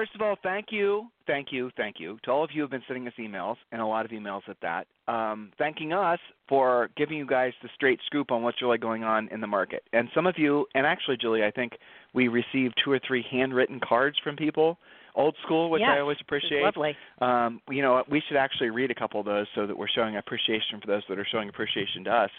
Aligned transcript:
First 0.00 0.14
of 0.14 0.22
all, 0.22 0.36
thank 0.42 0.68
you, 0.70 1.08
thank 1.26 1.48
you, 1.50 1.70
thank 1.76 1.96
you 1.98 2.18
to 2.24 2.30
all 2.30 2.42
of 2.42 2.48
you 2.54 2.60
who 2.60 2.62
have 2.62 2.70
been 2.70 2.82
sending 2.88 3.06
us 3.06 3.12
emails, 3.18 3.56
and 3.70 3.82
a 3.82 3.86
lot 3.86 4.06
of 4.06 4.12
emails 4.12 4.40
at 4.48 4.56
that, 4.62 4.86
um, 5.12 5.52
thanking 5.58 5.92
us 5.92 6.18
for 6.48 6.88
giving 6.96 7.18
you 7.18 7.26
guys 7.26 7.52
the 7.62 7.68
straight 7.74 8.00
scoop 8.06 8.30
on 8.30 8.42
what's 8.42 8.62
really 8.62 8.78
going 8.78 9.04
on 9.04 9.28
in 9.30 9.42
the 9.42 9.46
market. 9.46 9.82
And 9.92 10.08
some 10.14 10.26
of 10.26 10.36
you, 10.38 10.64
and 10.74 10.86
actually, 10.86 11.18
Julie, 11.20 11.44
I 11.44 11.50
think 11.50 11.72
we 12.14 12.28
received 12.28 12.80
two 12.82 12.90
or 12.90 12.98
three 13.06 13.22
handwritten 13.30 13.78
cards 13.86 14.16
from 14.24 14.36
people, 14.36 14.78
old 15.14 15.36
school, 15.44 15.68
which 15.68 15.80
yes, 15.80 15.90
I 15.92 16.00
always 16.00 16.16
appreciate. 16.22 16.62
Lovely. 16.62 16.96
Um, 17.20 17.60
you 17.68 17.82
know, 17.82 18.02
we 18.10 18.22
should 18.26 18.38
actually 18.38 18.70
read 18.70 18.90
a 18.90 18.94
couple 18.94 19.20
of 19.20 19.26
those 19.26 19.48
so 19.54 19.66
that 19.66 19.76
we're 19.76 19.86
showing 19.94 20.16
appreciation 20.16 20.80
for 20.80 20.86
those 20.86 21.02
that 21.10 21.18
are 21.18 21.26
showing 21.30 21.50
appreciation 21.50 22.04
to 22.04 22.10
us. 22.10 22.30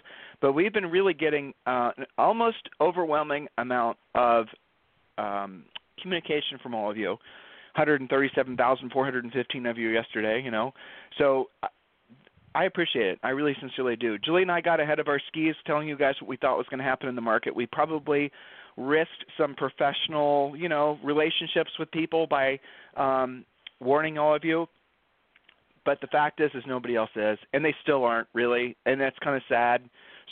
But 0.42 0.54
we've 0.54 0.74
been 0.74 0.88
really 0.88 1.14
getting 1.14 1.54
uh, 1.68 1.92
an 1.96 2.06
almost 2.18 2.70
overwhelming 2.80 3.50
amount 3.60 4.00
of 4.16 4.48
um, 5.20 5.66
communication 6.02 6.58
from 6.64 6.74
all 6.74 6.90
of 6.90 6.98
you. 6.98 7.18
137,415 7.76 9.66
of 9.66 9.78
you 9.78 9.90
yesterday, 9.90 10.42
you 10.44 10.52
know. 10.52 10.74
So 11.18 11.50
I 12.54 12.66
appreciate 12.66 13.08
it. 13.08 13.20
I 13.24 13.30
really 13.30 13.56
sincerely 13.60 13.96
do. 13.96 14.18
Julie 14.18 14.42
and 14.42 14.52
I 14.52 14.62
got 14.62 14.80
ahead 14.80 15.00
of 15.00 15.08
our 15.08 15.22
skis 15.28 15.56
telling 15.66 15.88
you 15.88 15.98
guys 15.98 16.16
what 16.20 16.28
we 16.28 16.38
thought 16.38 16.58
was 16.58 16.68
going 16.70 16.80
to 16.80 16.84
happen 16.84 17.08
in 17.08 17.16
the 17.16 17.22
market. 17.22 17.56
We 17.56 17.66
probably 17.66 18.32
risked 18.78 19.26
some 19.38 19.56
professional, 19.56 20.54
you 20.56 20.70
know, 20.70 20.98
relationships 21.04 21.72
with 21.80 21.92
people 21.92 22.28
by 22.28 22.60
um 22.98 23.46
warning 23.80 24.18
all 24.18 24.36
of 24.36 24.44
you. 24.44 24.68
But 25.86 26.00
the 26.02 26.08
fact 26.08 26.42
is 26.42 26.52
is 26.54 26.64
nobody 26.68 26.96
else 26.96 27.10
is 27.16 27.40
and 27.54 27.64
they 27.64 27.76
still 27.82 28.04
aren't 28.04 28.28
really, 28.34 28.76
and 28.86 29.00
that's 29.00 29.18
kind 29.20 29.36
of 29.36 29.44
sad. 29.48 29.82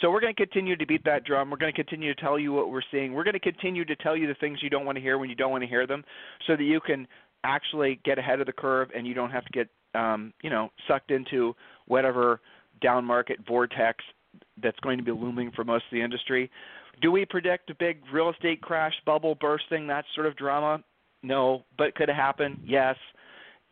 So 0.01 0.09
we're 0.09 0.21
going 0.21 0.33
to 0.33 0.45
continue 0.45 0.77
to 0.77 0.85
beat 0.85 1.03
that 1.05 1.25
drum. 1.25 1.49
We're 1.49 1.57
going 1.57 1.73
to 1.73 1.83
continue 1.83 2.13
to 2.13 2.21
tell 2.21 2.39
you 2.39 2.53
what 2.53 2.71
we're 2.71 2.81
seeing. 2.89 3.13
We're 3.13 3.25
going 3.25 3.33
to 3.33 3.39
continue 3.39 3.83
to 3.83 3.95
tell 3.97 4.15
you 4.15 4.27
the 4.27 4.35
things 4.35 4.59
you 4.61 4.69
don't 4.69 4.85
want 4.85 4.97
to 4.97 5.01
hear 5.01 5.17
when 5.17 5.29
you 5.29 5.35
don't 5.35 5.51
want 5.51 5.63
to 5.63 5.67
hear 5.67 5.85
them 5.85 6.05
so 6.47 6.55
that 6.55 6.63
you 6.63 6.79
can 6.79 7.05
actually 7.43 7.99
get 8.03 8.17
ahead 8.17 8.39
of 8.39 8.45
the 8.45 8.53
curve 8.53 8.89
and 8.95 9.07
you 9.07 9.13
don't 9.13 9.31
have 9.31 9.45
to 9.45 9.51
get 9.51 9.69
um, 9.95 10.33
you 10.43 10.49
know, 10.49 10.69
sucked 10.87 11.11
into 11.11 11.55
whatever 11.87 12.41
down 12.81 13.05
market 13.05 13.39
vortex 13.47 14.03
that's 14.61 14.79
going 14.81 14.97
to 14.97 15.03
be 15.03 15.11
looming 15.11 15.51
for 15.55 15.63
most 15.63 15.85
of 15.85 15.91
the 15.91 16.01
industry. 16.01 16.49
Do 17.01 17.11
we 17.11 17.25
predict 17.25 17.69
a 17.69 17.75
big 17.75 18.01
real 18.11 18.29
estate 18.29 18.61
crash, 18.61 18.93
bubble 19.05 19.35
bursting, 19.35 19.87
that 19.87 20.05
sort 20.13 20.27
of 20.27 20.35
drama? 20.35 20.83
No, 21.23 21.63
but 21.77 21.95
could 21.95 22.09
it 22.09 22.15
happen? 22.15 22.59
Yes. 22.65 22.95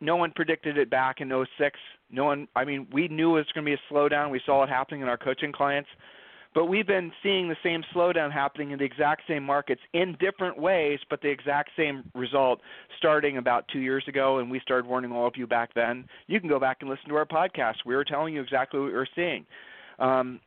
No 0.00 0.16
one 0.16 0.32
predicted 0.34 0.78
it 0.78 0.90
back 0.90 1.20
in 1.20 1.30
06. 1.58 1.78
No 2.10 2.24
one 2.24 2.48
I 2.56 2.64
mean, 2.64 2.86
we 2.92 3.08
knew 3.08 3.36
it 3.36 3.40
was 3.40 3.52
going 3.54 3.64
to 3.64 3.70
be 3.70 3.74
a 3.74 3.92
slowdown. 3.92 4.30
We 4.30 4.40
saw 4.46 4.62
it 4.62 4.68
happening 4.68 5.02
in 5.02 5.08
our 5.08 5.18
coaching 5.18 5.52
clients. 5.52 5.88
But 6.58 6.64
we've 6.64 6.88
been 6.88 7.12
seeing 7.22 7.48
the 7.48 7.56
same 7.62 7.84
slowdown 7.94 8.32
happening 8.32 8.72
in 8.72 8.80
the 8.80 8.84
exact 8.84 9.22
same 9.28 9.44
markets 9.44 9.80
in 9.92 10.16
different 10.18 10.58
ways, 10.58 10.98
but 11.08 11.22
the 11.22 11.28
exact 11.28 11.70
same 11.76 12.10
result 12.16 12.58
starting 12.96 13.36
about 13.36 13.68
two 13.72 13.78
years 13.78 14.02
ago, 14.08 14.38
and 14.38 14.50
we 14.50 14.58
started 14.58 14.84
warning 14.84 15.12
all 15.12 15.28
of 15.28 15.34
you 15.36 15.46
back 15.46 15.72
then. 15.74 16.04
You 16.26 16.40
can 16.40 16.48
go 16.48 16.58
back 16.58 16.78
and 16.80 16.90
listen 16.90 17.10
to 17.10 17.14
our 17.14 17.26
podcast. 17.26 17.74
We 17.86 17.94
were 17.94 18.02
telling 18.02 18.34
you 18.34 18.40
exactly 18.40 18.80
what 18.80 18.86
we 18.86 18.92
were 18.92 19.06
seeing. 19.14 19.46
Um, 20.00 20.40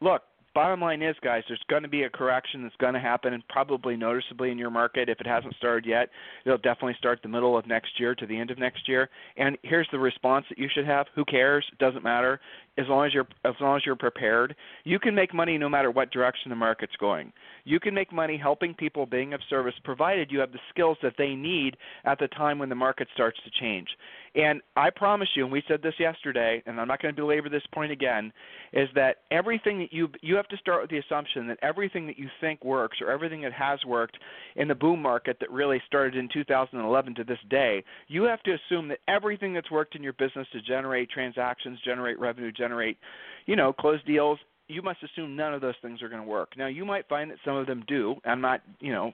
look, 0.00 0.22
bottom 0.54 0.80
line 0.80 1.02
is, 1.02 1.16
guys, 1.22 1.42
there's 1.48 1.62
going 1.68 1.82
to 1.82 1.88
be 1.88 2.04
a 2.04 2.10
correction 2.10 2.62
that's 2.62 2.76
going 2.76 2.94
to 2.94 3.00
happen, 3.00 3.34
and 3.34 3.46
probably 3.48 3.96
noticeably 3.96 4.50
in 4.50 4.58
your 4.58 4.70
market. 4.70 5.08
If 5.08 5.20
it 5.20 5.26
hasn't 5.26 5.54
started 5.56 5.86
yet, 5.86 6.08
it'll 6.44 6.58
definitely 6.58 6.94
start 6.98 7.20
the 7.22 7.28
middle 7.28 7.58
of 7.58 7.66
next 7.66 7.98
year 7.98 8.14
to 8.14 8.26
the 8.26 8.38
end 8.38 8.50
of 8.50 8.58
next 8.58 8.88
year. 8.88 9.10
And 9.36 9.58
here's 9.62 9.88
the 9.92 9.98
response 9.98 10.46
that 10.48 10.58
you 10.58 10.68
should 10.72 10.86
have: 10.86 11.06
Who 11.14 11.24
cares? 11.24 11.64
It 11.72 11.78
doesn't 11.78 12.04
matter. 12.04 12.40
As 12.76 12.86
long 12.88 13.06
as 13.06 13.14
you're 13.14 13.28
as 13.44 13.54
long 13.60 13.76
as 13.76 13.86
you're 13.86 13.96
prepared, 13.96 14.56
you 14.84 14.98
can 14.98 15.14
make 15.14 15.32
money 15.32 15.58
no 15.58 15.68
matter 15.68 15.90
what 15.90 16.10
direction 16.10 16.50
the 16.50 16.56
market's 16.56 16.96
going. 16.96 17.32
You 17.64 17.80
can 17.80 17.94
make 17.94 18.12
money 18.12 18.36
helping 18.36 18.74
people, 18.74 19.06
being 19.06 19.32
of 19.32 19.40
service, 19.48 19.74
provided 19.84 20.30
you 20.30 20.40
have 20.40 20.52
the 20.52 20.58
skills 20.70 20.98
that 21.02 21.14
they 21.16 21.34
need 21.34 21.76
at 22.04 22.18
the 22.18 22.28
time 22.28 22.58
when 22.58 22.68
the 22.68 22.74
market 22.74 23.08
starts 23.14 23.38
to 23.44 23.50
change. 23.60 23.88
And 24.34 24.60
I 24.76 24.90
promise 24.90 25.28
you, 25.36 25.44
and 25.44 25.52
we 25.52 25.62
said 25.68 25.80
this 25.80 25.94
yesterday, 26.00 26.60
and 26.66 26.80
I'm 26.80 26.88
not 26.88 27.00
going 27.00 27.14
to 27.14 27.20
belabor 27.20 27.48
this 27.48 27.62
point 27.72 27.92
again, 27.92 28.32
is 28.72 28.88
that 28.96 29.18
everything 29.30 29.78
that 29.78 29.92
you 29.92 30.08
you 30.20 30.34
have 30.34 30.43
to 30.48 30.56
start 30.56 30.82
with 30.82 30.90
the 30.90 30.98
assumption 30.98 31.46
that 31.48 31.58
everything 31.62 32.06
that 32.06 32.18
you 32.18 32.28
think 32.40 32.64
works 32.64 32.98
or 33.00 33.10
everything 33.10 33.42
that 33.42 33.52
has 33.52 33.78
worked 33.86 34.18
in 34.56 34.68
the 34.68 34.74
boom 34.74 35.00
market 35.00 35.38
that 35.40 35.50
really 35.50 35.80
started 35.86 36.16
in 36.16 36.28
2011 36.32 37.14
to 37.14 37.24
this 37.24 37.38
day, 37.50 37.82
you 38.08 38.22
have 38.24 38.42
to 38.42 38.54
assume 38.54 38.88
that 38.88 38.98
everything 39.08 39.52
that's 39.54 39.70
worked 39.70 39.94
in 39.96 40.02
your 40.02 40.12
business 40.14 40.46
to 40.52 40.60
generate 40.62 41.10
transactions, 41.10 41.78
generate 41.84 42.18
revenue, 42.18 42.52
generate, 42.52 42.98
you 43.46 43.56
know, 43.56 43.72
close 43.72 44.02
deals 44.04 44.38
you 44.68 44.80
must 44.80 45.02
assume 45.02 45.36
none 45.36 45.52
of 45.52 45.60
those 45.60 45.74
things 45.82 46.00
are 46.02 46.08
going 46.08 46.22
to 46.22 46.28
work. 46.28 46.56
Now, 46.56 46.68
you 46.68 46.84
might 46.84 47.06
find 47.08 47.30
that 47.30 47.38
some 47.44 47.56
of 47.56 47.66
them 47.66 47.84
do. 47.86 48.16
I'm 48.24 48.40
not, 48.40 48.62
you 48.80 48.92
know, 48.92 49.12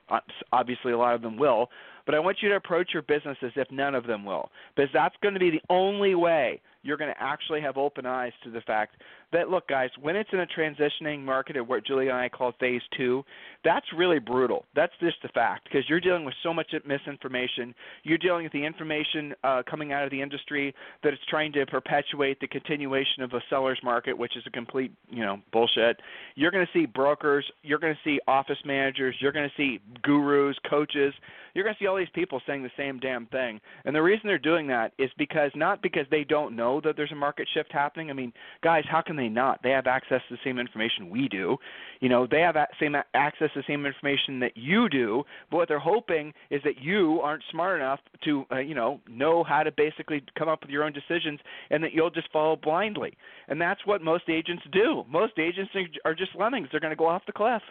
obviously 0.52 0.92
a 0.92 0.98
lot 0.98 1.14
of 1.14 1.22
them 1.22 1.36
will, 1.36 1.70
but 2.06 2.14
I 2.14 2.20
want 2.20 2.38
you 2.40 2.48
to 2.50 2.56
approach 2.56 2.90
your 2.92 3.02
business 3.02 3.36
as 3.42 3.50
if 3.56 3.70
none 3.70 3.94
of 3.94 4.06
them 4.06 4.24
will, 4.24 4.50
because 4.74 4.90
that's 4.94 5.16
going 5.22 5.34
to 5.34 5.40
be 5.40 5.50
the 5.50 5.62
only 5.68 6.14
way 6.14 6.60
you're 6.82 6.96
going 6.96 7.12
to 7.12 7.22
actually 7.22 7.60
have 7.60 7.76
open 7.76 8.06
eyes 8.06 8.32
to 8.44 8.50
the 8.50 8.60
fact 8.62 8.96
that 9.32 9.48
look 9.48 9.68
guys 9.68 9.90
when 10.00 10.16
it's 10.16 10.30
in 10.32 10.40
a 10.40 10.46
transitioning 10.46 11.24
market 11.24 11.56
or 11.56 11.64
what 11.64 11.84
julie 11.84 12.08
and 12.08 12.16
i 12.16 12.28
call 12.28 12.52
phase 12.60 12.82
two 12.96 13.24
that's 13.62 13.86
really 13.96 14.18
brutal. 14.18 14.64
That's 14.74 14.92
just 15.00 15.16
the 15.22 15.28
fact 15.28 15.64
because 15.64 15.88
you're 15.88 16.00
dealing 16.00 16.24
with 16.24 16.34
so 16.42 16.54
much 16.54 16.72
misinformation. 16.86 17.74
You're 18.04 18.18
dealing 18.18 18.44
with 18.44 18.52
the 18.52 18.64
information 18.64 19.34
uh, 19.44 19.62
coming 19.68 19.92
out 19.92 20.04
of 20.04 20.10
the 20.10 20.20
industry 20.20 20.74
that 21.02 21.12
it's 21.12 21.24
trying 21.28 21.52
to 21.52 21.66
perpetuate 21.66 22.40
the 22.40 22.46
continuation 22.46 23.22
of 23.22 23.32
a 23.34 23.40
seller's 23.50 23.78
market 23.82 24.16
which 24.16 24.36
is 24.36 24.42
a 24.46 24.50
complete 24.50 24.92
you 25.10 25.22
know 25.22 25.38
bullshit. 25.52 26.00
You're 26.36 26.50
going 26.50 26.66
to 26.66 26.72
see 26.72 26.86
brokers 26.86 27.44
you're 27.62 27.78
going 27.78 27.94
to 27.94 28.00
see 28.02 28.18
office 28.26 28.58
managers 28.64 29.14
you're 29.20 29.32
going 29.32 29.48
to 29.48 29.56
see 29.56 29.80
gurus 30.02 30.56
coaches 30.68 31.12
you're 31.54 31.64
going 31.64 31.74
to 31.74 31.82
see 31.82 31.86
all 31.86 31.96
these 31.96 32.08
people 32.14 32.40
saying 32.46 32.62
the 32.62 32.70
same 32.76 32.98
damn 32.98 33.26
thing. 33.26 33.60
And 33.84 33.94
the 33.94 34.02
reason 34.02 34.22
they're 34.26 34.38
doing 34.38 34.66
that 34.68 34.92
is 34.98 35.10
because 35.18 35.50
not 35.54 35.82
because 35.82 36.06
they 36.10 36.24
don't 36.24 36.54
know 36.54 36.80
that 36.82 36.96
there's 36.96 37.12
a 37.12 37.16
market 37.16 37.48
shift 37.52 37.72
happening. 37.72 38.10
I 38.10 38.12
mean, 38.12 38.32
guys, 38.62 38.84
how 38.88 39.02
can 39.02 39.16
they 39.20 39.28
not? 39.28 39.60
They 39.62 39.70
have 39.70 39.86
access 39.86 40.20
to 40.28 40.34
the 40.34 40.40
same 40.44 40.58
information 40.58 41.10
we 41.10 41.28
do. 41.28 41.56
You 42.00 42.08
know, 42.08 42.26
they 42.28 42.40
have 42.40 42.56
same 42.80 42.96
access 43.14 43.50
to 43.54 43.60
the 43.60 43.64
same 43.66 43.86
information 43.86 44.40
that 44.40 44.56
you 44.56 44.88
do. 44.88 45.22
But 45.50 45.56
what 45.58 45.68
they're 45.68 45.78
hoping 45.78 46.32
is 46.50 46.60
that 46.64 46.80
you 46.80 47.20
aren't 47.20 47.42
smart 47.50 47.80
enough 47.80 48.00
to, 48.24 48.44
uh, 48.50 48.58
you 48.58 48.74
know, 48.74 49.00
know 49.08 49.44
how 49.44 49.62
to 49.62 49.70
basically 49.70 50.22
come 50.38 50.48
up 50.48 50.62
with 50.62 50.70
your 50.70 50.84
own 50.84 50.92
decisions, 50.92 51.40
and 51.70 51.82
that 51.84 51.92
you'll 51.92 52.10
just 52.10 52.30
follow 52.32 52.56
blindly. 52.56 53.16
And 53.48 53.60
that's 53.60 53.84
what 53.86 54.02
most 54.02 54.28
agents 54.28 54.62
do. 54.72 55.04
Most 55.08 55.38
agents 55.38 55.72
are 56.04 56.14
just 56.14 56.34
lemmings. 56.38 56.68
They're 56.70 56.80
going 56.80 56.92
to 56.92 56.96
go 56.96 57.06
off 57.06 57.22
the 57.26 57.32
cliff. 57.32 57.62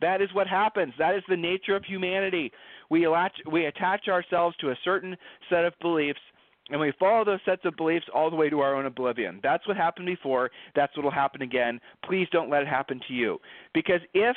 That 0.00 0.20
is 0.22 0.28
what 0.32 0.46
happens. 0.46 0.92
That 0.98 1.14
is 1.14 1.22
the 1.28 1.36
nature 1.36 1.74
of 1.74 1.84
humanity. 1.84 2.52
We, 2.90 3.06
attach, 3.06 3.36
we 3.50 3.66
attach 3.66 4.08
ourselves 4.08 4.56
to 4.60 4.70
a 4.70 4.78
certain 4.84 5.16
set 5.50 5.64
of 5.64 5.72
beliefs 5.80 6.20
and 6.70 6.80
we 6.80 6.92
follow 6.98 7.24
those 7.24 7.40
sets 7.44 7.62
of 7.64 7.76
beliefs 7.76 8.06
all 8.14 8.30
the 8.30 8.36
way 8.36 8.50
to 8.50 8.60
our 8.60 8.74
own 8.74 8.86
oblivion. 8.86 9.40
That's 9.42 9.66
what 9.66 9.76
happened 9.76 10.06
before. 10.06 10.50
That's 10.74 10.96
what 10.96 11.04
will 11.04 11.10
happen 11.10 11.42
again. 11.42 11.80
Please 12.04 12.28
don't 12.30 12.50
let 12.50 12.62
it 12.62 12.68
happen 12.68 13.00
to 13.08 13.14
you. 13.14 13.38
Because 13.74 14.00
if 14.14 14.36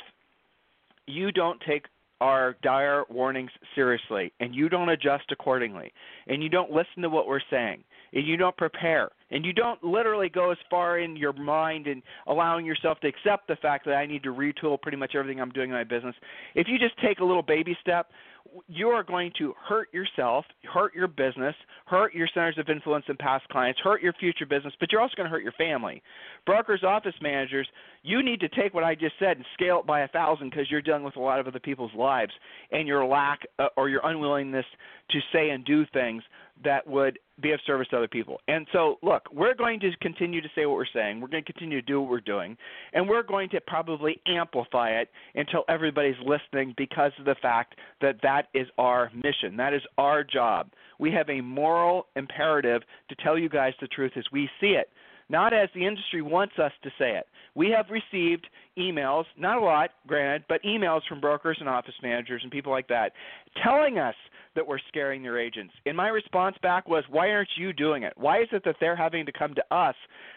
you 1.06 1.32
don't 1.32 1.60
take 1.66 1.86
our 2.20 2.56
dire 2.62 3.02
warnings 3.10 3.50
seriously 3.74 4.32
and 4.38 4.54
you 4.54 4.68
don't 4.68 4.90
adjust 4.90 5.24
accordingly 5.32 5.92
and 6.28 6.40
you 6.40 6.48
don't 6.48 6.70
listen 6.70 7.02
to 7.02 7.08
what 7.08 7.26
we're 7.26 7.40
saying 7.50 7.82
and 8.12 8.26
you 8.26 8.36
don't 8.36 8.56
prepare 8.56 9.10
and 9.32 9.44
you 9.44 9.52
don't 9.52 9.82
literally 9.82 10.28
go 10.28 10.52
as 10.52 10.58
far 10.70 11.00
in 11.00 11.16
your 11.16 11.32
mind 11.32 11.88
and 11.88 12.00
allowing 12.28 12.64
yourself 12.64 13.00
to 13.00 13.08
accept 13.08 13.48
the 13.48 13.56
fact 13.56 13.84
that 13.86 13.94
I 13.94 14.06
need 14.06 14.22
to 14.22 14.32
retool 14.32 14.80
pretty 14.80 14.96
much 14.96 15.16
everything 15.16 15.40
I'm 15.40 15.50
doing 15.50 15.70
in 15.70 15.74
my 15.74 15.82
business. 15.82 16.14
If 16.54 16.68
you 16.68 16.78
just 16.78 16.96
take 17.00 17.18
a 17.18 17.24
little 17.24 17.42
baby 17.42 17.76
step, 17.80 18.10
you 18.66 18.88
are 18.88 19.02
going 19.02 19.32
to 19.38 19.54
hurt 19.68 19.88
yourself, 19.92 20.44
hurt 20.72 20.94
your 20.94 21.08
business, 21.08 21.54
hurt 21.86 22.14
your 22.14 22.28
centers 22.32 22.58
of 22.58 22.68
influence 22.68 23.04
and 23.08 23.18
past 23.18 23.48
clients, 23.48 23.80
hurt 23.82 24.02
your 24.02 24.12
future 24.14 24.46
business, 24.46 24.74
but 24.80 24.90
you're 24.90 25.00
also 25.00 25.14
going 25.16 25.26
to 25.26 25.30
hurt 25.30 25.42
your 25.42 25.52
family. 25.52 26.02
Brokers, 26.46 26.82
office 26.84 27.14
managers, 27.20 27.68
you 28.02 28.22
need 28.22 28.40
to 28.40 28.48
take 28.48 28.74
what 28.74 28.84
I 28.84 28.94
just 28.94 29.14
said 29.18 29.36
and 29.36 29.46
scale 29.54 29.80
it 29.80 29.86
by 29.86 30.00
a 30.00 30.08
thousand 30.08 30.50
because 30.50 30.70
you're 30.70 30.82
dealing 30.82 31.04
with 31.04 31.16
a 31.16 31.20
lot 31.20 31.40
of 31.40 31.46
other 31.46 31.60
people's 31.60 31.94
lives 31.96 32.32
and 32.70 32.88
your 32.88 33.04
lack 33.04 33.40
uh, 33.58 33.68
or 33.76 33.88
your 33.88 34.00
unwillingness 34.04 34.66
to 35.10 35.18
say 35.32 35.50
and 35.50 35.64
do 35.64 35.84
things 35.92 36.22
that 36.64 36.86
would 36.86 37.18
be 37.40 37.52
of 37.52 37.60
service 37.66 37.88
to 37.90 37.96
other 37.96 38.08
people. 38.08 38.40
And 38.48 38.66
so, 38.72 38.96
look, 39.02 39.22
we're 39.32 39.54
going 39.54 39.80
to 39.80 39.90
continue 40.00 40.40
to 40.40 40.48
say 40.54 40.66
what 40.66 40.76
we're 40.76 40.84
saying. 40.92 41.20
We're 41.20 41.28
going 41.28 41.44
to 41.44 41.52
continue 41.52 41.80
to 41.80 41.86
do 41.86 42.00
what 42.00 42.10
we're 42.10 42.20
doing, 42.20 42.56
and 42.92 43.08
we're 43.08 43.22
going 43.22 43.48
to 43.50 43.60
probably 43.60 44.20
amplify 44.26 44.90
it 44.90 45.08
until 45.34 45.64
everybody's 45.68 46.16
listening 46.24 46.74
because 46.76 47.12
of 47.18 47.24
the 47.24 47.36
fact 47.42 47.74
that 48.00 48.16
that 48.22 48.48
is 48.54 48.66
our 48.78 49.10
mission. 49.14 49.56
That 49.56 49.74
is 49.74 49.82
our 49.98 50.24
job. 50.24 50.70
We 50.98 51.10
have 51.12 51.28
a 51.28 51.40
moral 51.40 52.06
imperative 52.16 52.82
to 53.08 53.16
tell 53.16 53.38
you 53.38 53.48
guys 53.48 53.72
the 53.80 53.88
truth 53.88 54.12
as 54.16 54.24
we 54.32 54.48
see 54.60 54.68
it 54.78 54.88
not 55.32 55.54
as 55.54 55.68
the 55.74 55.84
industry 55.84 56.20
wants 56.20 56.54
us 56.58 56.72
to 56.82 56.90
say 56.98 57.16
it. 57.16 57.26
We 57.54 57.70
have 57.70 57.86
received 57.90 58.46
emails, 58.78 59.24
not 59.38 59.56
a 59.56 59.64
lot, 59.64 59.90
granted, 60.06 60.44
but 60.48 60.62
emails 60.62 61.00
from 61.08 61.20
brokers 61.20 61.56
and 61.58 61.68
office 61.68 61.94
managers 62.02 62.42
and 62.42 62.52
people 62.52 62.70
like 62.70 62.88
that 62.88 63.12
telling 63.62 63.98
us 63.98 64.14
that 64.54 64.66
we're 64.66 64.78
scaring 64.88 65.22
their 65.22 65.38
agents. 65.38 65.74
And 65.86 65.96
my 65.96 66.08
response 66.08 66.56
back 66.62 66.88
was, 66.88 67.04
why 67.08 67.30
aren't 67.30 67.48
you 67.56 67.72
doing 67.72 68.02
it? 68.02 68.12
Why 68.16 68.42
is 68.42 68.48
it 68.52 68.62
that 68.64 68.76
they're 68.80 68.96
having 68.96 69.26
to 69.26 69.32
come 69.32 69.54
to 69.54 69.74
us 69.74 69.94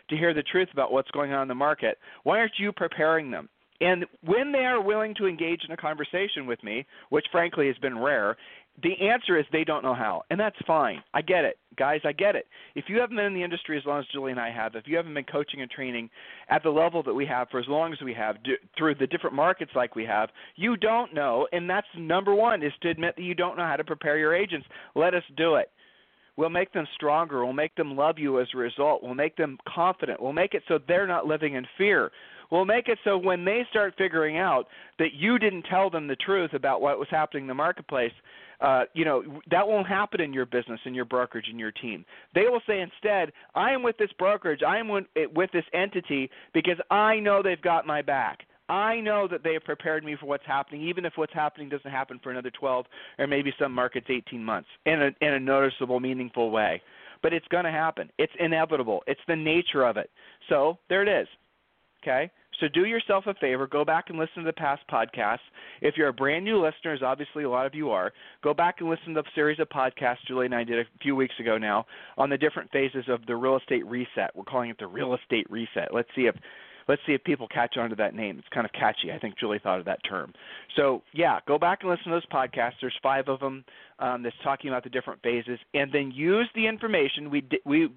to 0.10 0.18
hear 0.18 0.34
the 0.34 0.44
truth 0.44 0.70
about 0.72 0.92
what's 0.92 1.12
going 1.12 1.34
on 1.34 1.44
in 1.44 1.48
the 1.48 1.56
market? 1.56 1.98
Why 2.24 2.40
aren't 2.40 2.60
you 2.60 2.72
preparing 2.72 3.32
them? 3.32 3.50
And 3.82 4.06
when 4.24 4.54
they 4.54 4.60
are 4.60 4.82
willing 4.82 5.14
to 5.16 5.28
engage 5.28 5.62
in 5.68 5.74
a 5.74 5.78
conversation 5.78 6.46
with 6.48 6.64
me, 6.64 6.86
which 7.10 7.26
frankly 7.32 7.68
has 7.68 7.78
been 7.80 7.98
rare, 7.98 8.38
the 8.84 9.08
answer 9.08 9.38
is 9.38 9.46
they 9.52 9.64
don't 9.64 9.84
know 9.84 9.94
how, 9.94 10.24
and 10.30 10.40
that's 10.40 10.58
fine. 10.68 11.02
I 11.14 11.22
get 11.22 11.46
it, 11.46 11.58
guys. 11.78 12.02
I 12.04 12.12
get 12.12 12.36
it. 12.36 12.46
If 12.76 12.86
you 12.88 13.00
haven't 13.00 13.16
been 13.16 13.26
in 13.26 13.34
the 13.34 13.44
industry 13.44 13.78
as 13.78 13.86
long 13.86 14.00
as 14.00 14.06
Julie 14.12 14.32
and 14.32 14.40
I 14.40 14.52
have, 14.52 14.76
if 14.76 14.86
you 14.86 14.98
haven't 14.98 15.14
been 15.14 15.24
coaching 15.24 15.62
and 15.62 15.72
training 15.72 16.10
at 16.50 16.62
the 16.62 16.70
level 16.70 17.02
that 17.04 17.14
we 17.14 17.26
have 17.26 17.50
for 17.50 17.60
as 17.60 17.68
long 17.68 17.94
as 17.94 18.02
we 18.02 18.14
have, 18.14 18.44
do, 18.44 18.54
through 18.78 18.96
the 18.96 19.08
different 19.08 19.36
markets 19.36 19.72
like 19.76 19.96
we 19.96 20.04
have, 20.06 20.30
you 20.56 20.76
don't 20.76 21.14
know, 21.14 21.48
and 21.54 21.70
that's 21.70 21.88
number 21.98 22.36
one 22.36 22.64
is 22.64 22.74
to 22.82 22.90
admit 22.90 23.16
that 23.16 23.24
you 23.24 23.34
don't 23.34 23.58
know 23.58 23.66
how 23.66 23.78
to 23.78 23.84
prepare 23.84 24.18
your 24.18 24.36
agents. 24.36 24.68
Let 24.94 25.14
us 25.14 25.24
do 25.38 25.56
it. 25.56 25.72
We'll 26.38 26.50
make 26.50 26.74
them 26.74 26.86
stronger. 26.96 27.46
We'll 27.46 27.54
make 27.54 27.76
them 27.76 27.96
love 27.96 28.20
you 28.20 28.42
as 28.42 28.48
a 28.54 28.58
result. 28.58 29.02
We'll 29.02 29.14
make 29.14 29.38
them 29.38 29.58
confident. 29.74 30.22
We'll 30.22 30.34
make 30.34 30.54
it 30.54 30.64
so 30.68 30.80
they're 30.86 31.08
not 31.08 31.26
living 31.26 31.54
in 31.54 31.66
fear. 31.78 32.12
We'll 32.52 32.66
make 32.66 32.90
it 32.90 33.00
so 33.04 33.18
when 33.18 33.46
they 33.46 33.66
start 33.70 33.96
figuring 33.98 34.38
out 34.38 34.68
that 35.00 35.14
you 35.14 35.40
didn't 35.40 35.64
tell 35.64 35.90
them 35.90 36.08
the 36.08 36.16
truth 36.18 36.54
about 36.54 36.82
what 36.82 37.00
was 37.00 37.08
happening 37.10 37.46
in 37.46 37.48
the 37.48 37.54
marketplace, 37.54 38.12
uh, 38.62 38.84
you 38.94 39.06
know 39.06 39.24
that 39.52 39.68
won't 39.68 39.88
happen 39.88 40.22
in 40.22 40.34
your 40.34 40.46
business, 40.46 40.80
in 40.86 40.94
your 40.94 41.06
brokerage, 41.06 41.48
in 41.50 41.60
your 41.60 41.72
team. 41.72 42.06
They 42.34 42.44
will 42.44 42.62
say 42.68 42.82
instead, 42.82 43.32
"I 43.54 43.72
am 43.72 43.84
with 43.84 43.98
this 43.98 44.12
brokerage. 44.18 44.62
I 44.64 44.78
am 44.78 44.90
with 44.90 45.52
this 45.52 45.66
entity 45.74 46.30
because 46.54 46.78
I 46.90 47.20
know 47.20 47.42
they've 47.42 47.62
got 47.62 47.86
my 47.86 48.02
back." 48.02 48.46
I 48.68 49.00
know 49.00 49.28
that 49.28 49.44
they 49.44 49.54
have 49.54 49.64
prepared 49.64 50.04
me 50.04 50.16
for 50.20 50.26
what's 50.26 50.46
happening, 50.46 50.82
even 50.82 51.06
if 51.06 51.14
what's 51.18 51.34
happening 51.34 51.70
doesn't 51.70 51.92
happen 51.92 52.20
for 52.24 52.32
another 52.32 52.50
12 52.50 52.86
or 53.20 53.28
maybe 53.28 53.54
some 53.60 53.72
markets 53.72 54.08
18 54.10 54.44
months 54.44 54.70
in 54.86 55.02
a, 55.02 55.12
in 55.22 55.34
a 55.34 55.40
noticeable, 55.40 56.00
meaningful 56.00 56.50
way. 56.50 56.82
But 57.22 57.34
it's 57.34 57.48
going 57.50 57.66
to 57.66 57.72
happen. 57.72 58.10
It's 58.18 58.34
inevitable. 58.40 59.04
It's 59.08 59.22
the 59.28 59.36
nature 59.36 59.84
of 59.84 59.98
it. 59.98 60.10
So 60.50 60.80
there 60.90 61.04
it 61.04 61.22
is. 61.22 61.28
Okay? 62.04 62.32
So 62.60 62.68
do 62.68 62.86
yourself 62.86 63.26
a 63.28 63.34
favor, 63.36 63.68
go 63.68 63.84
back 63.86 64.06
and 64.10 64.18
listen 64.18 64.44
to 64.44 64.44
the 64.44 64.54
past 64.54 64.82
podcasts. 64.92 65.40
If 65.82 65.96
you're 65.98 66.10
a 66.10 66.14
brand 66.14 66.46
new 66.46 66.64
listener, 66.64 66.94
as 66.94 67.02
obviously 67.02 67.44
a 67.44 67.50
lot 67.50 67.66
of 67.66 67.76
you 67.76 67.92
are, 67.92 68.14
go 68.44 68.54
back 68.54 68.76
and 68.80 68.90
listen 68.90 69.14
to 69.14 69.22
the 69.22 69.28
series 69.36 69.60
of 69.60 69.70
podcasts 69.70 70.26
Julie 70.28 70.46
and 70.46 70.56
I 70.56 70.64
did 70.64 70.80
a 70.80 70.86
few 71.02 71.16
weeks 71.16 71.36
ago 71.40 71.58
now 71.58 71.86
on 72.18 72.30
the 72.30 72.38
different 72.38 72.72
phases 72.72 73.06
of 73.10 73.26
the 73.26 73.36
real 73.36 73.58
estate 73.58 73.86
reset. 73.86 74.36
We're 74.36 74.44
calling 74.44 74.70
it 74.70 74.78
the 74.80 74.88
real 74.88 75.16
estate 75.16 75.50
reset. 75.50 75.94
Let's 75.94 76.10
see 76.16 76.24
if 76.24 76.36
let's 76.88 77.02
see 77.08 77.14
if 77.14 77.24
people 77.24 77.48
catch 77.48 77.78
on 77.78 77.90
to 77.90 77.96
that 77.96 78.14
name. 78.14 78.38
It's 78.38 78.48
kind 78.54 78.66
of 78.66 78.72
catchy. 78.74 79.12
I 79.12 79.20
think 79.20 79.38
Julie 79.40 79.60
thought 79.62 79.80
of 79.80 79.86
that 79.86 80.00
term. 80.08 80.34
So 80.76 81.02
yeah, 81.14 81.40
go 81.48 81.58
back 81.58 81.80
and 81.82 81.90
listen 81.90 82.06
to 82.06 82.12
those 82.12 82.26
podcasts. 82.28 82.74
There's 82.82 82.98
five 83.02 83.28
of 83.28 83.40
them 83.40 83.66
um, 84.00 84.24
that's 84.24 84.36
talking 84.44 84.70
about 84.70 84.84
the 84.84 84.90
different 84.90 85.22
phases, 85.22 85.60
and 85.74 85.92
then 85.92 86.12
use 86.12 86.50
the 86.56 86.68
information 86.68 87.30
we 87.30 87.48
we 87.66 87.90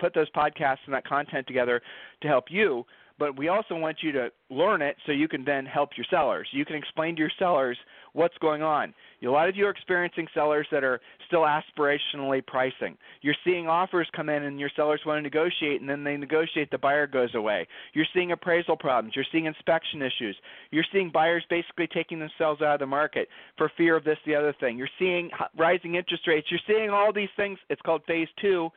put 0.00 0.14
those 0.14 0.30
podcasts 0.30 0.78
and 0.86 0.94
that 0.94 1.06
content 1.06 1.46
together 1.46 1.80
to 2.22 2.28
help 2.28 2.44
you 2.48 2.84
but 3.20 3.36
we 3.36 3.48
also 3.48 3.76
want 3.76 3.98
you 4.02 4.12
to 4.12 4.30
learn 4.48 4.80
it 4.80 4.96
so 5.04 5.12
you 5.12 5.28
can 5.28 5.44
then 5.44 5.66
help 5.66 5.90
your 5.94 6.06
sellers. 6.10 6.48
You 6.52 6.64
can 6.64 6.74
explain 6.74 7.14
to 7.16 7.20
your 7.20 7.30
sellers 7.38 7.76
what's 8.14 8.36
going 8.38 8.62
on. 8.62 8.94
A 9.22 9.28
lot 9.28 9.50
of 9.50 9.54
you 9.54 9.66
are 9.66 9.70
experiencing 9.70 10.26
sellers 10.32 10.66
that 10.72 10.82
are 10.82 11.00
still 11.26 11.42
aspirationally 11.42 12.44
pricing. 12.44 12.96
You're 13.20 13.34
seeing 13.44 13.68
offers 13.68 14.08
come 14.16 14.30
in 14.30 14.44
and 14.44 14.58
your 14.58 14.70
sellers 14.74 15.02
want 15.04 15.18
to 15.18 15.22
negotiate 15.22 15.82
and 15.82 15.88
then 15.88 16.02
they 16.02 16.16
negotiate, 16.16 16.70
the 16.70 16.78
buyer 16.78 17.06
goes 17.06 17.34
away. 17.34 17.68
You're 17.92 18.06
seeing 18.14 18.32
appraisal 18.32 18.76
problems. 18.76 19.14
You're 19.14 19.26
seeing 19.30 19.44
inspection 19.44 20.00
issues. 20.00 20.36
You're 20.70 20.86
seeing 20.90 21.10
buyers 21.12 21.44
basically 21.50 21.88
taking 21.88 22.18
themselves 22.18 22.62
out 22.62 22.72
of 22.72 22.80
the 22.80 22.86
market 22.86 23.28
for 23.58 23.70
fear 23.76 23.96
of 23.96 24.04
this, 24.04 24.18
the 24.24 24.34
other 24.34 24.54
thing. 24.58 24.78
You're 24.78 24.88
seeing 24.98 25.28
rising 25.58 25.96
interest 25.96 26.26
rates. 26.26 26.46
You're 26.50 26.60
seeing 26.66 26.88
all 26.88 27.12
these 27.12 27.28
things. 27.36 27.58
It's 27.68 27.82
called 27.82 28.00
phase 28.06 28.28
two 28.40 28.70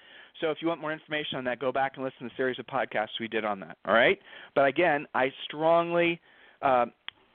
so 0.43 0.51
if 0.51 0.57
you 0.59 0.67
want 0.67 0.81
more 0.81 0.91
information 0.91 1.37
on 1.37 1.45
that, 1.45 1.59
go 1.59 1.71
back 1.71 1.93
and 1.95 2.03
listen 2.03 2.19
to 2.19 2.25
the 2.25 2.31
series 2.35 2.59
of 2.59 2.67
podcasts 2.67 3.19
we 3.19 3.29
did 3.29 3.45
on 3.45 3.61
that. 3.61 3.77
All 3.85 3.93
right. 3.93 4.19
But 4.53 4.65
again, 4.65 5.07
I 5.15 5.31
strongly. 5.45 6.19
Uh, 6.61 6.87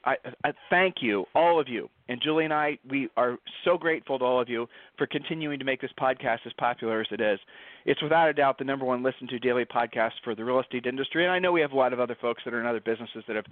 I, 0.05 0.15
I 0.45 0.51
thank 0.69 0.95
you, 1.01 1.25
all 1.35 1.59
of 1.59 1.67
you, 1.67 1.89
and 2.07 2.21
Julie 2.23 2.45
and 2.45 2.53
I. 2.53 2.77
We 2.89 3.09
are 3.17 3.37
so 3.65 3.77
grateful 3.77 4.17
to 4.17 4.23
all 4.23 4.39
of 4.39 4.47
you 4.47 4.65
for 4.97 5.05
continuing 5.07 5.59
to 5.59 5.65
make 5.65 5.81
this 5.81 5.91
podcast 5.99 6.39
as 6.45 6.53
popular 6.57 7.01
as 7.01 7.07
it 7.11 7.19
is. 7.19 7.37
It's 7.85 8.01
without 8.01 8.29
a 8.29 8.33
doubt 8.33 8.57
the 8.57 8.63
number 8.63 8.85
one 8.85 9.03
listened 9.03 9.29
to 9.29 9.39
daily 9.39 9.65
podcast 9.65 10.11
for 10.23 10.35
the 10.35 10.45
real 10.45 10.61
estate 10.61 10.85
industry, 10.85 11.25
and 11.25 11.33
I 11.33 11.39
know 11.39 11.51
we 11.51 11.59
have 11.59 11.73
a 11.73 11.75
lot 11.75 11.91
of 11.91 11.99
other 11.99 12.15
folks 12.21 12.43
that 12.45 12.53
are 12.53 12.61
in 12.61 12.65
other 12.65 12.79
businesses 12.79 13.25
that 13.27 13.35
have 13.35 13.45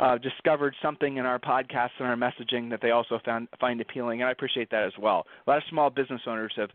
uh, 0.00 0.18
discovered 0.18 0.74
something 0.82 1.18
in 1.18 1.26
our 1.26 1.38
podcasts 1.38 1.90
and 2.00 2.08
our 2.08 2.16
messaging 2.16 2.70
that 2.70 2.80
they 2.82 2.90
also 2.90 3.20
found 3.24 3.46
find 3.60 3.80
appealing, 3.80 4.20
and 4.20 4.28
I 4.28 4.32
appreciate 4.32 4.70
that 4.72 4.82
as 4.82 4.92
well. 5.00 5.26
A 5.46 5.50
lot 5.50 5.58
of 5.58 5.64
small 5.70 5.90
business 5.90 6.22
owners 6.26 6.52
have 6.56 6.70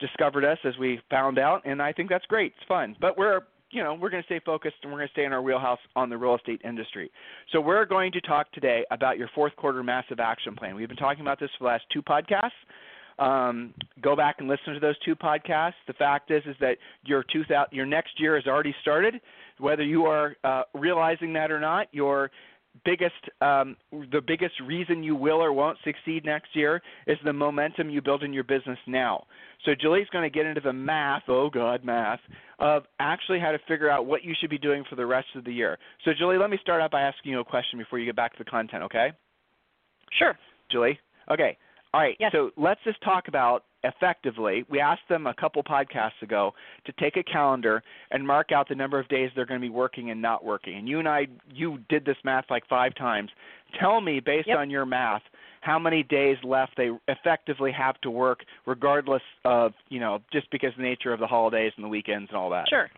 discovered 0.00 0.44
us 0.44 0.58
as 0.64 0.76
we 0.78 1.00
found 1.10 1.38
out, 1.38 1.62
and 1.64 1.80
I 1.80 1.92
think 1.92 2.08
that's 2.08 2.26
great. 2.26 2.52
It's 2.56 2.66
fun, 2.66 2.96
but 3.00 3.16
we're 3.16 3.40
you 3.70 3.82
know 3.82 3.94
we're 3.94 4.10
going 4.10 4.22
to 4.22 4.26
stay 4.26 4.40
focused 4.44 4.76
and 4.82 4.90
we're 4.92 4.98
going 4.98 5.08
to 5.08 5.12
stay 5.12 5.24
in 5.24 5.32
our 5.32 5.42
wheelhouse 5.42 5.78
on 5.94 6.10
the 6.10 6.16
real 6.16 6.34
estate 6.34 6.60
industry. 6.64 7.10
So 7.52 7.60
we're 7.60 7.84
going 7.84 8.12
to 8.12 8.20
talk 8.20 8.50
today 8.52 8.84
about 8.90 9.18
your 9.18 9.28
fourth 9.34 9.54
quarter 9.56 9.82
massive 9.82 10.20
action 10.20 10.56
plan. 10.56 10.74
We've 10.74 10.88
been 10.88 10.96
talking 10.96 11.20
about 11.20 11.38
this 11.38 11.50
for 11.58 11.64
the 11.64 11.68
last 11.68 11.84
two 11.92 12.02
podcasts. 12.02 12.50
Um, 13.20 13.74
go 14.00 14.16
back 14.16 14.36
and 14.38 14.48
listen 14.48 14.72
to 14.72 14.80
those 14.80 14.98
two 15.04 15.14
podcasts. 15.14 15.74
The 15.86 15.92
fact 15.92 16.30
is, 16.30 16.42
is 16.46 16.56
that 16.60 16.78
your 17.04 17.22
2000, 17.30 17.66
your 17.70 17.84
next 17.84 18.18
year 18.18 18.34
has 18.34 18.46
already 18.46 18.74
started. 18.80 19.20
Whether 19.58 19.82
you 19.82 20.06
are 20.06 20.36
uh, 20.42 20.62
realizing 20.72 21.34
that 21.34 21.50
or 21.50 21.60
not, 21.60 21.88
your 21.92 22.30
biggest 22.84 23.14
um, 23.40 23.76
the 23.90 24.20
biggest 24.26 24.54
reason 24.64 25.02
you 25.02 25.14
will 25.14 25.42
or 25.42 25.52
won't 25.52 25.78
succeed 25.84 26.24
next 26.24 26.54
year 26.54 26.80
is 27.06 27.18
the 27.24 27.32
momentum 27.32 27.90
you 27.90 28.00
build 28.00 28.22
in 28.22 28.32
your 28.32 28.44
business 28.44 28.78
now. 28.86 29.24
So 29.64 29.72
Julie's 29.78 30.08
going 30.12 30.24
to 30.24 30.30
get 30.30 30.46
into 30.46 30.60
the 30.60 30.72
math, 30.72 31.24
oh 31.28 31.50
god, 31.50 31.84
math 31.84 32.20
of 32.58 32.84
actually 32.98 33.40
how 33.40 33.52
to 33.52 33.58
figure 33.68 33.90
out 33.90 34.06
what 34.06 34.24
you 34.24 34.34
should 34.40 34.50
be 34.50 34.58
doing 34.58 34.84
for 34.88 34.96
the 34.96 35.06
rest 35.06 35.28
of 35.34 35.44
the 35.44 35.52
year. 35.52 35.78
So 36.04 36.12
Julie, 36.16 36.38
let 36.38 36.50
me 36.50 36.58
start 36.60 36.80
out 36.80 36.90
by 36.90 37.02
asking 37.02 37.32
you 37.32 37.40
a 37.40 37.44
question 37.44 37.78
before 37.78 37.98
you 37.98 38.06
get 38.06 38.16
back 38.16 38.32
to 38.32 38.42
the 38.42 38.50
content, 38.50 38.82
okay? 38.84 39.12
Sure. 40.18 40.38
Julie. 40.70 40.98
Okay. 41.30 41.56
All 41.92 42.00
right. 42.00 42.16
Yes. 42.20 42.32
So 42.32 42.50
let's 42.56 42.80
just 42.84 43.02
talk 43.02 43.28
about 43.28 43.64
effectively. 43.84 44.64
We 44.68 44.80
asked 44.80 45.08
them 45.08 45.26
a 45.26 45.34
couple 45.34 45.62
podcasts 45.62 46.22
ago 46.22 46.52
to 46.86 46.92
take 46.92 47.16
a 47.16 47.22
calendar 47.22 47.82
and 48.10 48.26
mark 48.26 48.52
out 48.52 48.68
the 48.68 48.74
number 48.74 48.98
of 48.98 49.08
days 49.08 49.30
they're 49.34 49.46
going 49.46 49.60
to 49.60 49.66
be 49.66 49.70
working 49.70 50.10
and 50.10 50.20
not 50.20 50.44
working. 50.44 50.76
And 50.76 50.88
you 50.88 50.98
and 50.98 51.08
I, 51.08 51.26
you 51.52 51.78
did 51.88 52.04
this 52.04 52.16
math 52.24 52.44
like 52.50 52.66
five 52.68 52.94
times. 52.94 53.30
Tell 53.78 54.00
me, 54.00 54.20
based 54.20 54.48
yep. 54.48 54.58
on 54.58 54.70
your 54.70 54.84
math, 54.84 55.22
how 55.60 55.78
many 55.78 56.02
days 56.02 56.36
left 56.42 56.72
they 56.76 56.90
effectively 57.08 57.72
have 57.72 58.00
to 58.00 58.10
work, 58.10 58.40
regardless 58.66 59.22
of 59.44 59.72
you 59.88 60.00
know 60.00 60.20
just 60.32 60.50
because 60.50 60.70
of 60.70 60.78
the 60.78 60.82
nature 60.82 61.12
of 61.12 61.20
the 61.20 61.26
holidays 61.26 61.72
and 61.76 61.84
the 61.84 61.88
weekends 61.88 62.30
and 62.30 62.36
all 62.36 62.50
that. 62.50 62.66
Sure. 62.68 62.88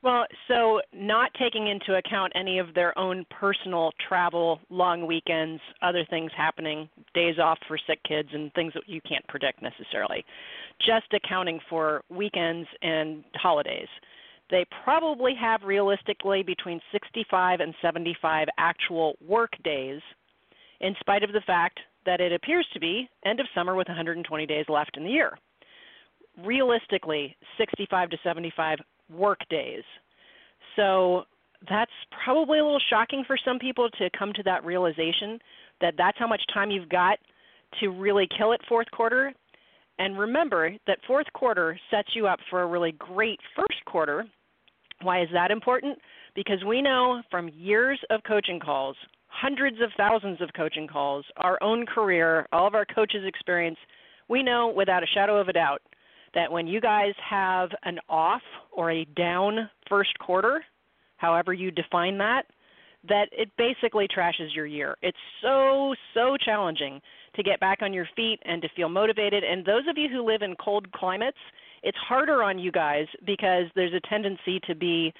Well, 0.00 0.26
so 0.46 0.80
not 0.92 1.32
taking 1.34 1.66
into 1.66 1.96
account 1.96 2.32
any 2.36 2.60
of 2.60 2.72
their 2.72 2.96
own 2.96 3.26
personal 3.30 3.90
travel, 4.08 4.60
long 4.70 5.06
weekends, 5.06 5.60
other 5.82 6.04
things 6.08 6.30
happening, 6.36 6.88
days 7.14 7.38
off 7.40 7.58
for 7.66 7.76
sick 7.84 7.98
kids, 8.04 8.28
and 8.32 8.52
things 8.54 8.72
that 8.74 8.84
you 8.86 9.00
can't 9.00 9.26
predict 9.26 9.60
necessarily, 9.60 10.24
just 10.86 11.12
accounting 11.12 11.58
for 11.68 12.02
weekends 12.10 12.68
and 12.80 13.24
holidays. 13.34 13.88
They 14.50 14.64
probably 14.84 15.34
have 15.34 15.62
realistically 15.64 16.44
between 16.44 16.80
65 16.92 17.58
and 17.58 17.74
75 17.82 18.46
actual 18.56 19.16
work 19.26 19.50
days, 19.64 20.00
in 20.80 20.94
spite 21.00 21.24
of 21.24 21.32
the 21.32 21.42
fact 21.44 21.80
that 22.06 22.20
it 22.20 22.32
appears 22.32 22.66
to 22.72 22.78
be 22.78 23.08
end 23.24 23.40
of 23.40 23.46
summer 23.52 23.74
with 23.74 23.88
120 23.88 24.46
days 24.46 24.64
left 24.68 24.96
in 24.96 25.02
the 25.02 25.10
year. 25.10 25.36
Realistically, 26.44 27.36
65 27.58 28.10
to 28.10 28.16
75 28.22 28.78
work 29.10 29.40
days. 29.50 29.82
So 30.76 31.24
that's 31.68 31.90
probably 32.24 32.58
a 32.58 32.64
little 32.64 32.80
shocking 32.90 33.24
for 33.26 33.36
some 33.44 33.58
people 33.58 33.88
to 33.98 34.08
come 34.16 34.32
to 34.34 34.42
that 34.44 34.64
realization 34.64 35.38
that 35.80 35.94
that's 35.96 36.18
how 36.18 36.26
much 36.26 36.42
time 36.52 36.70
you've 36.70 36.88
got 36.88 37.18
to 37.80 37.88
really 37.88 38.28
kill 38.36 38.52
it 38.52 38.60
fourth 38.68 38.90
quarter. 38.90 39.32
And 39.98 40.18
remember 40.18 40.72
that 40.86 40.98
fourth 41.06 41.26
quarter 41.32 41.78
sets 41.90 42.08
you 42.14 42.26
up 42.26 42.38
for 42.50 42.62
a 42.62 42.66
really 42.66 42.92
great 42.92 43.40
first 43.56 43.84
quarter. 43.86 44.24
Why 45.02 45.22
is 45.22 45.28
that 45.32 45.50
important? 45.50 45.98
Because 46.34 46.62
we 46.66 46.80
know 46.80 47.22
from 47.30 47.50
years 47.54 47.98
of 48.10 48.20
coaching 48.26 48.60
calls, 48.60 48.96
hundreds 49.26 49.80
of 49.80 49.90
thousands 49.96 50.40
of 50.40 50.50
coaching 50.56 50.86
calls, 50.86 51.24
our 51.36 51.58
own 51.62 51.84
career, 51.86 52.46
all 52.52 52.66
of 52.66 52.74
our 52.74 52.84
coaches' 52.86 53.24
experience, 53.26 53.78
we 54.28 54.42
know 54.42 54.72
without 54.74 55.02
a 55.02 55.06
shadow 55.06 55.38
of 55.38 55.48
a 55.48 55.52
doubt 55.52 55.82
that 56.34 56.50
when 56.50 56.66
you 56.66 56.80
guys 56.80 57.14
have 57.28 57.70
an 57.84 57.98
off 58.08 58.42
or 58.72 58.90
a 58.90 59.04
down 59.16 59.70
first 59.88 60.18
quarter, 60.18 60.62
however 61.16 61.52
you 61.52 61.70
define 61.70 62.18
that, 62.18 62.42
that 63.08 63.28
it 63.32 63.50
basically 63.56 64.08
trashes 64.08 64.54
your 64.54 64.66
year. 64.66 64.96
It's 65.02 65.18
so, 65.42 65.94
so 66.14 66.36
challenging 66.36 67.00
to 67.36 67.42
get 67.42 67.60
back 67.60 67.78
on 67.82 67.92
your 67.92 68.08
feet 68.16 68.40
and 68.44 68.60
to 68.62 68.68
feel 68.74 68.88
motivated. 68.88 69.44
And 69.44 69.64
those 69.64 69.86
of 69.88 69.96
you 69.96 70.08
who 70.08 70.26
live 70.26 70.42
in 70.42 70.56
cold 70.56 70.90
climates, 70.92 71.38
it's 71.82 71.98
harder 71.98 72.42
on 72.42 72.58
you 72.58 72.72
guys 72.72 73.06
because 73.24 73.64
there's 73.74 73.94
a 73.94 74.08
tendency 74.08 74.60
to 74.66 74.74
be, 74.74 75.12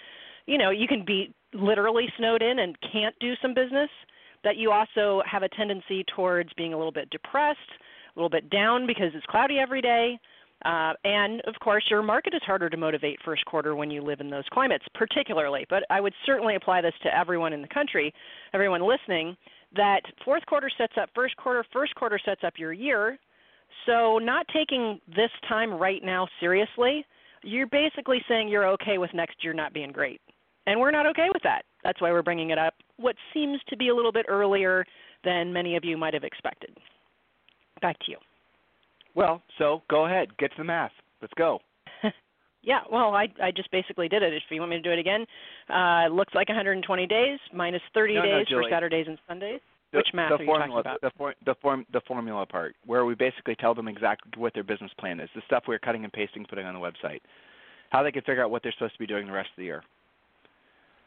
you 0.46 0.58
know, 0.58 0.70
you 0.70 0.88
can 0.88 1.04
be 1.04 1.32
literally 1.54 2.06
snowed 2.16 2.42
in 2.42 2.58
and 2.58 2.76
can't 2.92 3.14
do 3.20 3.34
some 3.40 3.54
business, 3.54 3.90
but 4.42 4.56
you 4.56 4.72
also 4.72 5.22
have 5.24 5.42
a 5.42 5.48
tendency 5.50 6.04
towards 6.14 6.52
being 6.54 6.74
a 6.74 6.76
little 6.76 6.92
bit 6.92 7.08
depressed, 7.10 7.58
a 8.14 8.18
little 8.18 8.30
bit 8.30 8.50
down 8.50 8.86
because 8.86 9.10
it's 9.14 9.26
cloudy 9.26 9.58
every 9.58 9.80
day. 9.80 10.18
Uh, 10.64 10.92
and 11.04 11.40
of 11.42 11.54
course, 11.60 11.84
your 11.88 12.02
market 12.02 12.34
is 12.34 12.42
harder 12.44 12.68
to 12.68 12.76
motivate 12.76 13.18
first 13.24 13.44
quarter 13.44 13.76
when 13.76 13.90
you 13.90 14.02
live 14.02 14.20
in 14.20 14.28
those 14.28 14.44
climates, 14.50 14.84
particularly. 14.94 15.64
But 15.70 15.84
I 15.90 16.00
would 16.00 16.14
certainly 16.26 16.56
apply 16.56 16.80
this 16.80 16.94
to 17.04 17.16
everyone 17.16 17.52
in 17.52 17.62
the 17.62 17.68
country, 17.68 18.12
everyone 18.52 18.82
listening, 18.82 19.36
that 19.76 20.00
fourth 20.24 20.44
quarter 20.46 20.70
sets 20.76 20.94
up 21.00 21.10
first 21.14 21.36
quarter, 21.36 21.64
first 21.72 21.94
quarter 21.94 22.18
sets 22.24 22.42
up 22.44 22.54
your 22.56 22.72
year. 22.72 23.18
So, 23.86 24.18
not 24.18 24.46
taking 24.52 25.00
this 25.06 25.30
time 25.48 25.72
right 25.72 26.02
now 26.02 26.26
seriously, 26.40 27.04
you're 27.44 27.66
basically 27.66 28.22
saying 28.28 28.48
you're 28.48 28.66
okay 28.70 28.98
with 28.98 29.14
next 29.14 29.44
year 29.44 29.52
not 29.52 29.72
being 29.72 29.92
great. 29.92 30.20
And 30.66 30.80
we're 30.80 30.90
not 30.90 31.06
okay 31.06 31.28
with 31.32 31.42
that. 31.44 31.62
That's 31.84 32.00
why 32.00 32.10
we're 32.10 32.22
bringing 32.22 32.50
it 32.50 32.58
up 32.58 32.74
what 32.96 33.16
seems 33.32 33.60
to 33.68 33.76
be 33.76 33.88
a 33.88 33.94
little 33.94 34.12
bit 34.12 34.26
earlier 34.28 34.84
than 35.24 35.52
many 35.52 35.76
of 35.76 35.84
you 35.84 35.96
might 35.96 36.14
have 36.14 36.24
expected. 36.24 36.76
Back 37.80 37.98
to 38.00 38.10
you. 38.10 38.16
Well, 39.18 39.42
so 39.58 39.82
go 39.90 40.06
ahead, 40.06 40.28
get 40.38 40.52
to 40.52 40.58
the 40.58 40.64
math. 40.64 40.92
Let's 41.20 41.34
go. 41.34 41.58
yeah, 42.62 42.82
well, 42.90 43.16
I 43.16 43.26
I 43.42 43.50
just 43.50 43.68
basically 43.72 44.08
did 44.08 44.22
it. 44.22 44.32
If 44.32 44.44
you 44.48 44.60
want 44.60 44.70
me 44.70 44.76
to 44.76 44.82
do 44.82 44.92
it 44.92 44.98
again, 45.00 45.26
uh, 45.68 46.06
it 46.06 46.12
looks 46.12 46.32
like 46.36 46.48
120 46.48 47.06
days 47.08 47.40
minus 47.52 47.82
30 47.94 48.14
no, 48.14 48.22
days 48.22 48.46
no, 48.48 48.62
for 48.62 48.70
Saturdays 48.70 49.06
and 49.08 49.18
Sundays. 49.26 49.60
The, 49.90 49.98
Which 49.98 50.06
math 50.14 50.28
the 50.28 50.34
are 50.34 50.46
formula, 50.46 50.66
you 50.68 50.70
talking 50.70 50.80
about? 50.80 51.00
The, 51.00 51.10
for, 51.18 51.34
the, 51.46 51.54
form, 51.60 51.84
the 51.92 52.00
formula 52.06 52.46
part, 52.46 52.76
where 52.86 53.04
we 53.06 53.16
basically 53.16 53.56
tell 53.56 53.74
them 53.74 53.88
exactly 53.88 54.30
what 54.36 54.54
their 54.54 54.62
business 54.62 54.92
plan 55.00 55.18
is, 55.18 55.28
the 55.34 55.42
stuff 55.46 55.64
we're 55.66 55.80
cutting 55.80 56.04
and 56.04 56.12
pasting, 56.12 56.46
putting 56.48 56.66
on 56.66 56.74
the 56.74 56.80
website, 56.80 57.20
how 57.90 58.04
they 58.04 58.12
can 58.12 58.22
figure 58.22 58.44
out 58.44 58.52
what 58.52 58.62
they're 58.62 58.72
supposed 58.72 58.92
to 58.92 58.98
be 59.00 59.06
doing 59.06 59.26
the 59.26 59.32
rest 59.32 59.48
of 59.50 59.56
the 59.56 59.64
year. 59.64 59.82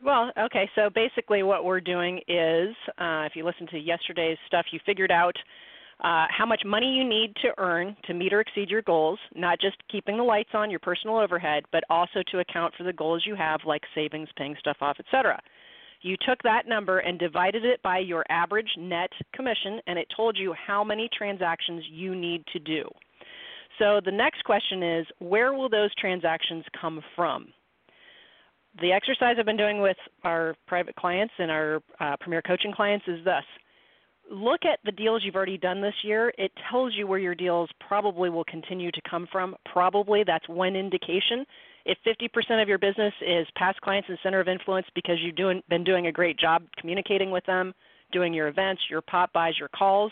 Well, 0.04 0.32
okay, 0.38 0.68
so 0.74 0.90
basically 0.94 1.44
what 1.44 1.64
we're 1.64 1.80
doing 1.80 2.18
is, 2.28 2.76
uh, 2.98 3.24
if 3.30 3.36
you 3.36 3.46
listen 3.46 3.68
to 3.68 3.78
yesterday's 3.78 4.38
stuff, 4.48 4.66
you 4.72 4.80
figured 4.84 5.12
out 5.12 5.36
uh, 6.02 6.26
how 6.36 6.46
much 6.48 6.64
money 6.66 6.94
you 6.96 7.08
need 7.08 7.36
to 7.44 7.50
earn 7.60 7.96
to 8.06 8.14
meet 8.14 8.34
or 8.34 8.42
exceed 8.42 8.70
your 8.70 8.82
goals, 8.82 9.20
not 9.36 9.60
just 9.62 9.78
keeping 9.92 10.18
the 10.18 10.24
lights 10.24 10.50
on, 10.54 10.72
your 10.72 10.80
personal 10.80 11.18
overhead, 11.18 11.64
but 11.72 11.84
also 11.90 12.24
to 12.32 12.40
account 12.40 12.74
for 12.76 12.84
the 12.84 12.94
goals 12.94 13.24
you 13.26 13.36
have, 13.36 13.60
like 13.66 13.84
savings, 13.94 14.28
paying 14.36 14.56
stuff 14.60 14.78
off, 14.82 14.98
etc. 15.00 15.40
You 16.02 16.16
took 16.28 16.42
that 16.42 16.68
number 16.68 17.00
and 17.00 17.20
divided 17.20 17.64
it 17.64 17.82
by 17.84 18.00
your 18.00 18.26
average 18.30 18.70
net 18.78 19.12
commission, 19.34 19.80
and 19.86 20.00
it 20.00 20.08
told 20.16 20.38
you 20.38 20.54
how 20.54 20.84
many 20.84 21.08
transactions 21.16 21.84
you 21.92 22.16
need 22.16 22.44
to 22.54 22.60
do. 22.60 22.90
So 23.78 24.02
the 24.04 24.12
next 24.12 24.44
question 24.44 24.82
is 24.82 25.06
where 25.20 25.54
will 25.54 25.70
those 25.70 25.94
transactions 25.96 26.66
come 26.80 27.02
from? 27.16 27.54
The 28.80 28.92
exercise 28.92 29.36
I've 29.38 29.46
been 29.46 29.58
doing 29.58 29.82
with 29.82 29.98
our 30.24 30.56
private 30.66 30.96
clients 30.96 31.34
and 31.38 31.52
our 31.52 31.82
uh, 32.00 32.16
premier 32.20 32.42
coaching 32.42 32.72
clients 32.74 33.06
is 33.08 33.24
this 33.24 33.44
look 34.32 34.62
at 34.64 34.80
the 34.86 34.92
deals 34.92 35.22
you've 35.24 35.36
already 35.36 35.58
done 35.58 35.82
this 35.82 35.94
year. 36.04 36.34
It 36.38 36.52
tells 36.70 36.94
you 36.96 37.06
where 37.06 37.20
your 37.20 37.36
deals 37.36 37.70
probably 37.86 38.30
will 38.30 38.46
continue 38.46 38.92
to 38.92 39.02
come 39.10 39.28
from. 39.32 39.56
Probably 39.72 40.24
that's 40.26 40.48
one 40.48 40.76
indication. 40.76 41.46
If 41.86 41.98
50% 42.06 42.62
of 42.62 42.70
your 42.70 42.78
business 42.78 43.14
is 43.22 43.46
past 43.56 43.82
clients 43.82 44.08
and 44.08 44.18
center 44.24 44.40
of 44.40 44.48
influence 44.48 44.88
because 44.96 45.18
you've 45.22 45.36
doing, 45.36 45.62
been 45.70 45.84
doing 45.84 46.08
a 46.08 46.12
great 46.12 46.40
job 46.40 46.64
communicating 46.80 47.32
with 47.32 47.46
them, 47.46 47.74
doing 48.12 48.34
your 48.34 48.48
events, 48.48 48.82
your 48.90 49.02
pop-bys, 49.02 49.54
your 49.60 49.70
calls, 49.70 50.12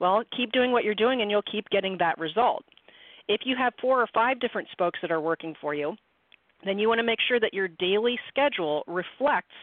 well, 0.00 0.22
keep 0.36 0.52
doing 0.52 0.72
what 0.72 0.84
you're 0.84 0.94
doing 0.94 1.22
and 1.22 1.30
you'll 1.30 1.42
keep 1.42 1.68
getting 1.70 1.98
that 1.98 2.18
result. 2.18 2.64
If 3.28 3.42
you 3.44 3.56
have 3.58 3.74
four 3.80 4.00
or 4.00 4.06
five 4.14 4.40
different 4.40 4.68
spokes 4.72 4.98
that 5.02 5.10
are 5.10 5.20
working 5.20 5.54
for 5.60 5.74
you, 5.74 5.96
then 6.64 6.78
you 6.78 6.88
want 6.88 7.00
to 7.00 7.04
make 7.04 7.18
sure 7.28 7.40
that 7.40 7.52
your 7.52 7.68
daily 7.68 8.18
schedule 8.28 8.84
reflects 8.86 9.54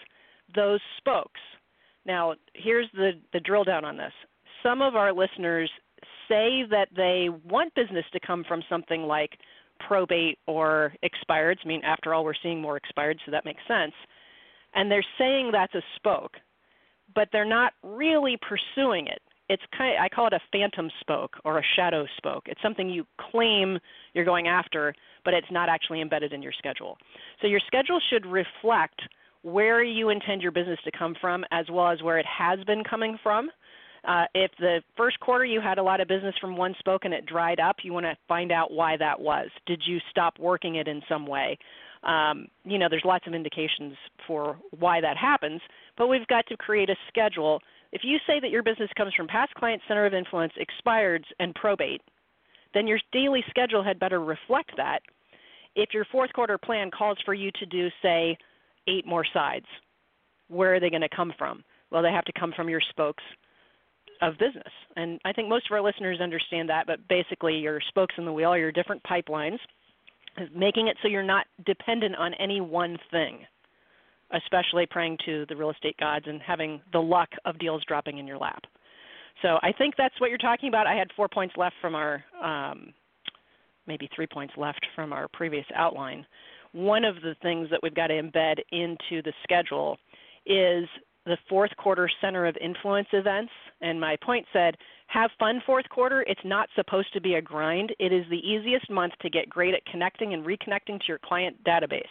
those 0.55 0.79
spokes. 0.97 1.39
Now, 2.05 2.35
here's 2.53 2.87
the, 2.93 3.11
the 3.33 3.39
drill 3.39 3.63
down 3.63 3.83
on 3.85 3.97
this. 3.97 4.13
Some 4.61 4.81
of 4.81 4.95
our 4.95 5.13
listeners 5.13 5.69
say 6.27 6.63
that 6.69 6.87
they 6.95 7.29
want 7.43 7.73
business 7.75 8.05
to 8.13 8.19
come 8.25 8.43
from 8.47 8.61
something 8.69 9.03
like 9.03 9.31
probate 9.85 10.39
or 10.47 10.93
expireds. 11.03 11.57
I 11.63 11.67
mean, 11.67 11.81
after 11.83 12.13
all, 12.13 12.23
we're 12.23 12.33
seeing 12.41 12.61
more 12.61 12.77
expired, 12.77 13.19
so 13.25 13.31
that 13.31 13.45
makes 13.45 13.61
sense. 13.67 13.93
And 14.73 14.89
they're 14.89 15.05
saying 15.17 15.49
that's 15.51 15.75
a 15.75 15.81
spoke, 15.95 16.33
but 17.13 17.29
they're 17.31 17.45
not 17.45 17.73
really 17.83 18.37
pursuing 18.37 19.07
it. 19.07 19.21
It's 19.47 19.63
kind 19.77 19.95
of, 19.95 20.01
I 20.01 20.09
call 20.09 20.27
it 20.27 20.33
a 20.33 20.39
phantom 20.51 20.89
spoke 21.01 21.35
or 21.45 21.59
a 21.59 21.63
shadow 21.75 22.05
spoke. 22.17 22.43
It's 22.47 22.61
something 22.63 22.89
you 22.89 23.05
claim 23.31 23.77
you're 24.13 24.25
going 24.25 24.47
after, 24.47 24.93
but 25.23 25.35
it's 25.35 25.51
not 25.51 25.69
actually 25.69 26.01
embedded 26.01 26.33
in 26.33 26.41
your 26.41 26.53
schedule. 26.57 26.97
So 27.41 27.47
your 27.47 27.61
schedule 27.67 27.99
should 28.09 28.25
reflect 28.25 29.01
where 29.45 29.83
you 29.83 30.09
intend 30.09 30.41
your 30.41 30.51
business 30.51 30.79
to 30.83 30.91
come 30.97 31.15
from 31.21 31.45
as 31.51 31.67
well 31.71 31.91
as 31.91 32.01
where 32.01 32.17
it 32.17 32.25
has 32.25 32.57
been 32.65 32.83
coming 32.83 33.15
from. 33.21 33.47
Uh, 34.03 34.25
if 34.33 34.49
the 34.59 34.81
first 34.97 35.19
quarter 35.19 35.45
you 35.45 35.61
had 35.61 35.77
a 35.77 35.83
lot 35.83 36.01
of 36.01 36.07
business 36.07 36.33
from 36.41 36.57
one 36.57 36.73
spoke 36.79 37.05
and 37.05 37.13
it 37.13 37.27
dried 37.27 37.59
up, 37.59 37.75
you 37.83 37.93
want 37.93 38.07
to 38.07 38.17
find 38.27 38.51
out 38.51 38.71
why 38.71 38.97
that 38.97 39.19
was. 39.19 39.47
Did 39.67 39.83
you 39.85 39.99
stop 40.09 40.39
working 40.39 40.75
it 40.75 40.87
in 40.87 40.99
some 41.07 41.27
way? 41.27 41.59
Um, 42.01 42.47
you 42.63 42.79
know, 42.79 42.87
there's 42.89 43.05
lots 43.05 43.27
of 43.27 43.35
indications 43.35 43.93
for 44.25 44.57
why 44.79 44.99
that 45.01 45.15
happens, 45.15 45.61
but 45.95 46.07
we've 46.07 46.25
got 46.25 46.47
to 46.47 46.57
create 46.57 46.89
a 46.89 46.95
schedule. 47.07 47.61
If 47.91 48.01
you 48.03 48.17
say 48.25 48.39
that 48.39 48.49
your 48.49 48.63
business 48.63 48.89
comes 48.97 49.13
from 49.13 49.27
past 49.27 49.53
client 49.53 49.81
center 49.87 50.07
of 50.07 50.13
influence, 50.15 50.53
expireds, 50.57 51.25
and 51.39 51.53
probate, 51.53 52.01
then 52.73 52.87
your 52.87 52.99
daily 53.11 53.43
schedule 53.51 53.83
had 53.83 53.99
better 53.99 54.21
reflect 54.23 54.71
that. 54.77 55.01
If 55.75 55.93
your 55.93 56.05
fourth 56.11 56.33
quarter 56.33 56.57
plan 56.57 56.89
calls 56.89 57.17
for 57.25 57.35
you 57.35 57.51
to 57.59 57.65
do, 57.67 57.89
say, 58.01 58.37
eight 58.87 59.05
more 59.05 59.25
sides, 59.33 59.65
where 60.47 60.75
are 60.75 60.79
they 60.79 60.89
going 60.89 61.01
to 61.01 61.15
come 61.15 61.33
from? 61.37 61.63
Well, 61.91 62.03
they 62.03 62.11
have 62.11 62.25
to 62.25 62.33
come 62.39 62.53
from 62.55 62.69
your 62.69 62.81
spokes 62.89 63.23
of 64.21 64.33
business. 64.37 64.71
And 64.95 65.19
I 65.25 65.33
think 65.33 65.49
most 65.49 65.65
of 65.69 65.73
our 65.73 65.81
listeners 65.81 66.19
understand 66.21 66.69
that, 66.69 66.87
but 66.87 67.05
basically, 67.07 67.55
your 67.55 67.79
spokes 67.89 68.15
in 68.17 68.25
the 68.25 68.33
wheel 68.33 68.49
are 68.49 68.59
your 68.59 68.71
different 68.71 69.01
pipelines, 69.03 69.57
making 70.55 70.87
it 70.87 70.97
so 71.01 71.07
you're 71.07 71.23
not 71.23 71.47
dependent 71.65 72.15
on 72.15 72.33
any 72.35 72.61
one 72.61 72.97
thing, 73.11 73.39
especially 74.31 74.85
praying 74.89 75.17
to 75.25 75.45
the 75.49 75.55
real 75.55 75.71
estate 75.71 75.97
gods 75.97 76.25
and 76.27 76.41
having 76.41 76.81
the 76.91 76.99
luck 76.99 77.29
of 77.45 77.59
deals 77.59 77.83
dropping 77.87 78.17
in 78.17 78.27
your 78.27 78.37
lap. 78.37 78.63
So 79.41 79.59
I 79.61 79.71
think 79.77 79.95
that's 79.97 80.19
what 80.19 80.29
you're 80.29 80.37
talking 80.37 80.69
about. 80.69 80.87
I 80.87 80.95
had 80.95 81.09
four 81.15 81.27
points 81.27 81.55
left 81.57 81.75
from 81.81 81.93
our, 81.93 82.23
um, 82.41 82.93
maybe 83.85 84.09
three 84.15 84.27
points 84.27 84.53
left 84.57 84.85
from 84.95 85.11
our 85.13 85.27
previous 85.33 85.65
outline. 85.75 86.25
One 86.75 87.05
of 87.05 87.15
the 87.21 87.35
things 87.41 87.69
that 87.71 87.79
we've 87.81 87.95
got 87.95 88.07
to 88.07 88.21
embed 88.21 88.59
into 88.73 89.21
the 89.21 89.31
schedule 89.43 89.97
is 90.45 90.85
the 91.25 91.37
fourth 91.47 91.71
quarter 91.77 92.09
center 92.19 92.45
of 92.45 92.57
influence 92.59 93.07
events. 93.13 93.53
And 93.79 93.97
my 93.99 94.17
point 94.21 94.45
said, 94.51 94.75
have 95.07 95.31
fun 95.39 95.61
fourth 95.65 95.87
quarter. 95.87 96.25
It's 96.27 96.41
not 96.43 96.67
supposed 96.75 97.13
to 97.13 97.21
be 97.21 97.35
a 97.35 97.41
grind. 97.41 97.93
It 97.97 98.11
is 98.11 98.25
the 98.29 98.45
easiest 98.45 98.89
month 98.89 99.13
to 99.21 99.29
get 99.29 99.47
great 99.47 99.73
at 99.73 99.85
connecting 99.85 100.33
and 100.33 100.45
reconnecting 100.45 100.99
to 100.99 101.05
your 101.07 101.19
client 101.23 101.55
database. 101.63 102.03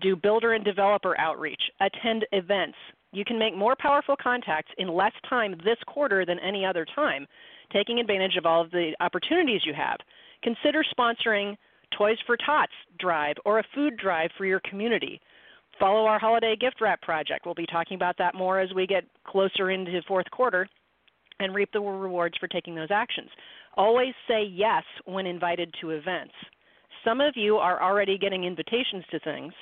Do 0.00 0.16
builder 0.16 0.54
and 0.54 0.64
developer 0.64 1.18
outreach, 1.20 1.60
attend 1.82 2.24
events, 2.32 2.78
you 3.12 3.24
can 3.24 3.38
make 3.38 3.54
more 3.54 3.76
powerful 3.78 4.16
contacts 4.16 4.72
in 4.78 4.88
less 4.88 5.12
time 5.28 5.54
this 5.62 5.78
quarter 5.86 6.24
than 6.24 6.38
any 6.40 6.64
other 6.64 6.86
time, 6.94 7.26
taking 7.70 8.00
advantage 8.00 8.36
of 8.36 8.46
all 8.46 8.62
of 8.62 8.70
the 8.70 8.92
opportunities 9.00 9.62
you 9.64 9.74
have. 9.74 9.98
Consider 10.42 10.82
sponsoring 10.98 11.56
Toys 11.96 12.18
for 12.26 12.36
Tots 12.36 12.72
drive 12.98 13.36
or 13.44 13.58
a 13.58 13.64
food 13.74 13.96
drive 13.96 14.30
for 14.36 14.46
your 14.46 14.60
community. 14.60 15.20
Follow 15.78 16.06
our 16.06 16.18
holiday 16.18 16.56
gift 16.56 16.80
wrap 16.80 17.00
project. 17.02 17.46
We'll 17.46 17.54
be 17.54 17.66
talking 17.66 17.94
about 17.94 18.16
that 18.18 18.34
more 18.34 18.60
as 18.60 18.72
we 18.74 18.86
get 18.86 19.04
closer 19.24 19.70
into 19.70 20.00
fourth 20.06 20.30
quarter 20.30 20.68
and 21.40 21.54
reap 21.54 21.70
the 21.72 21.80
rewards 21.80 22.36
for 22.38 22.48
taking 22.48 22.74
those 22.74 22.90
actions. 22.90 23.30
Always 23.76 24.14
say 24.26 24.42
yes 24.42 24.82
when 25.04 25.26
invited 25.26 25.72
to 25.80 25.90
events. 25.90 26.34
Some 27.04 27.20
of 27.20 27.34
you 27.36 27.56
are 27.56 27.80
already 27.80 28.18
getting 28.18 28.44
invitations 28.44 29.04
to 29.12 29.20
things 29.20 29.52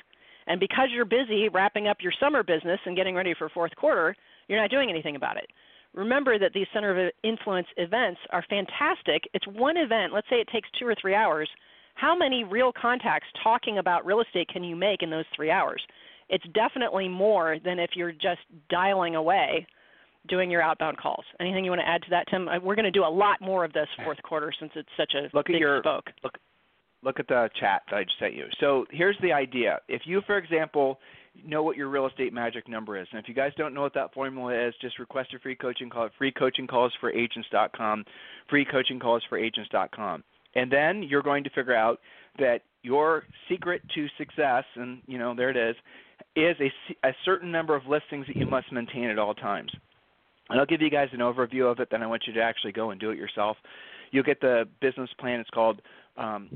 and 0.46 0.60
because 0.60 0.88
you're 0.92 1.04
busy 1.04 1.48
wrapping 1.48 1.88
up 1.88 1.98
your 2.00 2.12
summer 2.20 2.42
business 2.42 2.80
and 2.86 2.96
getting 2.96 3.14
ready 3.14 3.34
for 3.36 3.48
fourth 3.48 3.74
quarter, 3.76 4.14
you're 4.48 4.60
not 4.60 4.70
doing 4.70 4.90
anything 4.90 5.16
about 5.16 5.36
it. 5.36 5.46
Remember 5.94 6.38
that 6.38 6.52
these 6.52 6.66
center 6.72 7.06
of 7.06 7.12
influence 7.24 7.66
events 7.76 8.20
are 8.30 8.44
fantastic. 8.48 9.24
It's 9.34 9.46
one 9.46 9.76
event, 9.76 10.12
let's 10.12 10.28
say 10.28 10.36
it 10.36 10.48
takes 10.52 10.68
two 10.78 10.86
or 10.86 10.94
three 11.00 11.14
hours. 11.14 11.48
How 11.96 12.14
many 12.16 12.44
real 12.44 12.72
contacts 12.72 13.26
talking 13.42 13.78
about 13.78 14.06
real 14.06 14.20
estate 14.20 14.48
can 14.48 14.62
you 14.62 14.76
make 14.76 15.02
in 15.02 15.10
those 15.10 15.24
three 15.34 15.50
hours? 15.50 15.82
It's 16.28 16.44
definitely 16.54 17.08
more 17.08 17.56
than 17.64 17.78
if 17.78 17.90
you're 17.94 18.12
just 18.12 18.40
dialing 18.68 19.16
away 19.16 19.66
doing 20.28 20.50
your 20.50 20.62
outbound 20.62 20.98
calls. 20.98 21.24
Anything 21.40 21.64
you 21.64 21.70
want 21.70 21.80
to 21.80 21.88
add 21.88 22.02
to 22.02 22.10
that, 22.10 22.26
Tim? 22.30 22.48
Uh, 22.48 22.58
we're 22.60 22.74
going 22.74 22.84
to 22.84 22.90
do 22.90 23.04
a 23.04 23.08
lot 23.08 23.40
more 23.40 23.64
of 23.64 23.72
this 23.72 23.88
fourth 24.04 24.20
quarter 24.22 24.52
since 24.58 24.72
it's 24.74 24.88
such 24.96 25.12
a 25.14 25.34
look 25.34 25.46
big 25.46 25.56
at 25.56 25.60
your, 25.60 25.80
spoke. 25.80 26.06
Look, 26.22 26.38
look 27.02 27.20
at 27.20 27.28
the 27.28 27.48
chat 27.58 27.82
that 27.90 27.96
I 27.96 28.04
just 28.04 28.18
sent 28.18 28.34
you. 28.34 28.46
So 28.60 28.86
here's 28.90 29.16
the 29.22 29.32
idea. 29.32 29.78
If 29.88 30.02
you, 30.04 30.20
for 30.26 30.36
example, 30.36 30.98
know 31.46 31.62
what 31.62 31.76
your 31.76 31.88
real 31.88 32.06
estate 32.06 32.32
magic 32.32 32.68
number 32.68 33.00
is, 33.00 33.06
and 33.12 33.20
if 33.22 33.28
you 33.28 33.34
guys 33.34 33.52
don't 33.56 33.72
know 33.72 33.82
what 33.82 33.94
that 33.94 34.12
formula 34.12 34.52
is, 34.68 34.74
just 34.80 34.98
request 34.98 35.32
a 35.34 35.38
free 35.38 35.56
coaching 35.56 35.88
call 35.88 36.06
at 36.06 36.12
freecoachingcallsforagents.com, 36.20 38.04
freecoachingcallsforagents.com. 38.52 40.24
And 40.56 40.72
then 40.72 41.02
you're 41.02 41.22
going 41.22 41.44
to 41.44 41.50
figure 41.50 41.76
out 41.76 42.00
that 42.38 42.62
your 42.82 43.24
secret 43.48 43.82
to 43.94 44.06
success, 44.18 44.64
and 44.74 45.00
you 45.06 45.18
know 45.18 45.34
there 45.34 45.50
it 45.50 45.56
is, 45.56 45.76
is 46.34 46.56
a, 46.60 47.08
a 47.08 47.12
certain 47.24 47.52
number 47.52 47.76
of 47.76 47.86
listings 47.86 48.26
that 48.26 48.36
you 48.36 48.46
must 48.46 48.72
maintain 48.72 49.04
at 49.04 49.18
all 49.18 49.34
times. 49.34 49.70
And 50.48 50.58
I'll 50.58 50.66
give 50.66 50.80
you 50.80 50.90
guys 50.90 51.08
an 51.12 51.20
overview 51.20 51.70
of 51.70 51.80
it. 51.80 51.88
Then 51.90 52.02
I 52.02 52.06
want 52.06 52.24
you 52.26 52.32
to 52.34 52.40
actually 52.40 52.72
go 52.72 52.90
and 52.90 53.00
do 53.00 53.10
it 53.10 53.18
yourself. 53.18 53.56
You'll 54.12 54.24
get 54.24 54.40
the 54.40 54.64
business 54.80 55.10
plan. 55.18 55.40
It's 55.40 55.50
called 55.50 55.82
um, 56.16 56.50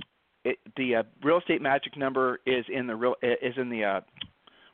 it, 0.45 0.59
the 0.77 0.97
uh, 0.97 1.03
real 1.23 1.39
estate 1.39 1.61
magic 1.61 1.97
number 1.97 2.41
is 2.47 2.65
in 2.73 2.87
the 2.87 2.97
real 2.97 3.15
is 3.23 3.55
in 3.57 3.69
the 3.69 3.85
uh, 3.85 4.01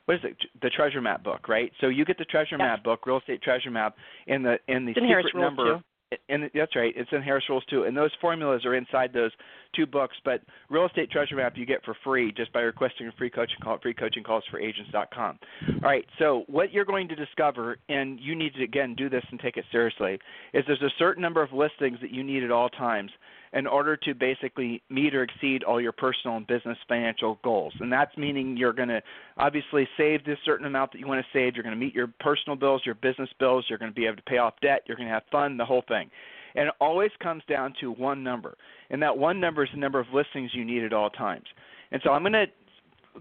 what 0.05 0.15
is 0.15 0.21
it 0.23 0.37
the 0.61 0.69
treasure 0.69 1.01
map 1.01 1.23
book 1.23 1.49
right 1.49 1.71
so 1.81 1.87
you 1.87 2.05
get 2.05 2.17
the 2.17 2.25
treasure 2.25 2.55
yes. 2.57 2.59
map 2.59 2.83
book 2.83 3.05
real 3.05 3.17
estate 3.17 3.41
treasure 3.41 3.71
map 3.71 3.95
in 4.27 4.43
the 4.43 4.57
in 4.69 4.85
the 4.85 4.91
it's 4.91 5.01
secret 5.01 5.35
number 5.35 5.81
and 6.29 6.49
that's 6.53 6.75
right. 6.75 6.93
It's 6.95 7.09
in 7.11 7.21
Harris 7.21 7.43
Rules 7.49 7.65
too, 7.65 7.83
and 7.83 7.95
those 7.95 8.11
formulas 8.21 8.65
are 8.65 8.75
inside 8.75 9.11
those 9.13 9.31
two 9.75 9.85
books. 9.85 10.15
But 10.23 10.41
Real 10.69 10.85
Estate 10.85 11.11
Treasure 11.11 11.35
Map 11.35 11.53
you 11.57 11.65
get 11.65 11.83
for 11.83 11.95
free 12.03 12.31
just 12.31 12.51
by 12.53 12.61
requesting 12.61 13.07
a 13.07 13.11
free 13.13 13.29
coaching 13.29 13.57
call 13.61 13.75
at 13.75 13.83
freecoachingcallsforagents.com. 13.83 15.39
All 15.67 15.79
right. 15.81 16.05
So 16.19 16.43
what 16.47 16.71
you're 16.71 16.85
going 16.85 17.07
to 17.09 17.15
discover, 17.15 17.77
and 17.89 18.19
you 18.19 18.35
need 18.35 18.53
to 18.55 18.63
again 18.63 18.95
do 18.95 19.09
this 19.09 19.23
and 19.31 19.39
take 19.39 19.57
it 19.57 19.65
seriously, 19.71 20.19
is 20.53 20.63
there's 20.67 20.81
a 20.81 20.93
certain 20.97 21.21
number 21.21 21.41
of 21.41 21.51
listings 21.51 21.97
that 22.01 22.11
you 22.11 22.23
need 22.23 22.43
at 22.43 22.51
all 22.51 22.69
times 22.69 23.11
in 23.53 23.65
order 23.65 23.95
to 23.95 24.13
basically 24.13 24.81
meet 24.89 25.15
or 25.15 25.23
exceed 25.23 25.63
all 25.63 25.79
your 25.79 25.91
personal 25.91 26.37
and 26.37 26.47
business 26.47 26.77
financial 26.87 27.39
goals. 27.43 27.73
And 27.79 27.91
that's 27.91 28.15
meaning 28.17 28.57
you're 28.57 28.73
going 28.73 28.89
to 28.89 29.01
obviously 29.37 29.87
save 29.97 30.25
this 30.25 30.37
certain 30.45 30.65
amount 30.65 30.91
that 30.91 30.99
you 30.99 31.07
want 31.07 31.23
to 31.23 31.37
save. 31.37 31.55
You're 31.55 31.63
going 31.63 31.75
to 31.75 31.79
meet 31.79 31.95
your 31.95 32.11
personal 32.19 32.55
bills, 32.55 32.81
your 32.85 32.95
business 32.95 33.29
bills. 33.39 33.65
You're 33.69 33.79
going 33.79 33.91
to 33.91 33.95
be 33.95 34.05
able 34.05 34.17
to 34.17 34.23
pay 34.23 34.37
off 34.37 34.55
debt. 34.61 34.81
You're 34.85 34.97
going 34.97 35.07
to 35.07 35.13
have 35.13 35.23
fun, 35.31 35.57
the 35.57 35.65
whole 35.65 35.83
thing. 35.87 36.09
And 36.55 36.67
it 36.67 36.73
always 36.81 37.11
comes 37.21 37.43
down 37.47 37.73
to 37.81 37.91
one 37.91 38.23
number. 38.23 38.57
And 38.89 39.01
that 39.01 39.17
one 39.17 39.39
number 39.39 39.63
is 39.63 39.69
the 39.73 39.79
number 39.79 39.99
of 39.99 40.07
listings 40.13 40.51
you 40.53 40.65
need 40.65 40.83
at 40.83 40.93
all 40.93 41.09
times. 41.09 41.45
And 41.91 42.01
so 42.03 42.11
I'm 42.11 42.23
going 42.23 42.33
to 42.33 42.47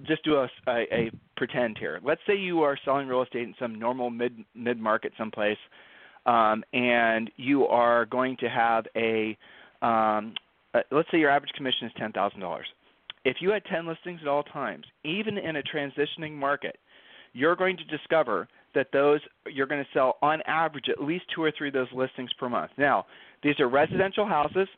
just 0.07 0.25
do 0.25 0.37
a, 0.37 0.49
a, 0.69 0.83
a 0.93 1.11
pretend 1.37 1.79
here. 1.79 2.01
Let's 2.03 2.21
say 2.27 2.37
you 2.37 2.63
are 2.63 2.79
selling 2.85 3.09
real 3.09 3.23
estate 3.23 3.43
in 3.43 3.55
some 3.59 3.75
normal 3.75 4.11
mid 4.11 4.45
mid 4.55 4.79
market 4.79 5.13
someplace, 5.17 5.59
um, 6.27 6.65
and 6.73 7.31
you 7.37 7.67
are 7.67 8.05
going 8.07 8.37
to 8.39 8.49
have 8.49 8.87
a 8.97 9.37
um, 9.83 10.35
uh, 10.75 10.81
let's 10.91 11.11
say 11.11 11.19
your 11.19 11.31
average 11.31 11.53
commission 11.57 11.87
is 11.87 11.93
ten 11.97 12.13
thousand 12.13 12.41
dollars. 12.41 12.67
If 13.25 13.37
you 13.41 13.51
had 13.51 13.65
ten 13.65 13.87
listings 13.87 14.21
at 14.23 14.29
all 14.29 14.43
times, 14.43 14.85
even 15.05 15.39
in 15.39 15.57
a 15.57 15.63
transitioning 15.63 16.33
market, 16.33 16.79
you're 17.33 17.57
going 17.57 17.77
to 17.77 17.85
discover 17.85 18.49
that 18.75 18.89
those 18.93 19.21
you're 19.47 19.67
going 19.67 19.83
to 19.83 19.91
sell 19.93 20.17
on 20.23 20.43
average 20.47 20.87
at 20.89 21.03
least 21.03 21.25
two 21.35 21.43
or 21.43 21.53
three 21.57 21.69
of 21.69 21.75
those 21.75 21.89
listings 21.95 22.31
per 22.39 22.49
month. 22.49 22.71
Now, 22.77 23.07
these 23.43 23.59
are 23.59 23.69
residential 23.69 24.27
houses, 24.27 24.69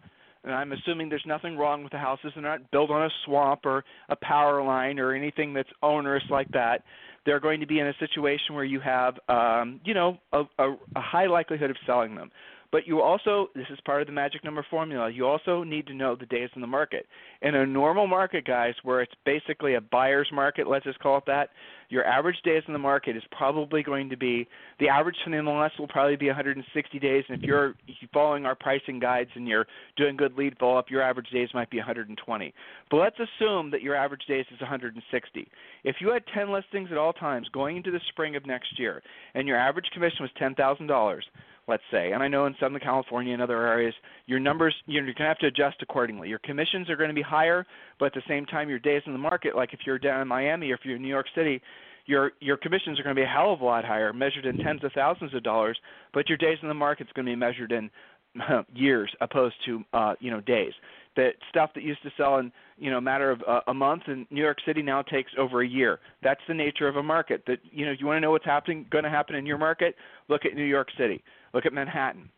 and 0.44 0.54
I'm 0.54 0.72
assuming 0.72 1.08
there's 1.08 1.22
nothing 1.26 1.56
wrong 1.56 1.82
with 1.82 1.92
the 1.92 1.98
houses. 1.98 2.32
They're 2.34 2.42
not 2.42 2.70
built 2.70 2.90
on 2.90 3.04
a 3.04 3.10
swamp 3.24 3.66
or 3.66 3.84
a 4.08 4.16
power 4.16 4.62
line 4.62 4.98
or 4.98 5.14
anything 5.14 5.52
that's 5.52 5.68
onerous 5.82 6.24
like 6.30 6.50
that. 6.52 6.82
They're 7.26 7.40
going 7.40 7.60
to 7.60 7.66
be 7.66 7.80
in 7.80 7.88
a 7.88 7.94
situation 7.98 8.54
where 8.54 8.64
you 8.64 8.80
have, 8.80 9.14
um, 9.28 9.80
you 9.84 9.92
know, 9.92 10.16
a, 10.32 10.44
a, 10.58 10.76
a 10.96 11.00
high 11.00 11.26
likelihood 11.26 11.70
of 11.70 11.76
selling 11.84 12.14
them. 12.14 12.30
But 12.70 12.86
you 12.86 13.00
also, 13.00 13.48
this 13.54 13.66
is 13.70 13.78
part 13.86 14.02
of 14.02 14.06
the 14.06 14.12
magic 14.12 14.44
number 14.44 14.64
formula, 14.68 15.10
you 15.10 15.26
also 15.26 15.64
need 15.64 15.86
to 15.86 15.94
know 15.94 16.14
the 16.14 16.26
days 16.26 16.50
in 16.54 16.60
the 16.60 16.66
market. 16.66 17.06
In 17.40 17.54
a 17.54 17.64
normal 17.64 18.06
market, 18.06 18.44
guys, 18.46 18.74
where 18.82 19.00
it's 19.00 19.14
basically 19.24 19.74
a 19.74 19.80
buyer's 19.80 20.28
market, 20.32 20.68
let's 20.68 20.84
just 20.84 20.98
call 20.98 21.16
it 21.18 21.24
that, 21.26 21.48
your 21.88 22.04
average 22.04 22.36
days 22.44 22.62
in 22.66 22.74
the 22.74 22.78
market 22.78 23.16
is 23.16 23.22
probably 23.30 23.82
going 23.82 24.10
to 24.10 24.16
be, 24.18 24.46
the 24.78 24.88
average 24.88 25.16
for 25.24 25.30
the 25.30 25.36
MLS 25.36 25.70
will 25.78 25.88
probably 25.88 26.16
be 26.16 26.26
160 26.26 26.98
days. 26.98 27.24
And 27.28 27.38
if 27.38 27.46
you're 27.46 27.74
following 28.12 28.44
our 28.44 28.54
pricing 28.54 28.98
guides 28.98 29.30
and 29.34 29.48
you're 29.48 29.66
doing 29.96 30.18
good 30.18 30.36
lead 30.36 30.58
follow 30.58 30.76
up, 30.76 30.90
your 30.90 31.02
average 31.02 31.30
days 31.30 31.48
might 31.54 31.70
be 31.70 31.78
120. 31.78 32.54
But 32.90 32.96
let's 32.98 33.16
assume 33.16 33.70
that 33.70 33.80
your 33.80 33.94
average 33.94 34.26
days 34.28 34.44
is 34.52 34.60
160. 34.60 35.48
If 35.84 35.96
you 36.00 36.10
had 36.12 36.24
10 36.34 36.52
listings 36.52 36.90
at 36.92 36.98
all 36.98 37.14
times 37.14 37.48
going 37.54 37.78
into 37.78 37.90
the 37.90 38.00
spring 38.10 38.36
of 38.36 38.44
next 38.44 38.78
year 38.78 39.02
and 39.34 39.48
your 39.48 39.56
average 39.56 39.86
commission 39.94 40.18
was 40.20 40.30
$10,000, 40.38 41.20
let's 41.68 41.82
say, 41.92 42.12
and 42.12 42.22
I 42.22 42.28
know 42.28 42.46
in 42.46 42.54
Southern 42.58 42.80
California 42.80 43.34
and 43.34 43.42
other 43.42 43.64
areas, 43.66 43.94
your 44.26 44.40
numbers 44.40 44.74
you're 44.86 45.04
going 45.04 45.14
to 45.14 45.22
have 45.22 45.38
to 45.38 45.46
adjust 45.46 45.76
accordingly. 45.82 46.28
Your 46.28 46.40
commissions 46.40 46.88
are 46.88 46.96
going 46.96 47.10
to 47.10 47.14
be 47.14 47.22
higher, 47.22 47.66
but 48.00 48.06
at 48.06 48.14
the 48.14 48.22
same 48.26 48.46
time, 48.46 48.68
your 48.68 48.78
days 48.78 49.02
in 49.06 49.12
the 49.12 49.18
market, 49.18 49.54
like 49.54 49.74
if 49.74 49.80
you're 49.86 49.98
down 49.98 50.22
in 50.22 50.26
Miami 50.26 50.70
or 50.70 50.74
if 50.74 50.80
you're 50.84 50.96
in 50.96 51.02
New 51.02 51.08
York 51.08 51.26
City, 51.36 51.60
your 52.06 52.32
your 52.40 52.56
commissions 52.56 52.98
are 52.98 53.02
going 53.02 53.14
to 53.14 53.20
be 53.20 53.24
a 53.24 53.28
hell 53.28 53.52
of 53.52 53.60
a 53.60 53.64
lot 53.64 53.84
higher, 53.84 54.12
measured 54.12 54.46
in 54.46 54.56
tens 54.56 54.82
of 54.82 54.92
thousands 54.92 55.34
of 55.34 55.42
dollars, 55.42 55.78
but 56.14 56.28
your 56.28 56.38
days 56.38 56.58
in 56.62 56.68
the 56.68 56.74
market 56.74 57.06
is 57.06 57.12
going 57.14 57.26
to 57.26 57.32
be 57.32 57.36
measured 57.36 57.70
in 57.70 57.90
years 58.74 59.14
opposed 59.20 59.54
to 59.66 59.84
uh, 59.92 60.14
you 60.20 60.30
know 60.30 60.40
days. 60.40 60.72
That 61.16 61.32
stuff 61.50 61.70
that 61.74 61.82
used 61.82 62.02
to 62.04 62.10
sell 62.16 62.38
in 62.38 62.50
you 62.78 62.90
know 62.90 62.98
a 62.98 63.02
matter 63.02 63.30
of 63.30 63.42
uh, 63.46 63.60
a 63.66 63.74
month 63.74 64.04
in 64.06 64.26
New 64.30 64.40
York 64.40 64.58
City 64.66 64.80
now 64.80 65.02
takes 65.02 65.32
over 65.38 65.62
a 65.62 65.68
year. 65.68 66.00
That's 66.22 66.40
the 66.48 66.54
nature 66.54 66.88
of 66.88 66.96
a 66.96 67.02
market. 67.02 67.42
That 67.46 67.58
you 67.70 67.84
know 67.84 67.92
you 67.98 68.06
want 68.06 68.16
to 68.16 68.20
know 68.20 68.30
what's 68.30 68.44
happening 68.44 68.86
going 68.90 69.04
to 69.04 69.10
happen 69.10 69.36
in 69.36 69.44
your 69.44 69.58
market. 69.58 69.94
Look 70.28 70.46
at 70.46 70.54
New 70.54 70.64
York 70.64 70.88
City. 70.96 71.22
Look 71.54 71.66
at 71.66 71.72
Manhattan. 71.72 72.30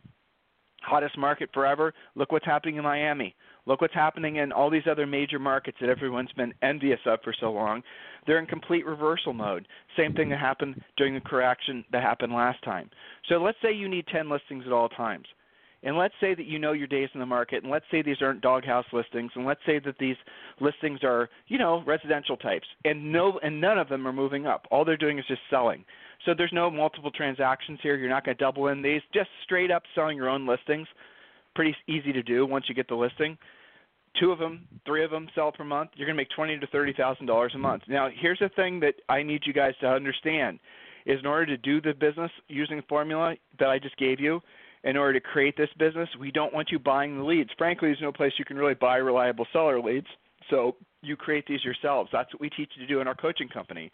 Hottest 0.82 1.18
market 1.18 1.50
forever. 1.52 1.92
Look 2.14 2.32
what's 2.32 2.46
happening 2.46 2.76
in 2.76 2.84
Miami. 2.84 3.34
Look 3.66 3.82
what's 3.82 3.94
happening 3.94 4.36
in 4.36 4.50
all 4.50 4.70
these 4.70 4.86
other 4.90 5.06
major 5.06 5.38
markets 5.38 5.76
that 5.80 5.90
everyone's 5.90 6.32
been 6.32 6.54
envious 6.62 7.00
of 7.04 7.18
for 7.22 7.34
so 7.38 7.52
long. 7.52 7.82
They're 8.26 8.38
in 8.38 8.46
complete 8.46 8.86
reversal 8.86 9.34
mode. 9.34 9.68
Same 9.96 10.14
thing 10.14 10.30
that 10.30 10.40
happened 10.40 10.80
during 10.96 11.14
the 11.14 11.20
correction 11.20 11.84
that 11.92 12.02
happened 12.02 12.32
last 12.32 12.62
time. 12.64 12.90
So 13.28 13.36
let's 13.36 13.58
say 13.62 13.72
you 13.72 13.88
need 13.88 14.06
10 14.06 14.30
listings 14.30 14.64
at 14.66 14.72
all 14.72 14.88
times. 14.88 15.26
And 15.82 15.96
let's 15.96 16.14
say 16.20 16.34
that 16.34 16.44
you 16.44 16.58
know 16.58 16.72
your 16.72 16.86
days 16.86 17.08
in 17.14 17.20
the 17.20 17.26
market, 17.26 17.62
and 17.62 17.72
let's 17.72 17.86
say 17.90 18.02
these 18.02 18.20
aren't 18.20 18.42
doghouse 18.42 18.84
listings, 18.92 19.32
and 19.34 19.46
let's 19.46 19.60
say 19.64 19.78
that 19.78 19.96
these 19.98 20.16
listings 20.60 21.00
are, 21.02 21.30
you 21.48 21.56
know, 21.56 21.82
residential 21.86 22.36
types, 22.36 22.66
and 22.84 23.10
no, 23.10 23.38
and 23.42 23.58
none 23.58 23.78
of 23.78 23.88
them 23.88 24.06
are 24.06 24.12
moving 24.12 24.46
up. 24.46 24.66
All 24.70 24.84
they're 24.84 24.98
doing 24.98 25.18
is 25.18 25.24
just 25.26 25.40
selling. 25.48 25.84
So 26.26 26.34
there's 26.36 26.52
no 26.52 26.70
multiple 26.70 27.10
transactions 27.10 27.78
here. 27.82 27.96
You're 27.96 28.10
not 28.10 28.26
going 28.26 28.36
to 28.36 28.44
double 28.44 28.68
in 28.68 28.82
these. 28.82 29.00
Just 29.14 29.30
straight 29.42 29.70
up 29.70 29.84
selling 29.94 30.18
your 30.18 30.28
own 30.28 30.46
listings. 30.46 30.86
Pretty 31.54 31.74
easy 31.88 32.12
to 32.12 32.22
do 32.22 32.44
once 32.44 32.66
you 32.68 32.74
get 32.74 32.88
the 32.88 32.94
listing. 32.94 33.38
Two 34.18 34.32
of 34.32 34.38
them, 34.38 34.66
three 34.84 35.02
of 35.02 35.10
them 35.10 35.28
sell 35.34 35.50
per 35.50 35.64
month. 35.64 35.90
You're 35.94 36.06
going 36.06 36.16
to 36.16 36.20
make 36.20 36.28
twenty 36.36 36.58
to 36.58 36.66
thirty 36.66 36.92
thousand 36.92 37.24
dollars 37.24 37.52
a 37.54 37.58
month. 37.58 37.84
Now, 37.88 38.10
here's 38.14 38.40
the 38.40 38.50
thing 38.50 38.80
that 38.80 38.96
I 39.08 39.22
need 39.22 39.42
you 39.46 39.54
guys 39.54 39.72
to 39.80 39.86
understand: 39.86 40.58
is 41.06 41.20
in 41.20 41.26
order 41.26 41.46
to 41.46 41.56
do 41.56 41.80
the 41.80 41.94
business 41.94 42.30
using 42.48 42.76
the 42.76 42.82
formula 42.88 43.36
that 43.58 43.68
I 43.68 43.78
just 43.78 43.96
gave 43.96 44.20
you, 44.20 44.40
in 44.84 44.96
order 44.96 45.18
to 45.18 45.20
create 45.20 45.56
this 45.56 45.68
business, 45.78 46.08
we 46.18 46.30
don't 46.30 46.54
want 46.54 46.70
you 46.70 46.78
buying 46.78 47.18
the 47.18 47.24
leads. 47.24 47.50
Frankly, 47.58 47.88
there's 47.88 48.00
no 48.00 48.12
place 48.12 48.32
you 48.38 48.44
can 48.44 48.56
really 48.56 48.74
buy 48.74 48.96
reliable 48.96 49.46
seller 49.52 49.80
leads. 49.80 50.06
So 50.48 50.76
you 51.02 51.16
create 51.16 51.44
these 51.46 51.64
yourselves. 51.64 52.10
That's 52.12 52.32
what 52.32 52.40
we 52.40 52.50
teach 52.50 52.70
you 52.76 52.86
to 52.86 52.92
do 52.92 53.00
in 53.00 53.06
our 53.06 53.14
coaching 53.14 53.48
company. 53.48 53.90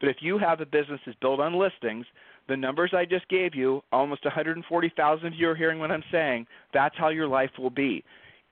But 0.00 0.08
if 0.08 0.16
you 0.20 0.38
have 0.38 0.60
a 0.60 0.66
business 0.66 1.00
that's 1.04 1.18
built 1.20 1.40
on 1.40 1.58
listings, 1.58 2.06
the 2.48 2.56
numbers 2.56 2.92
I 2.94 3.04
just 3.04 3.28
gave 3.28 3.54
you, 3.54 3.82
almost 3.92 4.24
140,000 4.24 5.26
of 5.26 5.34
you 5.34 5.48
are 5.48 5.54
hearing 5.54 5.78
what 5.78 5.90
I'm 5.90 6.02
saying, 6.10 6.46
that's 6.72 6.96
how 6.96 7.08
your 7.08 7.28
life 7.28 7.50
will 7.58 7.70
be. 7.70 8.02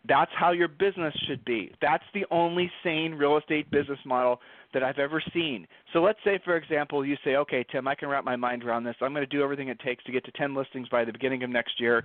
That's 0.07 0.31
how 0.39 0.53
your 0.53 0.69
business 0.69 1.15
should 1.27 1.45
be. 1.45 1.73
That's 1.83 2.05
the 2.15 2.25
only 2.31 2.71
sane 2.85 3.13
real 3.13 3.37
estate 3.37 3.71
business 3.71 3.99
model 4.07 4.41
that 4.73 4.83
I've 4.83 4.99
ever 4.99 5.23
seen. 5.35 5.67
So 5.93 6.01
let's 6.01 6.19
say, 6.25 6.39
for 6.45 6.57
example, 6.57 7.05
you 7.05 7.17
say, 7.25 7.37
okay, 7.37 7.65
Tim, 7.71 7.89
I 7.89 7.95
can 7.95 8.09
wrap 8.09 8.25
my 8.25 8.37
mind 8.37 8.65
around 8.65 8.85
this. 8.85 8.95
I'm 9.01 9.13
going 9.13 9.27
to 9.29 9.37
do 9.37 9.43
everything 9.43 9.69
it 9.69 9.81
takes 9.81 10.05
to 10.05 10.13
get 10.13 10.25
to 10.25 10.33
10 10.33 10.55
listings 10.55 10.89
by 10.89 11.05
the 11.05 11.13
beginning 11.13 11.43
of 11.43 11.51
next 11.51 11.81
year, 11.81 12.05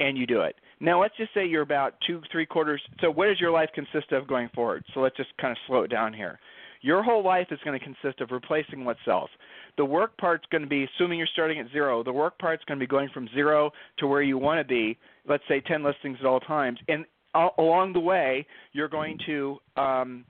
and 0.00 0.16
you 0.16 0.26
do 0.26 0.40
it. 0.40 0.56
Now, 0.80 1.00
let's 1.00 1.16
just 1.16 1.32
say 1.34 1.46
you're 1.46 1.62
about 1.62 1.94
two, 2.06 2.20
three 2.32 2.46
quarters. 2.46 2.82
So, 3.00 3.10
what 3.10 3.26
does 3.26 3.38
your 3.38 3.50
life 3.50 3.68
consist 3.74 4.12
of 4.12 4.26
going 4.26 4.48
forward? 4.54 4.84
So, 4.94 5.00
let's 5.00 5.16
just 5.16 5.30
kind 5.38 5.52
of 5.52 5.58
slow 5.66 5.82
it 5.82 5.90
down 5.90 6.12
here. 6.12 6.38
Your 6.82 7.02
whole 7.02 7.22
life 7.22 7.48
is 7.50 7.58
going 7.64 7.78
to 7.78 7.84
consist 7.84 8.20
of 8.22 8.30
replacing 8.30 8.84
what 8.84 8.96
sells. 9.04 9.28
The 9.76 9.84
work 9.84 10.16
part's 10.16 10.46
going 10.50 10.62
to 10.62 10.68
be, 10.68 10.84
assuming 10.84 11.18
you're 11.18 11.28
starting 11.32 11.58
at 11.58 11.70
zero, 11.72 12.02
the 12.02 12.12
work 12.12 12.38
part's 12.38 12.64
going 12.64 12.78
to 12.78 12.82
be 12.82 12.88
going 12.88 13.10
from 13.12 13.28
zero 13.34 13.70
to 13.98 14.06
where 14.06 14.22
you 14.22 14.38
want 14.38 14.60
to 14.60 14.64
be, 14.64 14.98
let's 15.28 15.42
say 15.46 15.60
10 15.60 15.84
listings 15.84 16.16
at 16.20 16.26
all 16.26 16.40
times. 16.40 16.78
And 16.88 17.04
along 17.34 17.92
the 17.92 18.00
way, 18.00 18.46
you're 18.72 18.88
going 18.88 19.18
to 19.26 19.58
um, 19.76 20.24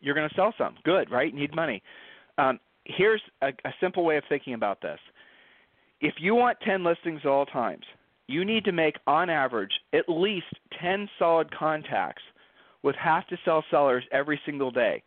you're 0.00 0.14
going 0.14 0.28
to 0.28 0.34
sell 0.34 0.52
some. 0.58 0.74
Good, 0.84 1.10
right? 1.10 1.32
Need 1.34 1.54
money. 1.54 1.82
Um, 2.38 2.58
here's 2.84 3.22
a, 3.40 3.48
a 3.64 3.72
simple 3.80 4.04
way 4.04 4.16
of 4.16 4.24
thinking 4.28 4.54
about 4.54 4.80
this. 4.82 4.98
If 6.00 6.14
you 6.18 6.34
want 6.34 6.58
10 6.66 6.82
listings 6.82 7.20
at 7.24 7.28
all 7.28 7.46
times, 7.46 7.84
you 8.26 8.44
need 8.44 8.64
to 8.64 8.72
make, 8.72 8.96
on 9.06 9.30
average, 9.30 9.70
at 9.92 10.08
least 10.08 10.46
10 10.80 11.08
solid 11.18 11.56
contacts 11.56 12.22
with 12.82 12.96
half 12.96 13.26
to 13.28 13.36
sell 13.44 13.64
sellers 13.70 14.02
every 14.10 14.40
single 14.44 14.72
day 14.72 15.02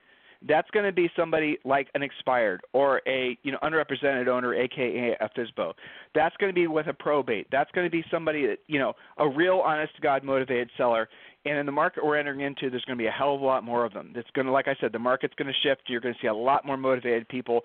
that's 0.48 0.70
going 0.72 0.86
to 0.86 0.92
be 0.92 1.10
somebody 1.16 1.58
like 1.66 1.88
an 1.96 2.04
expired 2.04 2.62
or 2.74 3.02
a 3.08 3.38
you 3.44 3.52
know 3.52 3.58
underrepresented 3.64 4.28
owner, 4.28 4.54
aka 4.54 5.16
a 5.20 5.30
FSBO. 5.30 5.74
That's 6.14 6.36
going 6.38 6.50
to 6.50 6.54
be 6.54 6.68
with 6.68 6.88
a 6.88 6.94
probate. 6.94 7.48
That's 7.52 7.72
going 7.72 7.86
to 7.86 7.92
be 7.92 8.04
somebody 8.12 8.46
that 8.48 8.58
you 8.68 8.80
know 8.80 8.94
a 9.18 9.28
real 9.28 9.62
honest 9.66 9.96
to 9.96 10.02
God 10.02 10.24
motivated 10.24 10.70
seller. 10.78 11.10
And 11.46 11.60
in 11.60 11.66
the 11.66 11.72
market 11.72 12.04
we're 12.04 12.18
entering 12.18 12.42
into, 12.42 12.70
there's 12.70 12.84
going 12.86 12.98
to 12.98 13.02
be 13.02 13.08
a 13.08 13.12
hell 13.12 13.36
of 13.36 13.42
a 13.42 13.46
lot 13.46 13.64
more 13.64 13.86
of 13.86 13.94
them. 13.94 14.14
It's 14.16 14.30
going 14.32 14.48
to, 14.48 14.52
like 14.52 14.68
I 14.68 14.76
said, 14.82 14.92
the 14.92 15.00
market's 15.00 15.36
going 15.36 15.48
to 15.48 15.68
shift. 15.68 15.84
You're 15.88 16.02
going 16.02 16.16
to 16.16 16.20
see 16.20 16.28
a 16.28 16.34
lot 16.34 16.66
more 16.66 16.78
motivated 16.78 17.28
people 17.30 17.62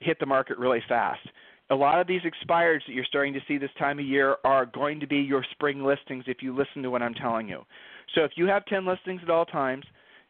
hit 0.00 0.18
the 0.20 0.26
market 0.26 0.58
really 0.58 0.82
fast. 0.88 1.26
A 1.70 1.74
lot 1.74 1.98
of 1.98 2.06
these 2.06 2.20
expireds 2.20 2.80
that 2.86 2.92
you're 2.92 3.06
starting 3.06 3.32
to 3.32 3.40
see 3.48 3.56
this 3.56 3.70
time 3.78 3.98
of 3.98 4.04
year 4.04 4.36
are 4.44 4.66
going 4.66 5.00
to 5.00 5.06
be 5.06 5.16
your 5.16 5.42
spring 5.52 5.82
listings 5.82 6.24
if 6.26 6.42
you 6.42 6.54
listen 6.54 6.82
to 6.82 6.90
what 6.90 7.02
I'm 7.02 7.14
telling 7.14 7.48
you. 7.48 7.62
So 8.14 8.22
if 8.22 8.32
you 8.36 8.46
have 8.46 8.66
10 8.66 8.86
listings 8.86 9.22
at 9.22 9.30
all 9.30 9.46
times, 9.46 9.84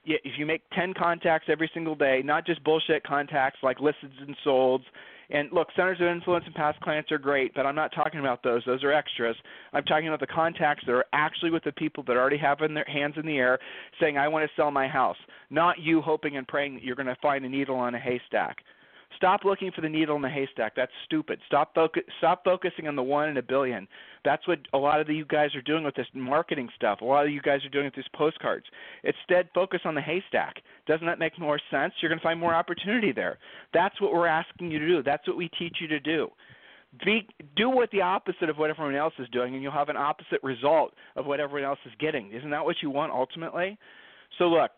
if 0.05 0.39
you 0.39 0.47
make 0.47 0.63
10 0.75 0.95
contacts 0.95 1.49
every 1.51 1.69
single 1.75 1.97
day, 1.97 2.23
not 2.25 2.47
just 2.47 2.63
bullshit 2.63 3.03
contacts 3.03 3.59
like 3.63 3.81
listed 3.81 4.13
and 4.25 4.37
solds, 4.47 4.85
and 5.31 5.49
look, 5.53 5.69
centers 5.77 6.01
of 6.01 6.07
influence 6.07 6.45
and 6.47 6.55
past 6.55 6.81
clients 6.81 7.11
are 7.13 7.19
great, 7.19 7.55
but 7.55 7.67
I'm 7.67 7.75
not 7.75 7.93
talking 7.95 8.21
about 8.21 8.43
those. 8.43 8.63
Those 8.67 8.85
are 8.85 8.93
extras. 8.93 9.37
I'm 9.73 9.85
talking 9.85 10.09
about 10.09 10.21
the 10.21 10.27
contacts 10.27 10.85
that 10.87 10.93
are 10.93 11.07
actually 11.13 11.51
with 11.51 11.65
the 11.65 11.73
people 11.73 12.05
that 12.05 12.17
already 12.17 12.39
have 12.39 12.61
in 12.61 12.75
their 12.75 12.85
hands 12.85 13.15
in 13.17 13.27
the 13.27 13.39
air 13.39 13.59
saying, 14.01 14.19
I 14.19 14.29
want 14.29 14.49
to 14.49 14.55
sell 14.57 14.71
my 14.71 14.89
house. 14.89 15.17
Not 15.51 15.79
you 15.79 16.01
hoping 16.01 16.37
and 16.37 16.47
praying 16.47 16.75
that 16.75 16.85
you're 16.85 16.97
going 16.97 17.07
to 17.07 17.17
find 17.23 17.45
a 17.45 17.49
needle 17.49 17.77
on 17.77 17.95
a 17.95 17.99
haystack. 17.99 18.59
Stop 19.17 19.45
looking 19.45 19.71
for 19.71 19.81
the 19.81 19.89
needle 19.89 20.17
in 20.17 20.23
the 20.23 20.29
haystack. 20.29 20.75
That's 20.75 20.93
stupid. 21.05 21.39
Stop 21.47 21.75
focus. 21.75 22.03
Stop 22.19 22.45
focusing 22.45 22.89
on 22.89 22.97
the 22.97 23.03
one 23.03 23.29
in 23.29 23.37
a 23.37 23.43
billion. 23.43 23.87
That's 24.25 24.47
what 24.49 24.59
a 24.73 24.79
lot 24.79 25.01
of 25.01 25.09
you 25.09 25.25
guys 25.25 25.55
are 25.55 25.63
doing 25.63 25.85
with 25.85 25.95
this 25.95 26.07
marketing 26.15 26.69
stuff. 26.75 27.01
A 27.01 27.05
lot 27.05 27.25
of 27.25 27.31
you 27.31 27.41
guys 27.41 27.65
are 27.65 27.69
doing 27.69 27.85
with 27.85 27.95
these 27.95 28.05
postcards. 28.15 28.67
Instead, 29.05 29.49
focus 29.55 29.81
on 29.85 29.95
the 29.95 30.01
haystack. 30.01 30.57
Doesn't 30.87 31.07
that 31.07 31.19
make 31.19 31.39
more 31.39 31.59
sense? 31.71 31.95
You're 32.01 32.11
going 32.11 32.19
to 32.19 32.23
find 32.23 32.39
more 32.39 32.55
opportunity 32.55 33.13
there. 33.13 33.39
That's 33.73 33.99
what 34.01 34.13
we're 34.13 34.27
asking 34.27 34.71
you 34.71 34.79
to 34.79 34.87
do. 34.87 35.03
That's 35.03 35.27
what 35.27 35.37
we 35.37 35.49
teach 35.59 35.77
you 35.81 35.89
to 35.89 36.01
do. 36.01 36.29
Be, 37.05 37.27
do 37.57 37.71
what 37.71 37.91
the 37.91 38.03
opposite 38.03 38.49
of 38.49 38.57
what 38.57 38.71
everyone 38.71 38.95
else 38.95 39.15
is 39.19 39.29
doing, 39.31 39.55
and 39.55 39.63
you'll 39.63 39.73
have 39.73 39.89
an 39.89 39.97
opposite 39.97 40.43
result 40.43 40.93
of 41.17 41.27
what 41.27 41.41
everyone 41.41 41.69
else 41.69 41.81
is 41.87 41.93
getting. 41.99 42.33
Isn't 42.33 42.51
that 42.51 42.65
what 42.65 42.77
you 42.83 42.91
want 42.91 43.13
ultimately? 43.13 43.79
So 44.39 44.45
look, 44.45 44.71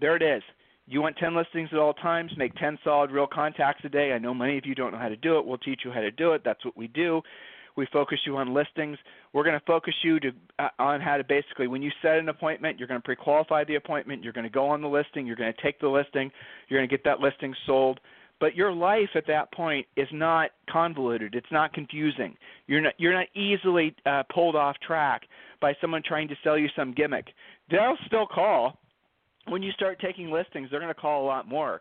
there 0.00 0.16
it 0.16 0.22
is. 0.22 0.42
You 0.86 1.00
want 1.00 1.16
10 1.18 1.36
listings 1.36 1.68
at 1.72 1.78
all 1.78 1.94
times, 1.94 2.32
make 2.36 2.54
10 2.56 2.78
solid 2.82 3.12
real 3.12 3.28
contacts 3.32 3.84
a 3.84 3.88
day. 3.88 4.12
I 4.12 4.18
know 4.18 4.34
many 4.34 4.58
of 4.58 4.66
you 4.66 4.74
don't 4.74 4.90
know 4.90 4.98
how 4.98 5.08
to 5.08 5.16
do 5.16 5.38
it. 5.38 5.46
We'll 5.46 5.58
teach 5.58 5.82
you 5.84 5.92
how 5.92 6.00
to 6.00 6.10
do 6.10 6.32
it. 6.32 6.42
That's 6.44 6.64
what 6.64 6.76
we 6.76 6.88
do. 6.88 7.22
We 7.80 7.88
focus 7.92 8.18
you 8.26 8.36
on 8.36 8.52
listings. 8.52 8.98
We're 9.32 9.42
going 9.42 9.58
to 9.58 9.64
focus 9.66 9.94
you 10.02 10.20
to, 10.20 10.32
uh, 10.58 10.68
on 10.78 11.00
how 11.00 11.16
to 11.16 11.24
basically, 11.24 11.66
when 11.66 11.80
you 11.80 11.90
set 12.02 12.18
an 12.18 12.28
appointment, 12.28 12.78
you're 12.78 12.86
going 12.86 13.00
to 13.00 13.04
pre-qualify 13.04 13.64
the 13.64 13.76
appointment. 13.76 14.22
You're 14.22 14.34
going 14.34 14.44
to 14.44 14.50
go 14.50 14.68
on 14.68 14.82
the 14.82 14.88
listing. 14.88 15.26
You're 15.26 15.36
going 15.36 15.52
to 15.52 15.62
take 15.62 15.80
the 15.80 15.88
listing. 15.88 16.30
You're 16.68 16.78
going 16.78 16.88
to 16.88 16.94
get 16.94 17.04
that 17.04 17.20
listing 17.20 17.54
sold. 17.64 17.98
But 18.38 18.54
your 18.54 18.70
life 18.70 19.08
at 19.14 19.26
that 19.28 19.50
point 19.52 19.86
is 19.96 20.08
not 20.12 20.50
convoluted. 20.68 21.34
It's 21.34 21.50
not 21.50 21.72
confusing. 21.72 22.36
You're 22.66 22.82
not 22.82 22.94
you're 22.98 23.14
not 23.14 23.26
easily 23.34 23.94
uh, 24.04 24.22
pulled 24.32 24.56
off 24.56 24.76
track 24.86 25.22
by 25.60 25.74
someone 25.80 26.02
trying 26.06 26.28
to 26.28 26.36
sell 26.44 26.58
you 26.58 26.68
some 26.76 26.92
gimmick. 26.92 27.28
They'll 27.70 27.98
still 28.06 28.26
call 28.26 28.78
when 29.48 29.62
you 29.62 29.72
start 29.72 30.00
taking 30.00 30.30
listings, 30.30 30.68
they're 30.70 30.80
going 30.80 30.94
to 30.94 31.00
call 31.00 31.24
a 31.24 31.26
lot 31.26 31.48
more 31.48 31.80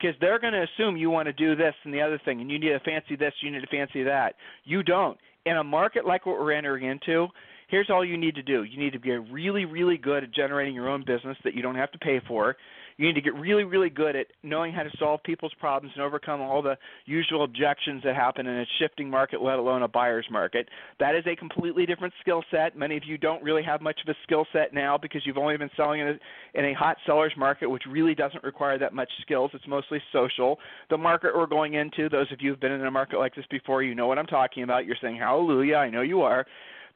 because 0.00 0.16
they're 0.20 0.38
going 0.38 0.54
to 0.54 0.62
assume 0.62 0.96
you 0.96 1.10
want 1.10 1.26
to 1.26 1.32
do 1.32 1.54
this 1.54 1.74
and 1.84 1.92
the 1.92 2.00
other 2.00 2.20
thing, 2.24 2.40
and 2.40 2.50
you 2.50 2.58
need 2.58 2.68
to 2.70 2.80
fancy 2.80 3.16
this, 3.16 3.32
you 3.42 3.50
need 3.50 3.60
to 3.60 3.66
fancy 3.66 4.02
that. 4.02 4.34
You 4.64 4.82
don't. 4.82 5.18
In 5.46 5.56
a 5.56 5.64
market 5.64 6.06
like 6.06 6.26
what 6.26 6.38
we're 6.38 6.52
entering 6.52 6.84
into, 6.84 7.28
here's 7.68 7.88
all 7.88 8.04
you 8.04 8.18
need 8.18 8.34
to 8.34 8.42
do. 8.42 8.64
You 8.64 8.78
need 8.78 8.92
to 8.92 9.00
be 9.00 9.10
really, 9.10 9.64
really 9.64 9.96
good 9.96 10.24
at 10.24 10.34
generating 10.34 10.74
your 10.74 10.88
own 10.88 11.02
business 11.06 11.36
that 11.44 11.54
you 11.54 11.62
don't 11.62 11.76
have 11.76 11.90
to 11.92 11.98
pay 11.98 12.20
for. 12.28 12.56
You 13.00 13.06
need 13.06 13.14
to 13.14 13.22
get 13.22 13.34
really, 13.34 13.64
really 13.64 13.88
good 13.88 14.14
at 14.14 14.26
knowing 14.42 14.74
how 14.74 14.82
to 14.82 14.90
solve 14.98 15.22
people's 15.22 15.54
problems 15.58 15.94
and 15.96 16.04
overcome 16.04 16.42
all 16.42 16.60
the 16.60 16.76
usual 17.06 17.44
objections 17.44 18.02
that 18.04 18.14
happen 18.14 18.46
in 18.46 18.58
a 18.58 18.66
shifting 18.78 19.08
market, 19.08 19.40
let 19.40 19.58
alone 19.58 19.82
a 19.82 19.88
buyer's 19.88 20.26
market. 20.30 20.68
That 20.98 21.14
is 21.14 21.24
a 21.26 21.34
completely 21.34 21.86
different 21.86 22.12
skill 22.20 22.44
set. 22.50 22.76
Many 22.76 22.98
of 22.98 23.04
you 23.06 23.16
don't 23.16 23.42
really 23.42 23.62
have 23.62 23.80
much 23.80 23.98
of 24.06 24.10
a 24.10 24.16
skill 24.24 24.44
set 24.52 24.74
now 24.74 24.98
because 24.98 25.22
you've 25.24 25.38
only 25.38 25.56
been 25.56 25.70
selling 25.78 26.00
in 26.00 26.08
a, 26.08 26.58
in 26.58 26.66
a 26.66 26.74
hot 26.74 26.98
seller's 27.06 27.32
market, 27.38 27.70
which 27.70 27.84
really 27.88 28.14
doesn't 28.14 28.44
require 28.44 28.78
that 28.78 28.92
much 28.92 29.08
skills. 29.22 29.50
It's 29.54 29.66
mostly 29.66 30.02
social. 30.12 30.58
The 30.90 30.98
market 30.98 31.34
we're 31.34 31.46
going 31.46 31.74
into, 31.74 32.10
those 32.10 32.30
of 32.30 32.42
you 32.42 32.50
who've 32.50 32.60
been 32.60 32.72
in 32.72 32.84
a 32.84 32.90
market 32.90 33.18
like 33.18 33.34
this 33.34 33.46
before, 33.50 33.82
you 33.82 33.94
know 33.94 34.08
what 34.08 34.18
I'm 34.18 34.26
talking 34.26 34.62
about. 34.62 34.84
You're 34.84 34.96
saying, 35.00 35.16
Hallelujah, 35.16 35.76
I 35.76 35.88
know 35.88 36.02
you 36.02 36.20
are 36.20 36.44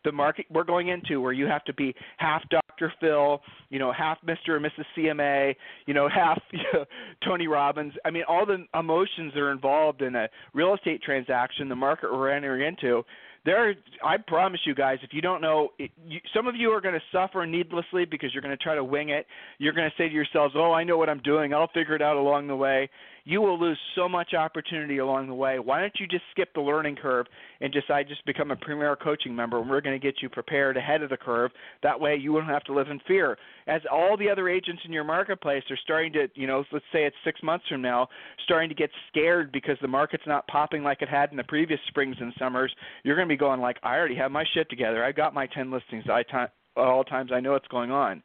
the 0.04 0.12
market 0.12 0.46
we're 0.50 0.64
going 0.64 0.88
into 0.88 1.20
where 1.20 1.32
you 1.32 1.46
have 1.46 1.64
to 1.64 1.74
be 1.74 1.94
half 2.18 2.42
Dr. 2.50 2.92
Phil, 3.00 3.40
you 3.70 3.78
know, 3.78 3.92
half 3.92 4.18
Mr. 4.26 4.50
or 4.50 4.60
Mrs. 4.60 4.84
CMA, 4.96 5.54
you 5.86 5.94
know, 5.94 6.08
half 6.08 6.40
you 6.52 6.60
know, 6.72 6.84
Tony 7.24 7.46
Robbins. 7.46 7.92
I 8.04 8.10
mean, 8.10 8.24
all 8.28 8.46
the 8.46 8.64
emotions 8.78 9.32
that 9.34 9.40
are 9.40 9.52
involved 9.52 10.02
in 10.02 10.14
a 10.14 10.28
real 10.52 10.74
estate 10.74 11.02
transaction, 11.02 11.68
the 11.68 11.76
market 11.76 12.12
we're 12.12 12.30
entering 12.30 12.66
into, 12.66 13.04
there 13.44 13.68
are, 13.68 13.74
I 14.04 14.16
promise 14.16 14.60
you 14.64 14.74
guys 14.74 14.98
if 15.02 15.10
you 15.12 15.20
don't 15.20 15.40
know 15.42 15.70
it, 15.78 15.90
you, 16.06 16.18
some 16.34 16.46
of 16.46 16.56
you 16.56 16.70
are 16.70 16.80
going 16.80 16.94
to 16.94 17.02
suffer 17.12 17.44
needlessly 17.46 18.04
because 18.04 18.32
you're 18.32 18.42
going 18.42 18.56
to 18.56 18.62
try 18.62 18.74
to 18.74 18.84
wing 18.84 19.10
it 19.10 19.26
you're 19.58 19.72
going 19.72 19.88
to 19.88 20.02
say 20.02 20.08
to 20.08 20.14
yourselves 20.14 20.54
oh 20.56 20.72
I 20.72 20.84
know 20.84 20.96
what 20.96 21.10
I'm 21.10 21.20
doing 21.20 21.52
I'll 21.52 21.68
figure 21.68 21.94
it 21.94 22.02
out 22.02 22.16
along 22.16 22.48
the 22.48 22.56
way 22.56 22.88
you 23.24 23.40
will 23.40 23.58
lose 23.58 23.78
so 23.94 24.08
much 24.08 24.34
opportunity 24.34 24.98
along 24.98 25.28
the 25.28 25.34
way. 25.34 25.58
Why 25.58 25.80
don't 25.80 25.94
you 25.98 26.06
just 26.06 26.24
skip 26.30 26.52
the 26.54 26.60
learning 26.60 26.96
curve 26.96 27.26
and 27.60 27.72
decide 27.72 28.08
just 28.08 28.24
become 28.26 28.50
a 28.50 28.56
premier 28.56 28.96
coaching 28.96 29.34
member 29.34 29.60
and 29.60 29.68
we're 29.68 29.80
going 29.80 29.98
to 29.98 30.04
get 30.04 30.22
you 30.22 30.28
prepared 30.28 30.76
ahead 30.76 31.02
of 31.02 31.10
the 31.10 31.16
curve. 31.16 31.50
That 31.82 31.98
way 31.98 32.16
you 32.16 32.32
won't 32.32 32.46
have 32.46 32.64
to 32.64 32.74
live 32.74 32.88
in 32.88 33.00
fear. 33.06 33.38
As 33.66 33.82
all 33.90 34.16
the 34.16 34.28
other 34.28 34.48
agents 34.48 34.82
in 34.84 34.92
your 34.92 35.04
marketplace 35.04 35.62
are 35.70 35.78
starting 35.82 36.12
to, 36.14 36.28
you 36.34 36.46
know, 36.46 36.64
let's 36.72 36.84
say 36.92 37.04
it's 37.04 37.16
6 37.24 37.42
months 37.42 37.66
from 37.68 37.82
now, 37.82 38.08
starting 38.44 38.68
to 38.68 38.74
get 38.74 38.90
scared 39.08 39.52
because 39.52 39.76
the 39.80 39.88
market's 39.88 40.26
not 40.26 40.46
popping 40.48 40.82
like 40.82 41.02
it 41.02 41.08
had 41.08 41.30
in 41.30 41.36
the 41.36 41.44
previous 41.44 41.80
springs 41.88 42.16
and 42.20 42.32
summers, 42.38 42.74
you're 43.02 43.16
going 43.16 43.28
to 43.28 43.32
be 43.32 43.38
going 43.38 43.60
like, 43.60 43.78
I 43.82 43.96
already 43.96 44.16
have 44.16 44.30
my 44.30 44.44
shit 44.54 44.68
together. 44.68 45.04
I 45.04 45.12
got 45.12 45.34
my 45.34 45.46
10 45.46 45.70
listings. 45.70 46.04
I 46.10 46.14
I 46.14 46.46
t- 46.46 46.52
all 46.76 47.04
times 47.04 47.30
I 47.32 47.40
know 47.40 47.52
what's 47.52 47.68
going 47.68 47.90
on. 47.90 48.22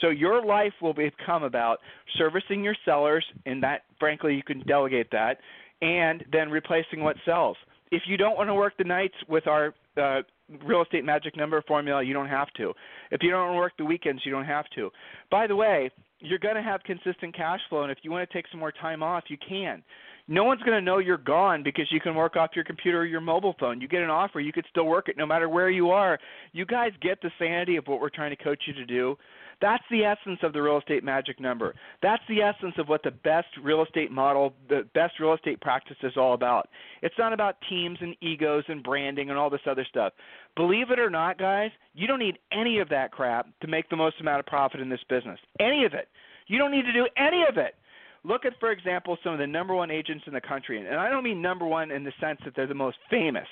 So 0.00 0.10
your 0.10 0.44
life 0.44 0.72
will 0.82 0.94
become 0.94 1.44
about 1.44 1.78
servicing 2.18 2.62
your 2.64 2.76
sellers, 2.84 3.24
and 3.46 3.62
that, 3.62 3.82
frankly, 3.98 4.34
you 4.34 4.42
can 4.42 4.60
delegate 4.66 5.10
that, 5.12 5.38
and 5.82 6.24
then 6.32 6.50
replacing 6.50 7.02
what 7.02 7.16
sells. 7.24 7.56
If 7.90 8.02
you 8.06 8.16
don't 8.16 8.36
want 8.36 8.48
to 8.48 8.54
work 8.54 8.74
the 8.76 8.84
nights 8.84 9.14
with 9.28 9.46
our 9.46 9.74
uh, 9.96 10.22
real 10.64 10.82
estate 10.82 11.04
magic 11.04 11.36
number 11.36 11.62
formula, 11.66 12.02
you 12.02 12.12
don't 12.12 12.28
have 12.28 12.52
to. 12.56 12.72
If 13.10 13.22
you 13.22 13.30
don't 13.30 13.46
want 13.46 13.54
to 13.54 13.58
work 13.58 13.72
the 13.78 13.84
weekends, 13.84 14.22
you 14.24 14.32
don't 14.32 14.44
have 14.44 14.66
to. 14.74 14.90
By 15.30 15.46
the 15.46 15.56
way, 15.56 15.90
you're 16.20 16.38
going 16.38 16.56
to 16.56 16.62
have 16.62 16.82
consistent 16.82 17.36
cash 17.36 17.60
flow, 17.68 17.82
and 17.82 17.92
if 17.92 17.98
you 18.02 18.10
want 18.10 18.28
to 18.28 18.32
take 18.34 18.46
some 18.50 18.60
more 18.60 18.72
time 18.72 19.02
off, 19.02 19.24
you 19.28 19.36
can. 19.46 19.82
No 20.26 20.44
one's 20.44 20.62
going 20.62 20.76
to 20.78 20.80
know 20.80 20.98
you're 20.98 21.18
gone 21.18 21.62
because 21.62 21.86
you 21.90 22.00
can 22.00 22.14
work 22.14 22.34
off 22.34 22.50
your 22.54 22.64
computer 22.64 23.00
or 23.00 23.04
your 23.04 23.20
mobile 23.20 23.54
phone. 23.60 23.80
You 23.80 23.88
get 23.88 24.02
an 24.02 24.08
offer, 24.08 24.40
you 24.40 24.52
could 24.52 24.64
still 24.70 24.86
work 24.86 25.08
it 25.08 25.18
no 25.18 25.26
matter 25.26 25.50
where 25.50 25.68
you 25.68 25.90
are. 25.90 26.18
You 26.52 26.64
guys 26.64 26.92
get 27.02 27.20
the 27.20 27.30
sanity 27.38 27.76
of 27.76 27.86
what 27.86 28.00
we're 28.00 28.08
trying 28.08 28.34
to 28.34 28.42
coach 28.42 28.62
you 28.66 28.72
to 28.72 28.86
do. 28.86 29.16
That's 29.64 29.82
the 29.90 30.04
essence 30.04 30.40
of 30.42 30.52
the 30.52 30.60
real 30.60 30.76
estate 30.76 31.02
magic 31.02 31.40
number. 31.40 31.74
That's 32.02 32.22
the 32.28 32.42
essence 32.42 32.74
of 32.76 32.90
what 32.90 33.02
the 33.02 33.12
best 33.12 33.46
real 33.62 33.82
estate 33.82 34.10
model, 34.10 34.52
the 34.68 34.86
best 34.92 35.18
real 35.18 35.32
estate 35.32 35.58
practice 35.62 35.96
is 36.02 36.18
all 36.18 36.34
about. 36.34 36.68
It's 37.00 37.14
not 37.16 37.32
about 37.32 37.56
teams 37.70 37.96
and 38.02 38.14
egos 38.20 38.64
and 38.68 38.82
branding 38.82 39.30
and 39.30 39.38
all 39.38 39.48
this 39.48 39.62
other 39.66 39.86
stuff. 39.88 40.12
Believe 40.54 40.90
it 40.90 40.98
or 40.98 41.08
not, 41.08 41.38
guys, 41.38 41.70
you 41.94 42.06
don't 42.06 42.18
need 42.18 42.36
any 42.52 42.78
of 42.78 42.90
that 42.90 43.10
crap 43.10 43.46
to 43.62 43.66
make 43.66 43.88
the 43.88 43.96
most 43.96 44.20
amount 44.20 44.40
of 44.40 44.44
profit 44.44 44.80
in 44.82 44.90
this 44.90 45.00
business. 45.08 45.40
Any 45.58 45.86
of 45.86 45.94
it. 45.94 46.08
You 46.46 46.58
don't 46.58 46.70
need 46.70 46.84
to 46.84 46.92
do 46.92 47.08
any 47.16 47.46
of 47.48 47.56
it. 47.56 47.74
Look 48.22 48.44
at, 48.44 48.60
for 48.60 48.70
example, 48.70 49.16
some 49.24 49.32
of 49.32 49.38
the 49.38 49.46
number 49.46 49.74
one 49.74 49.90
agents 49.90 50.24
in 50.26 50.34
the 50.34 50.42
country. 50.42 50.78
And 50.78 51.00
I 51.00 51.08
don't 51.08 51.24
mean 51.24 51.40
number 51.40 51.64
one 51.64 51.90
in 51.90 52.04
the 52.04 52.12
sense 52.20 52.38
that 52.44 52.54
they're 52.54 52.66
the 52.66 52.74
most 52.74 52.98
famous, 53.08 53.48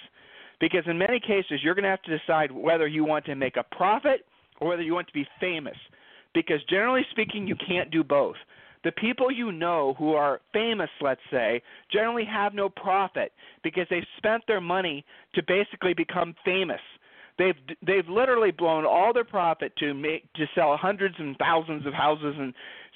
because 0.61 0.83
in 0.87 0.99
many 0.99 1.21
cases, 1.21 1.61
you're 1.63 1.75
going 1.75 1.85
to 1.85 1.89
have 1.89 2.03
to 2.03 2.19
decide 2.19 2.53
whether 2.53 2.87
you 2.87 3.03
want 3.03 3.25
to 3.25 3.35
make 3.35 3.57
a 3.57 3.65
profit 3.75 4.27
or 4.61 4.69
whether 4.69 4.83
you 4.83 4.93
want 4.93 5.07
to 5.07 5.15
be 5.15 5.27
famous 5.41 5.77
because 6.35 6.63
generally 6.69 7.03
speaking, 7.11 7.47
you 7.47 7.57
can't 7.57 7.91
do 7.91 8.03
both. 8.03 8.37
The 8.85 8.93
people 8.93 9.31
you 9.31 9.53
know 9.53 9.95
who 9.97 10.15
are 10.15 10.41
famous, 10.53 10.91
let's 11.01 11.21
say, 11.31 11.63
generally 11.93 12.25
have 12.25 12.53
no 12.53 12.69
profit 12.69 13.33
because 13.63 13.87
they've 13.91 14.03
spent 14.17 14.43
their 14.49 14.61
money 14.61 15.05
to 15.35 15.43
basically 15.47 15.95
become 15.95 16.35
famous. 16.45 16.81
They've 17.39 17.77
they've 17.87 18.09
literally 18.09 18.51
blown 18.51 18.85
all 18.85 19.13
their 19.13 19.25
profit 19.25 19.73
to 19.79 19.95
make 19.95 20.31
to 20.35 20.45
sell 20.55 20.77
hundreds 20.77 21.15
and 21.19 21.37
thousands 21.39 21.87
of 21.87 21.95
houses 21.95 22.35
and 22.39 22.53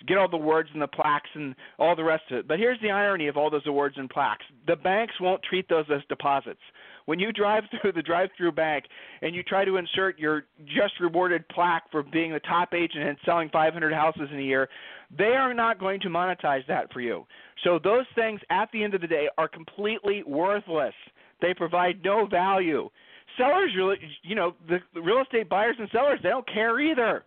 get 0.06 0.18
all 0.18 0.28
the 0.28 0.36
awards 0.36 0.68
and 0.72 0.82
the 0.82 0.88
plaques 0.88 1.30
and 1.34 1.54
all 1.78 1.96
the 1.96 2.04
rest 2.04 2.24
of 2.30 2.38
it. 2.38 2.48
But 2.48 2.58
here's 2.58 2.80
the 2.82 2.90
irony 2.90 3.28
of 3.28 3.36
all 3.36 3.48
those 3.48 3.66
awards 3.66 3.96
and 3.96 4.10
plaques: 4.10 4.44
the 4.66 4.76
banks 4.76 5.14
won't 5.20 5.42
treat 5.42 5.68
those 5.68 5.86
as 5.92 6.02
deposits. 6.08 6.60
When 7.06 7.18
you 7.18 7.32
drive 7.32 7.64
through 7.80 7.92
the 7.92 8.02
drive-through 8.02 8.52
bank 8.52 8.84
and 9.22 9.34
you 9.34 9.42
try 9.42 9.64
to 9.64 9.76
insert 9.76 10.18
your 10.18 10.44
just 10.66 11.00
rewarded 11.00 11.48
plaque 11.48 11.84
for 11.90 12.02
being 12.02 12.32
the 12.32 12.40
top 12.40 12.74
agent 12.74 13.04
and 13.04 13.16
selling 13.24 13.48
500 13.50 13.92
houses 13.92 14.28
in 14.30 14.38
a 14.38 14.42
year, 14.42 14.68
they 15.16 15.24
are 15.24 15.54
not 15.54 15.80
going 15.80 16.00
to 16.00 16.08
monetize 16.08 16.66
that 16.68 16.92
for 16.92 17.00
you. 17.00 17.24
So 17.64 17.78
those 17.82 18.04
things 18.14 18.40
at 18.50 18.68
the 18.72 18.84
end 18.84 18.94
of 18.94 19.00
the 19.00 19.06
day 19.06 19.28
are 19.38 19.48
completely 19.48 20.22
worthless. 20.26 20.94
They 21.40 21.54
provide 21.54 22.02
no 22.04 22.26
value. 22.26 22.88
Sellers 23.36 23.72
really, 23.76 23.96
you 24.22 24.34
know, 24.34 24.54
the 24.68 24.78
real 25.00 25.22
estate 25.22 25.48
buyers 25.48 25.76
and 25.78 25.88
sellers, 25.92 26.20
they 26.22 26.28
don't 26.28 26.48
care 26.52 26.80
either. 26.80 27.24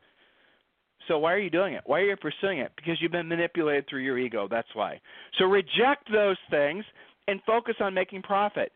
So 1.07 1.17
why 1.17 1.33
are 1.33 1.39
you 1.39 1.49
doing 1.49 1.73
it? 1.73 1.81
Why 1.85 1.99
are 1.99 2.05
you 2.05 2.15
pursuing 2.15 2.59
it? 2.59 2.71
Because 2.75 2.97
you've 3.01 3.11
been 3.11 3.27
manipulated 3.27 3.85
through 3.89 4.01
your 4.01 4.17
ego. 4.17 4.47
That's 4.49 4.67
why. 4.73 4.99
So 5.37 5.45
reject 5.45 6.11
those 6.11 6.37
things 6.49 6.85
and 7.27 7.41
focus 7.45 7.75
on 7.79 7.93
making 7.93 8.21
profit 8.23 8.71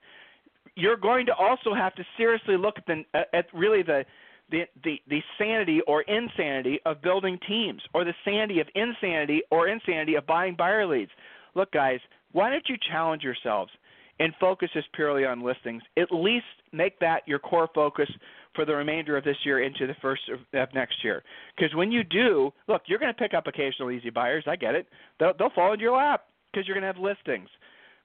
you're 0.75 0.97
going 0.97 1.25
to 1.27 1.33
also 1.33 1.73
have 1.73 1.93
to 1.95 2.03
seriously 2.17 2.57
look 2.57 2.75
at 2.77 2.85
the 2.85 3.03
uh, 3.13 3.23
at 3.33 3.45
really 3.53 3.83
the 3.83 4.03
the, 4.51 4.63
the, 4.83 4.99
the 5.07 5.21
sanity 5.37 5.81
or 5.87 6.03
insanity 6.03 6.79
of 6.85 7.01
building 7.01 7.39
teams 7.47 7.81
or 7.93 8.03
the 8.03 8.13
sanity 8.23 8.59
of 8.59 8.67
insanity 8.75 9.41
or 9.49 9.67
insanity 9.67 10.15
of 10.15 10.27
buying 10.27 10.55
buyer 10.55 10.85
leads. 10.85 11.11
Look, 11.55 11.71
guys, 11.71 11.99
why 12.33 12.49
don't 12.49 12.67
you 12.67 12.75
challenge 12.91 13.23
yourselves 13.23 13.71
and 14.19 14.33
focus 14.39 14.69
just 14.73 14.91
purely 14.93 15.25
on 15.25 15.43
listings? 15.43 15.81
At 15.97 16.11
least 16.11 16.45
make 16.71 16.99
that 16.99 17.21
your 17.25 17.39
core 17.39 17.69
focus 17.73 18.09
for 18.53 18.65
the 18.65 18.75
remainder 18.75 19.17
of 19.17 19.23
this 19.23 19.37
year 19.43 19.63
into 19.63 19.87
the 19.87 19.95
first 20.01 20.21
of 20.29 20.73
next 20.75 21.03
year. 21.03 21.23
Because 21.55 21.73
when 21.75 21.91
you 21.91 22.03
do, 22.03 22.51
look, 22.67 22.83
you're 22.85 22.99
going 22.99 23.13
to 23.13 23.19
pick 23.19 23.33
up 23.33 23.47
occasional 23.47 23.91
easy 23.91 24.11
buyers. 24.11 24.43
I 24.47 24.55
get 24.55 24.75
it. 24.75 24.87
They'll, 25.19 25.33
they'll 25.37 25.49
fall 25.51 25.73
into 25.73 25.83
your 25.83 25.97
lap 25.97 26.25
because 26.51 26.67
you're 26.67 26.75
going 26.75 26.83
to 26.83 26.93
have 26.93 26.97
listings. 26.97 27.49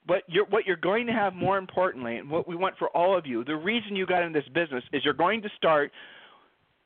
But 0.09 0.23
you're, 0.27 0.47
what 0.47 0.67
you're 0.67 0.77
going 0.77 1.07
to 1.07 1.13
have 1.13 1.35
more 1.35 1.59
importantly, 1.59 2.17
and 2.17 2.29
what 2.31 2.49
we 2.49 2.57
want 2.57 2.77
for 2.79 2.89
all 2.89 3.17
of 3.17 3.27
you, 3.27 3.45
the 3.45 3.55
reason 3.55 3.95
you 3.95 4.07
got 4.07 4.25
in 4.25 4.33
this 4.33 4.49
business 4.55 4.83
is 4.93 5.05
you're 5.05 5.15
going 5.15 5.43
to 5.43 5.51
start 5.57 5.93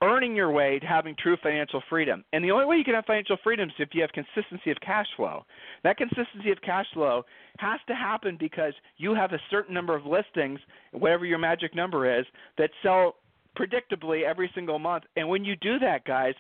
earning 0.03 0.35
your 0.35 0.51
way 0.51 0.81
to 0.81 0.87
having 0.87 1.15
true 1.23 1.37
financial 1.41 1.81
freedom. 1.89 2.25
And 2.33 2.45
the 2.45 2.51
only 2.51 2.67
way 2.67 2.77
you 2.77 2.85
can 2.85 2.95
have 2.95 3.05
financial 3.05 3.37
freedom 3.45 3.69
is 3.69 3.75
if 3.79 3.91
you 3.93 4.03
have 4.03 4.11
consistency 4.11 4.73
of 4.73 4.81
cash 4.81 5.07
flow. 5.17 5.45
That 5.85 5.97
consistency 5.97 6.51
of 6.51 6.61
cash 6.63 6.87
flow 6.93 7.23
has 7.59 7.79
to 7.87 7.95
happen 7.95 8.37
because 8.39 8.73
you 8.97 9.15
have 9.15 9.33
a 9.33 9.39
certain 9.49 9.73
number 9.73 9.95
of 9.95 10.05
listings, 10.05 10.59
whatever 10.91 11.25
your 11.25 11.39
magic 11.39 11.77
number 11.77 12.19
is, 12.19 12.27
that 12.59 12.71
sell 12.83 13.15
predictably 13.57 14.25
every 14.25 14.51
single 14.57 14.81
month. 14.81 15.05
And 15.17 15.29
when 15.29 15.45
you 15.45 15.55
do 15.57 15.79
that, 15.79 16.05
guys, 16.05 16.35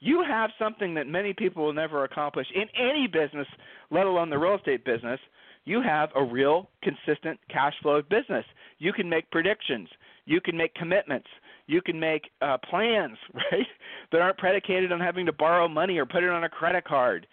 you 0.00 0.24
have 0.26 0.50
something 0.58 0.94
that 0.94 1.06
many 1.06 1.34
people 1.34 1.64
will 1.64 1.74
never 1.74 2.04
accomplish 2.04 2.46
in 2.54 2.64
any 2.80 3.06
business, 3.06 3.46
let 3.90 4.06
alone 4.06 4.30
the 4.30 4.38
real 4.38 4.56
estate 4.56 4.86
business. 4.86 5.20
You 5.64 5.80
have 5.82 6.10
a 6.14 6.24
real 6.24 6.68
consistent 6.82 7.38
cash 7.48 7.74
flow 7.82 8.02
business. 8.02 8.44
You 8.78 8.92
can 8.92 9.08
make 9.08 9.30
predictions. 9.30 9.88
You 10.24 10.40
can 10.40 10.56
make 10.56 10.74
commitments. 10.74 11.28
You 11.66 11.80
can 11.80 11.98
make 11.98 12.30
uh, 12.40 12.58
plans, 12.68 13.16
right, 13.34 13.66
that 14.10 14.20
aren't 14.20 14.38
predicated 14.38 14.92
on 14.92 15.00
having 15.00 15.26
to 15.26 15.32
borrow 15.32 15.68
money 15.68 15.98
or 15.98 16.06
put 16.06 16.24
it 16.24 16.30
on 16.30 16.44
a 16.44 16.48
credit 16.48 16.84
card. 16.84 17.26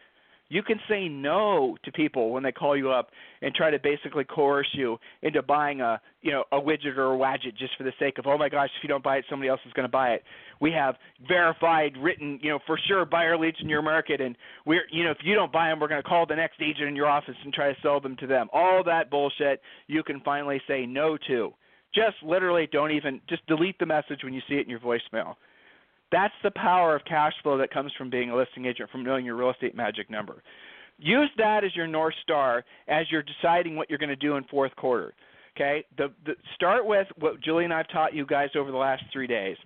You 0.49 0.63
can 0.63 0.79
say 0.89 1.07
no 1.07 1.77
to 1.83 1.91
people 1.91 2.31
when 2.31 2.41
they 2.41 2.51
call 2.51 2.75
you 2.75 2.91
up 2.91 3.09
and 3.41 3.53
try 3.53 3.69
to 3.69 3.77
basically 3.79 4.23
coerce 4.23 4.67
you 4.73 4.97
into 5.21 5.43
buying 5.43 5.79
a 5.81 6.01
you 6.21 6.31
know 6.31 6.43
a 6.51 6.59
widget 6.59 6.97
or 6.97 7.13
a 7.13 7.17
widget 7.17 7.55
just 7.57 7.77
for 7.77 7.83
the 7.83 7.93
sake 7.99 8.17
of 8.17 8.25
oh 8.25 8.37
my 8.37 8.49
gosh 8.49 8.69
if 8.77 8.83
you 8.83 8.89
don't 8.89 9.03
buy 9.03 9.17
it 9.17 9.25
somebody 9.29 9.47
else 9.47 9.59
is 9.65 9.73
going 9.73 9.87
to 9.87 9.91
buy 9.91 10.09
it. 10.13 10.23
We 10.59 10.71
have 10.71 10.95
verified 11.27 11.93
written 11.97 12.39
you 12.41 12.49
know 12.49 12.59
for 12.65 12.79
sure 12.87 13.05
buyer 13.05 13.37
leads 13.37 13.57
in 13.61 13.69
your 13.69 13.83
market 13.83 14.21
and 14.21 14.35
we're 14.65 14.83
you 14.91 15.03
know 15.03 15.11
if 15.11 15.19
you 15.23 15.35
don't 15.35 15.51
buy 15.51 15.69
them 15.69 15.79
we're 15.79 15.87
going 15.87 16.01
to 16.01 16.07
call 16.07 16.25
the 16.25 16.35
next 16.35 16.61
agent 16.61 16.89
in 16.89 16.95
your 16.95 17.07
office 17.07 17.35
and 17.43 17.53
try 17.53 17.71
to 17.71 17.79
sell 17.81 17.99
them 17.99 18.15
to 18.17 18.27
them. 18.27 18.47
All 18.51 18.83
that 18.83 19.11
bullshit 19.11 19.61
you 19.87 20.03
can 20.03 20.19
finally 20.21 20.59
say 20.67 20.85
no 20.85 21.17
to. 21.27 21.53
Just 21.93 22.17
literally 22.23 22.67
don't 22.71 22.91
even 22.91 23.21
just 23.29 23.45
delete 23.47 23.77
the 23.79 23.85
message 23.85 24.23
when 24.23 24.33
you 24.33 24.41
see 24.49 24.55
it 24.55 24.61
in 24.61 24.69
your 24.69 24.79
voicemail. 24.79 25.35
That's 26.11 26.33
the 26.43 26.51
power 26.51 26.95
of 26.95 27.05
cash 27.05 27.33
flow 27.43 27.57
that 27.57 27.71
comes 27.71 27.91
from 27.97 28.09
being 28.09 28.31
a 28.31 28.35
listing 28.35 28.65
agent, 28.65 28.89
from 28.89 29.03
knowing 29.03 29.25
your 29.25 29.35
real 29.35 29.51
estate 29.51 29.75
magic 29.75 30.09
number. 30.09 30.41
Use 30.97 31.29
that 31.37 31.63
as 31.63 31.75
your 31.75 31.87
north 31.87 32.15
star 32.23 32.65
as 32.87 33.05
you're 33.09 33.23
deciding 33.23 33.75
what 33.75 33.89
you're 33.89 33.99
going 33.99 34.09
to 34.09 34.15
do 34.15 34.35
in 34.35 34.43
fourth 34.45 34.75
quarter. 34.75 35.13
Okay, 35.55 35.85
the, 35.97 36.11
the 36.25 36.33
start 36.55 36.85
with 36.85 37.07
what 37.17 37.41
Julie 37.41 37.65
and 37.65 37.73
I've 37.73 37.87
taught 37.89 38.13
you 38.13 38.25
guys 38.25 38.49
over 38.55 38.71
the 38.71 38.77
last 38.77 39.03
three 39.11 39.27
days. 39.27 39.57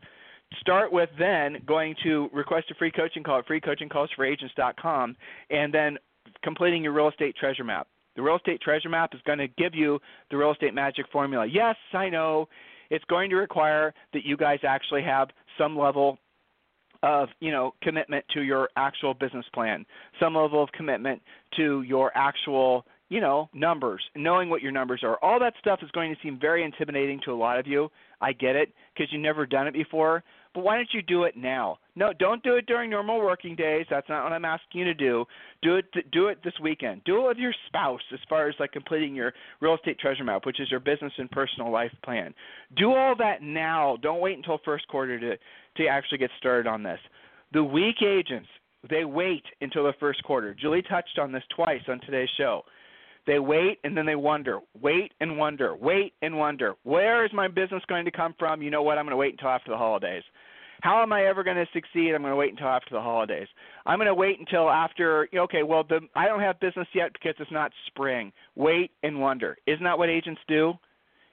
Start 0.60 0.91
with 0.91 1.10
then 1.17 1.58
going 1.65 1.95
to 2.03 2.29
request 2.32 2.69
a 2.71 2.75
free 2.75 2.91
coaching 2.91 3.23
call 3.23 3.39
at 3.39 3.47
freecoachingcallsforagents.com 3.47 5.15
and 5.49 5.73
then 5.73 5.97
completing 6.43 6.84
your 6.84 6.93
real 6.93 7.10
estate 7.10 7.36
treasure 7.36 7.63
map. 7.63 7.88
The 8.15 8.21
real 8.21 8.36
estate 8.36 8.62
treasure 8.62 8.89
map 8.89 9.13
is 9.13 9.21
going 9.25 9.39
to 9.39 9.47
give 9.47 9.73
you 9.73 9.99
the 10.29 10.38
real 10.38 10.51
estate 10.51 10.73
magic 10.73 11.06
formula. 11.12 11.47
Yes, 11.47 11.75
I 11.93 12.10
know 12.10 12.47
it's 12.91 13.06
going 13.06 13.29
to 13.32 13.36
require 13.36 13.93
that 14.13 14.23
you 14.23 14.38
guys 14.38 14.60
actually 14.63 15.01
have 15.03 15.29
some 15.58 15.77
level 15.77 16.19
of 17.03 17.29
you 17.39 17.51
know 17.51 17.75
commitment 17.83 18.25
to 18.33 18.41
your 18.41 18.69
actual 18.77 19.13
business 19.13 19.45
plan, 19.53 19.85
some 20.19 20.35
level 20.35 20.63
of 20.63 20.71
commitment 20.71 21.21
to 21.57 21.83
your 21.83 22.11
actual 22.15 22.85
you 23.09 23.21
know 23.21 23.49
numbers, 23.53 24.01
knowing 24.15 24.49
what 24.49 24.61
your 24.61 24.71
numbers 24.71 25.01
are. 25.03 25.17
All 25.21 25.39
that 25.39 25.53
stuff 25.59 25.79
is 25.83 25.91
going 25.91 26.13
to 26.13 26.19
seem 26.23 26.39
very 26.39 26.63
intimidating 26.63 27.19
to 27.25 27.31
a 27.31 27.35
lot 27.35 27.59
of 27.59 27.67
you. 27.67 27.91
I 28.21 28.31
get 28.33 28.55
it 28.55 28.73
because 28.93 29.11
you've 29.11 29.21
never 29.21 29.45
done 29.45 29.67
it 29.67 29.73
before. 29.73 30.23
But 30.53 30.63
why 30.63 30.75
don't 30.75 30.93
you 30.93 31.01
do 31.01 31.23
it 31.23 31.35
now? 31.35 31.79
No, 31.95 32.13
don't 32.13 32.43
do 32.43 32.55
it 32.55 32.67
during 32.67 32.89
normal 32.89 33.19
working 33.19 33.55
days. 33.55 33.85
That's 33.89 34.07
not 34.07 34.23
what 34.23 34.33
I'm 34.33 34.45
asking 34.45 34.79
you 34.79 34.85
to 34.85 34.93
do. 34.93 35.25
Do 35.61 35.77
it 35.77 35.85
do 36.11 36.27
it 36.27 36.43
this 36.43 36.53
weekend. 36.61 37.03
Do 37.05 37.23
it 37.23 37.27
with 37.27 37.37
your 37.37 37.53
spouse 37.67 38.01
as 38.13 38.19
far 38.29 38.47
as 38.47 38.55
like 38.59 38.71
completing 38.71 39.15
your 39.15 39.33
real 39.61 39.75
estate 39.75 39.99
treasure 39.99 40.23
map, 40.23 40.45
which 40.45 40.59
is 40.59 40.69
your 40.69 40.79
business 40.79 41.13
and 41.17 41.29
personal 41.31 41.71
life 41.71 41.91
plan. 42.03 42.33
Do 42.77 42.93
all 42.93 43.15
that 43.17 43.41
now. 43.41 43.97
Don't 44.01 44.21
wait 44.21 44.37
until 44.37 44.59
first 44.63 44.87
quarter 44.87 45.19
to 45.19 45.37
to 45.77 45.87
actually 45.87 46.19
get 46.19 46.31
started 46.37 46.67
on 46.67 46.83
this. 46.83 46.99
The 47.51 47.63
weak 47.63 48.01
agents, 48.03 48.49
they 48.89 49.05
wait 49.05 49.43
until 49.61 49.83
the 49.85 49.93
first 49.99 50.23
quarter. 50.23 50.53
Julie 50.53 50.83
touched 50.83 51.17
on 51.19 51.31
this 51.31 51.43
twice 51.55 51.81
on 51.87 51.99
today's 52.01 52.29
show. 52.37 52.63
They 53.25 53.39
wait 53.39 53.79
and 53.83 53.95
then 53.95 54.05
they 54.05 54.15
wonder, 54.15 54.59
wait 54.81 55.13
and 55.21 55.38
wonder, 55.38 55.75
wait 55.75 56.13
and 56.21 56.38
wonder. 56.38 56.75
Where 56.83 57.25
is 57.25 57.31
my 57.33 57.47
business 57.47 57.83
going 57.88 58.05
to 58.05 58.12
come 58.12 58.36
from? 58.38 58.62
You 58.62 58.69
know 58.69 58.83
what? 58.83 58.97
I'm 58.97 59.05
going 59.05 59.12
to 59.12 59.17
wait 59.17 59.33
until 59.33 59.49
after 59.49 59.71
the 59.71 59.77
holidays. 59.77 60.23
How 60.81 61.01
am 61.01 61.13
I 61.13 61.25
ever 61.27 61.45
going 61.45 61.55
to 61.55 61.65
succeed? 61.71 62.13
I'm 62.13 62.21
going 62.21 62.33
to 62.33 62.36
wait 62.36 62.51
until 62.51 62.67
after 62.67 62.93
the 62.93 63.01
holidays. 63.01 63.47
I'm 63.86 63.97
going 63.97 64.07
to 64.07 64.13
wait 64.13 64.39
until 64.39 64.69
after. 64.69 65.29
Okay, 65.33 65.63
well, 65.63 65.86
the, 65.88 66.01
I 66.13 66.27
don't 66.27 66.41
have 66.41 66.59
business 66.59 66.88
yet 66.93 67.13
because 67.13 67.36
it's 67.39 67.51
not 67.51 67.71
spring. 67.88 68.33
Wait 68.55 68.91
and 69.01 69.21
wonder. 69.21 69.57
Isn't 69.65 69.86
that 69.86 69.97
what 69.97 70.09
agents 70.09 70.41
do? 70.45 70.73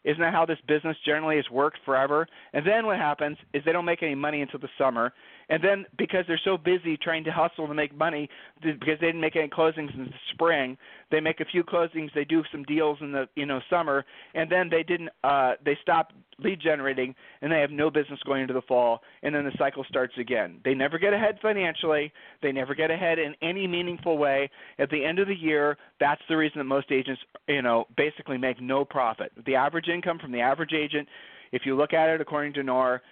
Isn't 0.04 0.20
that 0.20 0.32
how 0.32 0.46
this 0.46 0.58
business 0.66 0.96
generally 1.04 1.36
has 1.36 1.50
worked 1.50 1.78
forever? 1.84 2.26
And 2.52 2.66
then 2.66 2.86
what 2.86 2.96
happens 2.96 3.36
is 3.52 3.62
they 3.66 3.72
don't 3.72 3.84
make 3.84 4.02
any 4.02 4.14
money 4.14 4.40
until 4.40 4.60
the 4.60 4.68
summer. 4.78 5.12
And 5.50 5.62
then 5.62 5.84
because 5.98 6.24
they're 6.28 6.40
so 6.44 6.56
busy 6.56 6.96
trying 6.96 7.24
to 7.24 7.32
hustle 7.32 7.66
to 7.66 7.74
make 7.74 7.96
money 7.96 8.30
because 8.62 8.98
they 9.00 9.06
didn't 9.06 9.20
make 9.20 9.34
any 9.34 9.48
closings 9.48 9.92
in 9.94 10.04
the 10.04 10.10
spring, 10.32 10.78
they 11.10 11.18
make 11.18 11.40
a 11.40 11.44
few 11.44 11.64
closings, 11.64 12.14
they 12.14 12.24
do 12.24 12.44
some 12.52 12.62
deals 12.62 12.98
in 13.00 13.10
the 13.10 13.28
you 13.34 13.46
know 13.46 13.60
summer, 13.68 14.04
and 14.34 14.50
then 14.50 14.70
they 14.70 14.84
didn't 14.84 15.10
uh 15.24 15.54
they 15.64 15.76
stop 15.82 16.12
lead 16.38 16.60
generating 16.60 17.14
and 17.42 17.52
they 17.52 17.60
have 17.60 17.72
no 17.72 17.90
business 17.90 18.18
going 18.24 18.42
into 18.42 18.54
the 18.54 18.62
fall 18.62 19.02
and 19.24 19.34
then 19.34 19.44
the 19.44 19.52
cycle 19.58 19.84
starts 19.88 20.14
again. 20.18 20.60
They 20.64 20.72
never 20.72 20.98
get 20.98 21.12
ahead 21.12 21.38
financially, 21.42 22.12
they 22.42 22.52
never 22.52 22.74
get 22.74 22.92
ahead 22.92 23.18
in 23.18 23.34
any 23.42 23.66
meaningful 23.66 24.18
way. 24.18 24.48
At 24.78 24.88
the 24.90 25.04
end 25.04 25.18
of 25.18 25.26
the 25.26 25.34
year, 25.34 25.76
that's 25.98 26.22
the 26.28 26.36
reason 26.36 26.58
that 26.58 26.64
most 26.64 26.92
agents, 26.92 27.20
you 27.48 27.60
know, 27.60 27.86
basically 27.96 28.38
make 28.38 28.60
no 28.62 28.84
profit. 28.84 29.32
The 29.44 29.56
average 29.56 29.88
income 29.88 30.18
from 30.20 30.30
the 30.30 30.40
average 30.40 30.72
agent 30.72 31.08
if 31.52 31.62
you 31.64 31.76
look 31.76 31.92
at 31.92 32.08
it 32.08 32.20
according 32.20 32.52
to 32.54 32.62
NAR, 32.62 33.02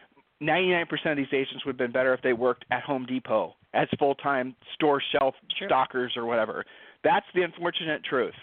99% 0.42 0.84
of 1.06 1.16
these 1.16 1.26
agents 1.32 1.64
would 1.64 1.72
have 1.72 1.78
been 1.78 1.92
better 1.92 2.14
if 2.14 2.22
they 2.22 2.32
worked 2.32 2.64
at 2.70 2.82
Home 2.82 3.06
Depot 3.06 3.54
as 3.74 3.88
full-time 3.98 4.54
store 4.74 5.02
shelf 5.12 5.34
sure. 5.58 5.68
stockers 5.68 6.12
or 6.16 6.26
whatever. 6.26 6.64
That's 7.04 7.26
the 7.34 7.42
unfortunate 7.42 8.04
truth, 8.04 8.34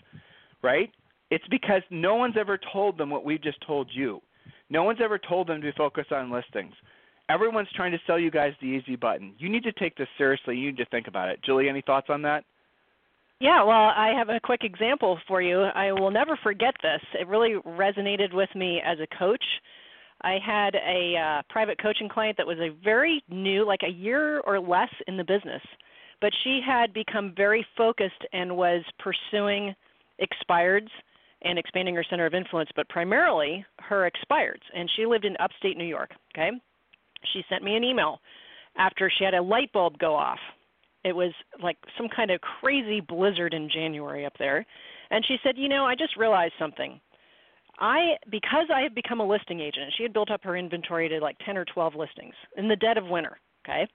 right? 0.62 0.92
It's 1.32 1.48
because 1.50 1.82
no 1.90 2.16
one's 2.16 2.36
ever 2.38 2.60
told 2.72 2.98
them 2.98 3.10
what 3.10 3.26
we've 3.26 3.42
just 3.42 3.66
told 3.66 3.90
you. 3.94 4.22
No 4.70 4.84
one's 4.84 5.00
ever 5.04 5.18
told 5.18 5.48
them 5.48 5.62
to 5.62 5.74
focus 5.74 6.06
on 6.12 6.32
listings. 6.32 6.74
Everyone's 7.30 7.70
trying 7.76 7.92
to 7.92 7.98
sell 8.06 8.20
you 8.20 8.30
guys 8.30 8.54
the 8.62 8.68
easy 8.68 8.96
button. 8.96 9.34
You 9.38 9.50
need 9.50 9.64
to 9.64 9.72
take 9.74 9.96
this 9.96 10.08
seriously. 10.18 10.58
You 10.58 10.68
need 10.68 10.78
to 10.78 10.86
think 10.86 11.08
about 11.08 11.30
it. 11.30 11.40
Julie, 11.44 11.70
any 11.70 11.82
thoughts 11.82 12.08
on 12.10 12.22
that? 12.24 12.44
Yeah, 13.40 13.64
well, 13.64 13.92
I 13.96 14.14
have 14.18 14.30
a 14.30 14.40
quick 14.40 14.62
example 14.64 15.20
for 15.28 15.42
you. 15.42 15.62
I 15.62 15.92
will 15.92 16.12
never 16.12 16.38
forget 16.42 16.74
this. 16.82 17.02
It 17.20 17.28
really 17.28 17.56
resonated 17.66 18.34
with 18.34 18.50
me 18.56 18.82
as 18.86 18.98
a 19.00 19.18
coach. 19.18 19.44
I 20.26 20.40
had 20.44 20.74
a 20.74 21.16
uh, 21.16 21.42
private 21.50 21.80
coaching 21.80 22.10
client 22.10 22.36
that 22.38 22.48
was 22.48 22.58
a 22.58 22.76
very 22.84 23.24
new, 23.30 23.64
like 23.64 23.82
a 23.84 23.92
year 23.92 24.40
or 24.40 24.60
less 24.60 24.90
in 25.08 25.18
the 25.18 25.24
business, 25.24 25.62
but 26.20 26.32
she 26.44 26.62
had 26.66 26.94
become 26.94 27.32
very 27.38 27.66
focused 27.78 28.26
and 28.34 28.58
was 28.58 28.82
pursuing 28.98 29.76
expireds 30.20 30.90
and 31.44 31.60
expanding 31.60 31.94
her 31.94 32.04
center 32.10 32.26
of 32.26 32.34
influence, 32.34 32.70
but 32.76 32.90
primarily 32.90 33.64
her 33.78 34.10
expireds. 34.10 34.64
And 34.76 34.90
she 34.96 35.06
lived 35.06 35.26
in 35.26 35.38
upstate 35.40 35.78
New 35.78 35.86
York. 35.86 36.10
Okay, 36.34 36.50
she 37.32 37.44
sent 37.48 37.64
me 37.64 37.76
an 37.76 37.84
email 37.84 38.20
after 38.78 39.12
she 39.16 39.24
had 39.24 39.36
a 39.36 39.42
light 39.42 39.72
bulb 39.74 40.00
go 40.00 40.16
off. 40.16 40.40
It 41.04 41.16
was 41.16 41.34
like 41.62 41.78
some 41.98 42.08
kind 42.10 42.32
of 42.32 42.42
crazy 42.42 43.00
blizzard 43.00 43.54
in 43.54 43.70
January 43.70 44.26
up 44.26 44.34
there. 44.40 44.66
And 45.12 45.24
she 45.28 45.38
said, 45.44 45.56
You 45.56 45.70
know, 45.70 45.86
I 45.86 45.94
just 45.94 46.18
realized 46.18 46.54
something. 46.58 47.00
I 47.80 48.16
because 48.32 48.68
I 48.74 48.82
have 48.82 48.96
become 48.96 49.20
a 49.20 49.28
listing 49.28 49.60
agent, 49.60 49.94
she 49.98 50.04
had 50.04 50.14
built 50.14 50.32
up 50.32 50.44
her 50.44 50.58
inventory 50.58 51.10
to 51.10 51.20
like 51.20 51.38
10 51.46 51.58
or 51.58 51.66
12 51.66 51.96
listings 51.96 52.34
in 52.58 52.68
the 52.68 52.76
dead 52.76 52.98
of 52.98 53.08
winter, 53.08 53.38
okay? 53.66 53.88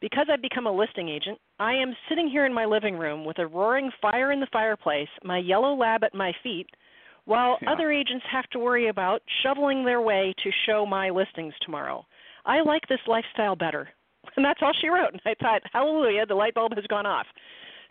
Because 0.00 0.26
I've 0.32 0.42
become 0.42 0.66
a 0.66 0.72
listing 0.72 1.08
agent, 1.08 1.38
I 1.58 1.74
am 1.74 1.94
sitting 2.08 2.28
here 2.28 2.46
in 2.46 2.54
my 2.54 2.64
living 2.64 2.96
room 2.96 3.24
with 3.24 3.38
a 3.38 3.46
roaring 3.46 3.90
fire 4.00 4.30
in 4.30 4.38
the 4.38 4.46
fireplace, 4.52 5.08
my 5.24 5.38
yellow 5.38 5.74
lab 5.74 6.04
at 6.04 6.14
my 6.14 6.32
feet, 6.42 6.68
while 7.24 7.58
yeah. 7.60 7.72
other 7.72 7.90
agents 7.90 8.24
have 8.30 8.48
to 8.50 8.60
worry 8.60 8.88
about 8.88 9.22
shoveling 9.42 9.84
their 9.84 10.00
way 10.00 10.32
to 10.44 10.50
show 10.66 10.86
my 10.86 11.10
listings 11.10 11.52
tomorrow. 11.62 12.06
I 12.46 12.60
like 12.60 12.86
this 12.88 13.00
lifestyle 13.06 13.56
better. 13.56 13.88
And 14.36 14.44
that's 14.44 14.60
all 14.62 14.72
she 14.78 14.88
wrote. 14.88 15.12
And 15.12 15.20
I 15.24 15.34
thought, 15.42 15.62
hallelujah, 15.72 16.26
the 16.26 16.34
light 16.34 16.54
bulb 16.54 16.72
has 16.76 16.84
gone 16.86 17.06
off. 17.06 17.26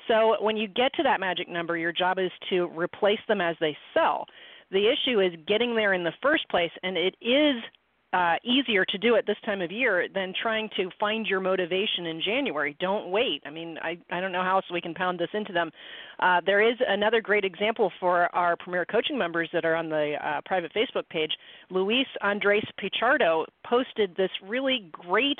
So 0.08 0.38
when 0.40 0.56
you 0.56 0.68
get 0.68 0.94
to 0.94 1.04
that 1.04 1.20
magic 1.20 1.50
number, 1.50 1.78
your 1.78 1.92
job 1.92 2.20
is 2.20 2.32
to 2.50 2.70
replace 2.76 3.20
them 3.28 3.42
as 3.42 3.56
they 3.60 3.76
sell. 3.94 4.26
The 4.72 4.90
issue 4.90 5.22
is 5.22 5.34
getting 5.48 5.76
there 5.76 5.94
in 5.94 6.04
the 6.04 6.14
first 6.22 6.48
place, 6.50 6.72
and 6.84 6.98
it 6.98 7.16
is 7.22 7.64
uh, 8.14 8.36
easier 8.44 8.86
to 8.86 8.98
do 8.98 9.16
it 9.16 9.26
this 9.28 9.38
time 9.46 9.62
of 9.62 9.72
year 9.72 10.08
than 10.14 10.34
trying 10.42 10.70
to 10.78 10.90
find 11.00 11.26
your 11.26 11.40
motivation 11.40 12.06
in 12.06 12.22
January. 12.24 12.76
Don't 12.80 13.12
wait. 13.12 13.42
I 13.46 13.50
mean, 13.50 13.78
I, 13.82 13.98
I 14.10 14.22
don't 14.22 14.32
know 14.32 14.44
how 14.44 14.56
else 14.56 14.66
we 14.72 14.80
can 14.80 14.94
pound 14.94 15.20
this 15.20 15.30
into 15.34 15.52
them. 15.52 15.72
Uh, 16.20 16.40
there 16.46 16.62
is 16.62 16.78
another 16.88 17.22
great 17.22 17.44
example 17.44 17.92
for 18.00 18.34
our 18.36 18.56
Premier 18.56 18.86
Coaching 18.86 19.18
members 19.18 19.50
that 19.52 19.66
are 19.66 19.76
on 19.76 19.90
the 19.90 20.16
uh, 20.24 20.42
private 20.46 20.74
Facebook 20.74 21.08
page. 21.10 21.32
Luis 21.70 22.08
Andres 22.22 22.66
Pichardo 22.82 23.46
posted 23.66 24.16
this 24.16 24.32
really 24.42 24.90
great 24.94 25.40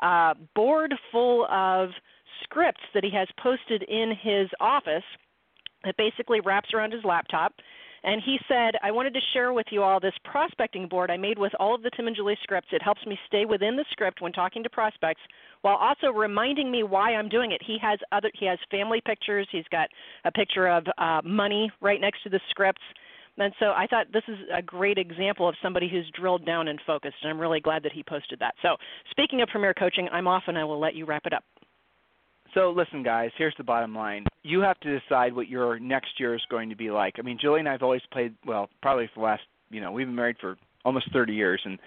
uh, 0.00 0.34
board 0.54 0.94
full 1.10 1.46
of 1.46 1.88
scripts 2.44 2.82
that 2.92 3.04
he 3.04 3.10
has 3.10 3.28
posted 3.42 3.82
in 3.84 4.12
his 4.22 4.48
office 4.60 5.04
that 5.84 5.96
basically 5.96 6.40
wraps 6.40 6.70
around 6.74 6.92
his 6.92 7.04
laptop 7.04 7.54
and 8.04 8.20
he 8.24 8.38
said, 8.48 8.74
I 8.82 8.90
wanted 8.90 9.14
to 9.14 9.20
share 9.32 9.52
with 9.52 9.66
you 9.70 9.82
all 9.82 10.00
this 10.00 10.14
prospecting 10.24 10.88
board 10.88 11.10
I 11.10 11.16
made 11.16 11.38
with 11.38 11.52
all 11.60 11.74
of 11.74 11.82
the 11.82 11.90
Tim 11.96 12.08
and 12.08 12.16
Julie 12.16 12.38
scripts. 12.42 12.70
It 12.72 12.82
helps 12.82 13.04
me 13.06 13.18
stay 13.26 13.44
within 13.44 13.76
the 13.76 13.84
script 13.90 14.20
when 14.20 14.32
talking 14.32 14.62
to 14.62 14.70
prospects 14.70 15.20
while 15.62 15.76
also 15.76 16.08
reminding 16.08 16.70
me 16.70 16.82
why 16.82 17.14
I'm 17.14 17.28
doing 17.28 17.52
it. 17.52 17.60
He 17.64 17.78
has 17.80 17.98
other 18.10 18.30
he 18.34 18.46
has 18.46 18.58
family 18.70 19.00
pictures, 19.04 19.46
he's 19.52 19.68
got 19.70 19.88
a 20.24 20.32
picture 20.32 20.68
of 20.68 20.84
uh, 20.98 21.20
money 21.24 21.70
right 21.80 22.00
next 22.00 22.22
to 22.24 22.28
the 22.28 22.40
scripts. 22.50 22.82
And 23.38 23.52
so 23.58 23.66
I 23.66 23.86
thought 23.88 24.06
this 24.12 24.24
is 24.28 24.36
a 24.54 24.60
great 24.60 24.98
example 24.98 25.48
of 25.48 25.54
somebody 25.62 25.88
who's 25.88 26.10
drilled 26.18 26.44
down 26.44 26.68
and 26.68 26.78
focused, 26.86 27.16
and 27.22 27.30
I'm 27.30 27.40
really 27.40 27.60
glad 27.60 27.82
that 27.84 27.92
he 27.92 28.02
posted 28.02 28.38
that. 28.40 28.54
So, 28.60 28.76
speaking 29.10 29.40
of 29.40 29.48
Premier 29.48 29.72
Coaching, 29.72 30.06
I'm 30.12 30.28
off 30.28 30.42
and 30.48 30.58
I 30.58 30.64
will 30.64 30.78
let 30.78 30.94
you 30.94 31.06
wrap 31.06 31.22
it 31.24 31.32
up. 31.32 31.44
So 32.54 32.70
listen, 32.70 33.02
guys. 33.02 33.30
Here's 33.38 33.54
the 33.56 33.64
bottom 33.64 33.94
line. 33.94 34.26
You 34.42 34.60
have 34.60 34.78
to 34.80 34.98
decide 34.98 35.34
what 35.34 35.48
your 35.48 35.78
next 35.78 36.18
year 36.18 36.34
is 36.34 36.42
going 36.50 36.68
to 36.70 36.76
be 36.76 36.90
like. 36.90 37.14
I 37.18 37.22
mean, 37.22 37.38
Julie 37.40 37.60
and 37.60 37.68
I've 37.68 37.82
always 37.82 38.02
played 38.12 38.34
well, 38.46 38.68
probably 38.82 39.08
for 39.14 39.20
the 39.20 39.24
last, 39.24 39.42
you 39.70 39.80
know, 39.80 39.92
we've 39.92 40.06
been 40.06 40.14
married 40.14 40.36
for 40.40 40.56
almost 40.84 41.12
30 41.12 41.32
years, 41.32 41.60
and 41.64 41.78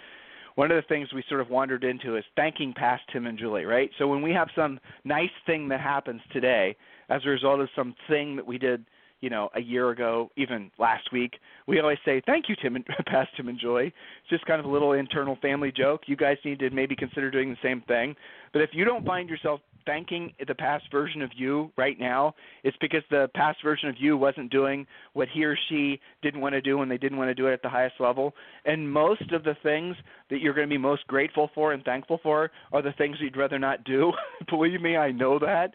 one 0.55 0.71
of 0.71 0.81
the 0.81 0.87
things 0.87 1.09
we 1.13 1.23
sort 1.27 1.41
of 1.41 1.49
wandered 1.49 1.83
into 1.83 2.15
is 2.15 2.23
thanking 2.35 2.73
past 2.73 3.03
Tim 3.11 3.27
and 3.27 3.37
Julie, 3.37 3.65
right? 3.65 3.89
So 3.99 4.07
when 4.07 4.21
we 4.21 4.31
have 4.31 4.47
some 4.55 4.79
nice 5.03 5.29
thing 5.45 5.67
that 5.67 5.81
happens 5.81 6.21
today 6.31 6.75
as 7.09 7.21
a 7.25 7.29
result 7.29 7.59
of 7.59 7.69
some 7.75 7.93
thing 8.07 8.37
that 8.37 8.47
we 8.47 8.57
did, 8.57 8.85
you 9.21 9.29
know, 9.29 9.49
a 9.55 9.61
year 9.61 9.89
ago, 9.89 10.29
even 10.37 10.71
last 10.77 11.11
week, 11.11 11.33
we 11.67 11.79
always 11.79 11.97
say 12.05 12.21
thank 12.25 12.49
you, 12.49 12.55
Tim 12.61 12.75
and 12.75 12.85
past 13.07 13.29
Tim 13.35 13.47
and 13.47 13.59
Joy. 13.59 13.85
It's 13.85 14.29
just 14.29 14.45
kind 14.45 14.59
of 14.59 14.65
a 14.65 14.69
little 14.69 14.93
internal 14.93 15.37
family 15.41 15.71
joke. 15.75 16.01
You 16.07 16.15
guys 16.15 16.37
need 16.43 16.59
to 16.59 16.69
maybe 16.69 16.95
consider 16.95 17.31
doing 17.31 17.49
the 17.49 17.57
same 17.63 17.81
thing. 17.81 18.15
But 18.53 18.61
if 18.61 18.69
you 18.73 18.85
don't 18.85 19.05
find 19.05 19.29
yourself 19.29 19.61
thanking 19.85 20.33
the 20.47 20.55
past 20.55 20.85
version 20.91 21.21
of 21.21 21.31
you 21.35 21.71
right 21.77 21.99
now, 21.99 22.33
it's 22.63 22.77
because 22.81 23.03
the 23.09 23.29
past 23.35 23.59
version 23.63 23.89
of 23.89 23.95
you 23.99 24.17
wasn't 24.17 24.51
doing 24.51 24.85
what 25.13 25.27
he 25.33 25.43
or 25.43 25.57
she 25.69 25.99
didn't 26.21 26.41
want 26.41 26.53
to 26.53 26.61
do 26.61 26.81
and 26.81 26.89
they 26.89 26.97
didn't 26.97 27.17
want 27.17 27.29
to 27.29 27.35
do 27.35 27.47
it 27.47 27.53
at 27.53 27.61
the 27.61 27.69
highest 27.69 27.95
level. 27.99 28.33
And 28.65 28.91
most 28.91 29.31
of 29.31 29.43
the 29.43 29.55
things 29.63 29.95
that 30.29 30.39
you're 30.39 30.53
going 30.53 30.67
to 30.67 30.73
be 30.73 30.77
most 30.77 31.05
grateful 31.07 31.49
for 31.53 31.73
and 31.73 31.83
thankful 31.83 32.19
for 32.23 32.51
are 32.71 32.81
the 32.81 32.93
things 32.93 33.17
you'd 33.19 33.37
rather 33.37 33.59
not 33.59 33.83
do. 33.83 34.11
Believe 34.49 34.81
me, 34.81 34.97
I 34.97 35.11
know 35.11 35.39
that. 35.39 35.71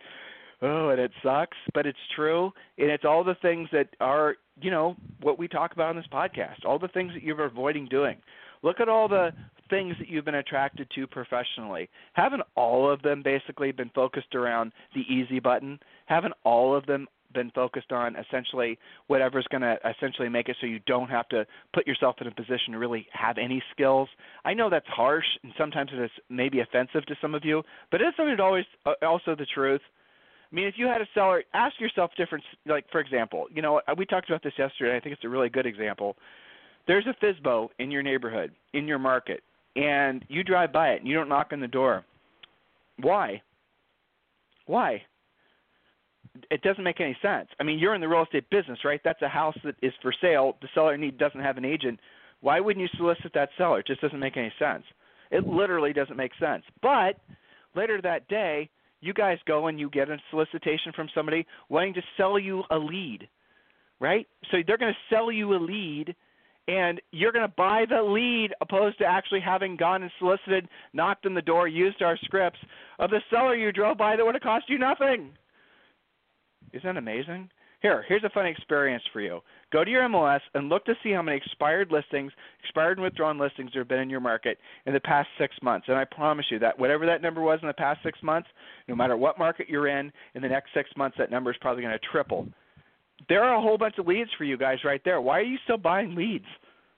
Oh, 0.63 0.91
and 0.91 1.01
it 1.01 1.11
sucks, 1.23 1.57
but 1.73 1.87
it's 1.87 1.99
true. 2.15 2.53
And 2.77 2.91
it's 2.91 3.05
all 3.05 3.25
the 3.25 3.37
things 3.41 3.69
that 3.73 3.89
are, 4.01 4.37
you 4.61 4.71
know, 4.71 4.95
what 5.23 5.39
we 5.39 5.49
talk 5.49 5.73
about 5.73 5.89
on 5.91 5.97
this 5.97 6.05
podcast, 6.13 6.65
all 6.67 6.79
the 6.79 6.89
things 6.89 7.13
that 7.15 7.23
you're 7.23 7.45
avoiding 7.45 7.87
doing. 7.87 8.19
Look 8.63 8.79
at 8.81 8.89
all 8.89 9.09
the 9.09 9.31
things 9.71 9.95
that 9.99 10.09
you've 10.09 10.27
been 10.27 10.35
attracted 10.35 10.89
to 10.95 11.07
professionally. 11.07 11.89
Haven't 12.13 12.43
all 12.57 12.91
of 12.91 13.01
them 13.01 13.23
basically 13.23 13.73
been 13.73 13.91
focused 13.95 14.35
around 14.35 14.73
the 14.95 15.01
easy 15.03 15.41
button? 15.41 15.79
Haven't 16.07 16.35
all 16.45 16.77
of 16.77 16.85
them 16.85 17.07
been 17.33 17.51
focused 17.53 17.93
on 17.93 18.17
essentially 18.17 18.77
whatever's 19.07 19.47
going 19.51 19.63
to 19.63 19.79
essentially 19.89 20.29
make 20.29 20.49
it 20.49 20.57
so 20.61 20.67
you 20.67 20.81
don't 20.87 21.09
have 21.09 21.29
to 21.29 21.47
put 21.73 21.87
yourself 21.87 22.17
in 22.21 22.27
a 22.27 22.31
position 22.35 22.73
to 22.73 22.79
really 22.79 23.07
have 23.13 23.39
any 23.39 23.63
skills. 23.73 24.09
I 24.45 24.53
know 24.53 24.69
that's 24.69 24.89
harsh 24.89 25.27
and 25.43 25.53
sometimes 25.57 25.91
it 25.95 26.03
is 26.03 26.11
maybe 26.29 26.61
offensive 26.61 27.07
to 27.07 27.15
some 27.23 27.35
of 27.35 27.45
you, 27.45 27.63
but 27.91 28.01
isn't 28.01 28.29
it 28.29 28.41
always 28.41 28.65
uh, 28.85 28.95
also 29.07 29.35
the 29.37 29.47
truth? 29.55 29.81
I 30.51 30.55
mean, 30.55 30.67
if 30.67 30.75
you 30.77 30.87
had 30.87 31.01
a 31.01 31.07
seller, 31.15 31.45
ask 31.55 31.79
yourself 31.81 32.11
different. 32.17 32.45
Like 32.67 32.85
for 32.91 33.01
example, 33.01 33.47
you 33.55 33.63
know, 33.63 33.81
we 33.97 34.07
talked 34.07 34.29
about 34.29 34.43
this 34.43 34.55
yesterday. 34.59 34.97
I 34.97 35.01
think 35.01 35.15
it's 35.15 35.25
a 35.25 35.29
really 35.29 35.49
good 35.49 35.67
example. 35.67 36.17
There's 36.87 37.07
a 37.07 37.25
FSBO 37.25 37.69
in 37.79 37.91
your 37.91 38.03
neighborhood, 38.03 38.53
in 38.73 38.89
your 38.89 38.99
market 38.99 39.43
and 39.77 40.25
you 40.29 40.43
drive 40.43 40.73
by 40.73 40.91
it 40.91 41.01
and 41.01 41.09
you 41.09 41.15
don't 41.15 41.29
knock 41.29 41.49
on 41.53 41.61
the 41.61 41.69
door. 41.69 42.05
Why? 43.01 43.43
Why? 44.67 45.03
It 46.51 46.63
doesn't 46.63 46.85
make 46.85 47.01
any 47.01 47.17
sense. 47.23 47.49
I 47.59 47.65
mean, 47.65 47.79
you're 47.79 47.95
in 47.95 48.01
the 48.01 48.09
real 48.09 48.23
estate 48.23 48.49
business, 48.51 48.79
right? 48.85 49.01
That's 49.05 49.23
a 49.23 49.29
house 49.29 49.57
that 49.65 49.75
is 49.83 49.93
for 50.03 50.13
sale. 50.21 50.57
The 50.63 50.69
seller 50.75 50.97
need 50.97 51.19
doesn't 51.19 51.41
have 51.41 51.57
an 51.57 51.65
agent. 51.65 51.99
Why 52.41 52.61
wouldn't 52.61 52.83
you 52.83 52.89
solicit 52.97 53.33
that 53.35 53.51
seller? 53.59 53.81
It 53.81 53.87
just 53.87 54.01
doesn't 54.01 54.19
make 54.19 54.37
any 54.37 54.53
sense. 54.59 54.85
It 55.31 55.47
literally 55.47 55.93
doesn't 55.93 56.17
make 56.17 56.33
sense. 56.41 56.63
But 56.83 57.17
later 57.75 58.01
that 58.03 58.29
day, 58.29 58.71
you 59.01 59.15
guys 59.15 59.39
go 59.47 59.67
and 59.67 59.81
you 59.81 59.91
get 59.91 60.11
a 60.11 60.17
solicitation 60.31 60.93
from 60.95 61.09
somebody 61.15 61.47
wanting 61.69 61.95
to 61.95 62.03
sell 62.17 62.39
you 62.39 62.63
a 62.71 62.77
lead, 62.77 63.29
right? 63.99 64.27
So 64.51 64.59
they're 64.67 64.79
going 64.79 64.93
to 64.93 65.15
sell 65.15 65.33
you 65.33 65.55
a 65.55 65.61
lead 65.61 66.15
and 66.69 67.01
you're 67.11 67.33
going 67.33 67.47
to 67.47 67.55
buy 67.57 67.85
the 67.89 68.03
lead 68.03 68.51
opposed 68.61 68.99
to 68.99 69.05
actually 69.05 69.41
having 69.41 69.77
gone 69.77 70.03
and 70.03 70.13
solicited, 70.19 70.69
knocked 70.93 71.27
on 71.27 71.35
the 71.35 71.43
door, 71.43 71.67
used 71.67 72.03
our 72.03 72.17
scripts 72.19 72.61
of 72.99 73.11
the 73.11 73.21
seller 73.31 73.57
you 73.57 73.73
drove 73.73 73.99
by 73.99 74.17
that 74.17 74.25
would 74.25 74.35
have 74.35 74.43
cost 74.43 74.67
you 74.69 74.79
nothing. 74.79 75.31
Isn't 76.73 76.87
that 76.87 76.97
amazing? 76.97 77.51
Here, 77.83 78.05
here's 78.07 78.25
a 78.25 78.31
fun 78.31 78.47
experience 78.47 79.03
for 79.13 79.21
you. 79.21 79.41
Go 79.73 79.85
to 79.85 79.91
your 79.91 80.03
MLS 80.09 80.41
and 80.55 80.69
look 80.69 80.85
to 80.87 80.95
see 81.03 81.13
how 81.13 81.23
many 81.23 81.37
expired 81.37 81.93
listings, 81.93 82.33
expired 82.63 82.99
and 82.99 83.05
withdrawn 83.05 83.39
listings 83.39 83.71
there 83.73 83.83
have 83.83 83.89
been 83.89 84.01
in 84.01 84.11
your 84.11 84.21
market 84.21 84.59
in 84.87 84.93
the 84.93 85.01
past 85.01 85.29
six 85.39 85.55
months. 85.63 85.87
And 85.89 85.97
I 85.97 86.05
promise 86.05 86.47
you 86.51 86.59
that 86.59 86.79
whatever 86.79 87.07
that 87.07 87.23
number 87.23 87.41
was 87.41 87.61
in 87.63 87.69
the 87.69 87.75
past 87.75 88.01
six 88.03 88.19
months, 88.23 88.49
no 88.89 88.97
matter 88.97 89.17
what 89.17 89.39
market 89.39 89.69
you're 89.69 89.87
in, 89.87 90.11
in 90.35 90.43
the 90.43 90.49
next 90.49 90.71
six 90.75 90.91
months, 90.97 91.17
that 91.19 91.31
number 91.31 91.51
is 91.51 91.57
probably 91.61 91.83
going 91.83 91.97
to 91.99 92.07
triple 92.11 92.49
there 93.29 93.45
are 93.45 93.57
a 93.57 93.61
whole 93.61 93.79
bunch 93.79 93.99
of 93.99 94.07
leads 94.07 94.31
for 94.37 94.45
you 94.45 94.57
guys 94.57 94.79
right 94.85 95.03
there. 95.05 95.21
Why 95.21 95.39
are 95.39 95.45
you 95.45 95.59
still 95.65 95.77
buying 95.77 96.15
leads? 96.15 96.47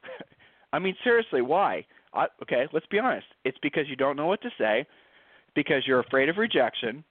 I 0.73 0.79
mean, 0.79 0.95
seriously, 1.03 1.43
why? 1.43 1.85
Uh, 2.15 2.27
okay, 2.43 2.67
let's 2.73 2.87
be 2.87 2.99
honest. 2.99 3.27
It's 3.45 3.59
because 3.63 3.89
you 3.89 3.97
don't 3.97 4.17
know 4.17 4.27
what 4.27 4.43
to 4.43 4.51
say, 4.59 4.87
because 5.55 5.83
you're 5.87 6.01
afraid 6.01 6.29
of 6.29 6.37
rejection, 6.37 7.05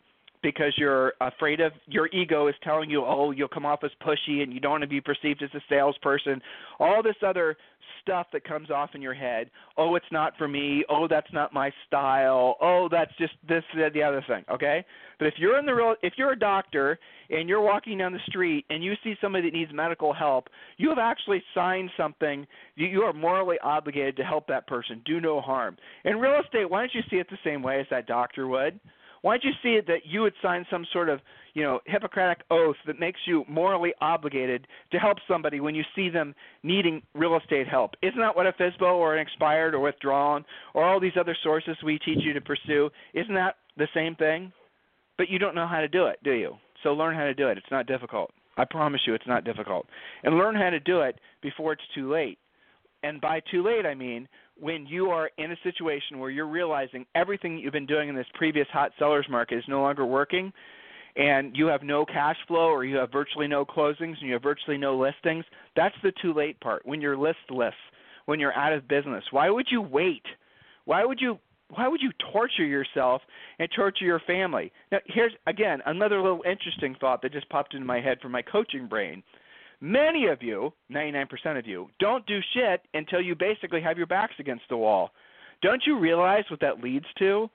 because 0.44 0.74
you're 0.78 1.14
afraid 1.22 1.60
of 1.60 1.72
your 1.88 2.08
ego 2.08 2.48
is 2.48 2.56
telling 2.64 2.90
you, 2.90 3.04
oh, 3.06 3.32
you'll 3.32 3.48
come 3.48 3.66
off 3.66 3.84
as 3.84 3.92
pushy 4.02 4.42
and 4.42 4.54
you 4.54 4.60
don't 4.60 4.72
want 4.72 4.82
to 4.82 4.88
be 4.88 5.02
perceived 5.02 5.44
as 5.44 5.50
a 5.54 5.62
salesperson. 5.70 6.42
All 6.80 7.04
this 7.04 7.16
other 7.26 7.58
stuff 8.02 8.28
that 8.34 8.44
comes 8.44 8.70
off 8.72 8.92
in 8.96 9.02
your 9.02 9.14
head. 9.14 9.50
Oh, 9.78 9.96
it's 9.96 10.06
not 10.12 10.34
for 10.38 10.48
me. 10.48 10.84
Oh, 10.90 11.08
that's 11.08 11.32
not 11.32 11.54
my 11.54 11.72
style. 11.88 12.56
Oh, 12.62 12.88
that's 12.90 13.12
just 13.18 13.34
this, 13.48 13.64
the 13.76 14.02
other 14.02 14.24
thing. 14.28 14.44
Okay, 14.52 14.84
but 15.20 15.28
if 15.28 15.36
you're 15.38 15.60
in 15.60 15.66
the 15.66 15.74
real, 15.74 15.96
if 16.02 16.14
you're 16.18 16.32
a 16.32 16.40
doctor 16.40 16.98
and 17.30 17.48
you're 17.48 17.62
walking 17.62 17.98
down 17.98 18.12
the 18.12 18.20
street 18.28 18.66
and 18.70 18.84
you 18.84 18.94
see 19.04 19.16
somebody 19.22 19.50
that 19.50 19.56
needs 19.56 19.72
medical 19.74 20.14
help, 20.14 20.48
you 20.78 20.90
have 20.90 20.98
actually 20.98 21.44
signed 21.54 21.90
something. 21.96 22.48
You, 22.76 22.88
you 22.88 23.02
are 23.02 23.14
morally 23.14 23.58
obligated 23.64 24.18
to 24.18 24.24
help 24.24 24.48
that 24.48 24.68
person. 24.68 25.02
Do 25.06 25.22
no 25.22 25.42
harm. 25.42 25.78
In 26.04 26.18
real 26.18 26.42
estate, 26.44 26.70
why 26.70 26.80
don't 26.80 26.96
you 26.96 27.02
see 27.10 27.18
it 27.18 27.30
the 27.30 27.38
same 27.44 27.62
way 27.62 27.80
as 27.80 27.86
that 27.92 28.08
doctor 28.08 28.48
would? 28.48 28.80
Why 29.22 29.34
don't 29.34 29.44
you 29.44 29.52
see 29.62 29.76
it 29.76 29.86
that 29.88 30.06
you 30.06 30.22
would 30.22 30.34
sign 30.42 30.66
some 30.72 30.86
sort 30.92 31.08
of, 31.10 31.20
you 31.54 31.64
know, 31.64 31.80
Hippocratic 31.86 32.44
oath 32.50 32.76
that 32.88 33.00
makes 33.00 33.20
you 33.26 33.46
morally 33.48 33.94
obligated 34.02 34.68
to 34.92 34.98
help 34.98 35.18
somebody 35.28 35.60
when 35.60 35.76
you 35.76 35.84
see 35.96 36.10
them 36.10 36.34
needing 36.64 37.04
real 37.14 37.38
estate 37.38 37.68
help? 37.68 37.92
Isn't 38.02 38.20
that 38.20 38.36
what 38.36 38.48
a 38.48 38.54
FSBO 38.54 38.96
or 38.96 39.16
an 39.16 39.22
expired 39.22 39.76
or 39.76 39.80
withdrawn 39.80 40.44
or 40.74 40.84
all 40.84 41.00
these 41.00 41.18
other 41.20 41.38
sources 41.44 41.78
we 41.84 42.00
teach 42.00 42.20
you 42.22 42.34
to 42.34 42.42
pursue? 42.42 42.90
Isn't 43.14 43.36
that 43.36 43.58
the 43.78 43.88
same 43.94 44.16
thing? 44.16 44.52
But 45.18 45.30
you 45.30 45.38
don't 45.38 45.56
know 45.56 45.68
how 45.68 45.82
to 45.82 45.88
do 45.88 46.08
it, 46.08 46.18
do 46.24 46.32
you? 46.32 46.56
So 46.82 46.94
learn 46.94 47.16
how 47.16 47.26
to 47.26 47.34
do 47.36 47.48
it. 47.50 47.58
It's 47.58 47.72
not 47.72 47.86
difficult. 47.86 48.32
I 48.58 48.66
promise 48.66 49.02
you 49.06 49.14
it's 49.14 49.28
not 49.28 49.44
difficult. 49.44 49.86
And 50.24 50.38
learn 50.38 50.56
how 50.56 50.72
to 50.72 50.80
do 50.80 51.02
it 51.02 51.20
before 51.42 51.74
it's 51.74 51.82
too 51.94 52.12
late. 52.12 52.40
And 53.04 53.22
by 53.22 53.42
too 53.52 53.64
late, 53.64 53.86
I 53.86 53.96
mean 53.96 54.28
when 54.62 54.86
you 54.86 55.08
are 55.10 55.32
in 55.40 55.52
a 55.52 55.58
situation 55.64 56.20
where 56.20 56.30
you're 56.30 56.48
realizing 56.48 57.06
everything 57.16 57.58
you've 57.58 57.74
been 57.74 57.88
doing 57.88 58.10
in 58.10 58.16
this 58.16 58.28
previous 58.36 58.68
hot 58.72 58.92
sellers 59.00 59.26
market 59.30 59.58
is 59.58 59.64
no 59.68 59.82
longer 59.82 60.06
working 60.06 60.54
and 61.16 61.58
you 61.58 61.66
have 61.66 61.82
no 61.82 62.06
cash 62.06 62.38
flow 62.48 62.68
or 62.68 62.86
you 62.86 62.96
have 62.96 63.12
virtually 63.12 63.48
no 63.48 63.66
closings 63.66 64.18
and 64.20 64.22
you 64.22 64.34
have 64.34 64.44
virtually 64.44 64.78
no 64.78 64.96
listings, 64.98 65.44
that's 65.76 65.96
the 66.04 66.14
too 66.22 66.34
late 66.34 66.60
part. 66.62 66.86
When 66.86 67.02
you're 67.02 67.18
listless, 67.18 67.74
when 68.28 68.40
you're 68.40 68.54
out 68.54 68.72
of 68.72 68.88
business, 68.88 69.24
why 69.32 69.50
would 69.50 69.66
you 69.70 69.82
wait? 69.82 70.24
Why 70.86 71.04
would 71.04 71.20
you 71.20 71.40
why 71.74 71.88
would 71.88 72.02
you 72.02 72.12
torture 72.34 72.66
yourself 72.66 73.22
and 73.58 73.70
torture 73.74 74.04
your 74.04 74.20
family? 74.28 74.72
Now, 74.92 75.00
here's 75.06 75.34
again 75.48 75.80
another 75.86 76.22
little 76.22 76.44
interesting 76.46 76.96
thought 77.00 77.22
that 77.22 77.32
just 77.32 77.50
popped 77.50 77.74
into 77.74 77.86
my 77.86 78.00
head 78.00 78.20
from 78.22 78.32
my 78.32 78.42
coaching 78.42 78.88
brain. 78.88 79.24
Many 79.82 80.28
of 80.28 80.44
you, 80.44 80.72
99% 80.92 81.58
of 81.58 81.66
you, 81.66 81.90
don't 82.00 82.26
do 82.28 82.40
shit 82.54 82.82
until 82.94 83.20
you 83.20 83.36
basically 83.36 83.82
have 83.82 83.98
your 83.98 84.06
backs 84.06 84.36
against 84.40 84.64
the 84.70 84.78
wall. 84.78 85.10
Don't 85.64 85.82
you 85.86 85.98
realize 85.98 86.44
what 86.50 86.60
that 86.62 86.84
leads 86.84 87.06
to? 87.18 87.50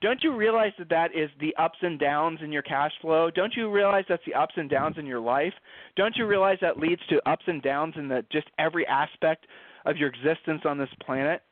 Don't 0.00 0.22
you 0.24 0.34
realize 0.34 0.72
that 0.80 0.88
that 0.88 1.14
is 1.14 1.30
the 1.40 1.54
ups 1.56 1.78
and 1.80 1.98
downs 2.00 2.40
in 2.42 2.50
your 2.50 2.62
cash 2.62 2.90
flow? 3.00 3.30
Don't 3.30 3.54
you 3.54 3.70
realize 3.70 4.04
that's 4.08 4.24
the 4.26 4.34
ups 4.34 4.54
and 4.56 4.68
downs 4.68 4.96
in 4.98 5.06
your 5.06 5.20
life? 5.20 5.54
Don't 5.94 6.16
you 6.16 6.26
realize 6.26 6.58
that 6.60 6.78
leads 6.78 7.00
to 7.08 7.30
ups 7.30 7.44
and 7.46 7.62
downs 7.62 7.94
in 7.96 8.08
the 8.08 8.24
just 8.32 8.48
every 8.58 8.84
aspect 8.88 9.46
of 9.86 9.96
your 9.96 10.08
existence 10.08 10.62
on 10.64 10.76
this 10.76 10.88
planet? 11.06 11.42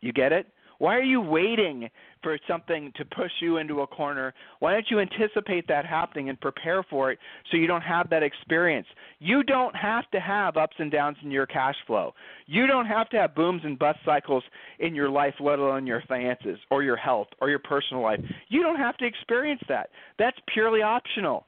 You 0.00 0.14
get 0.14 0.32
it? 0.32 0.46
Why 0.78 0.96
are 0.96 1.02
you 1.02 1.20
waiting 1.20 1.88
for 2.22 2.38
something 2.48 2.92
to 2.96 3.04
push 3.04 3.30
you 3.40 3.58
into 3.58 3.80
a 3.80 3.86
corner? 3.86 4.34
Why 4.58 4.72
don't 4.72 4.86
you 4.90 5.00
anticipate 5.00 5.66
that 5.68 5.86
happening 5.86 6.28
and 6.28 6.40
prepare 6.40 6.82
for 6.82 7.10
it 7.12 7.18
so 7.50 7.56
you 7.56 7.66
don't 7.66 7.82
have 7.82 8.10
that 8.10 8.22
experience? 8.22 8.86
You 9.18 9.42
don't 9.42 9.74
have 9.74 10.10
to 10.10 10.20
have 10.20 10.56
ups 10.56 10.76
and 10.78 10.90
downs 10.90 11.16
in 11.22 11.30
your 11.30 11.46
cash 11.46 11.76
flow. 11.86 12.14
You 12.46 12.66
don't 12.66 12.86
have 12.86 13.08
to 13.10 13.16
have 13.16 13.34
booms 13.34 13.62
and 13.64 13.78
bust 13.78 13.98
cycles 14.04 14.44
in 14.78 14.94
your 14.94 15.08
life, 15.08 15.34
let 15.40 15.58
alone 15.58 15.86
your 15.86 16.02
finances 16.08 16.58
or 16.70 16.82
your 16.82 16.96
health 16.96 17.28
or 17.40 17.48
your 17.50 17.58
personal 17.60 18.02
life. 18.02 18.20
You 18.48 18.62
don't 18.62 18.76
have 18.76 18.96
to 18.98 19.06
experience 19.06 19.62
that. 19.68 19.90
That's 20.18 20.38
purely 20.52 20.82
optional. 20.82 21.46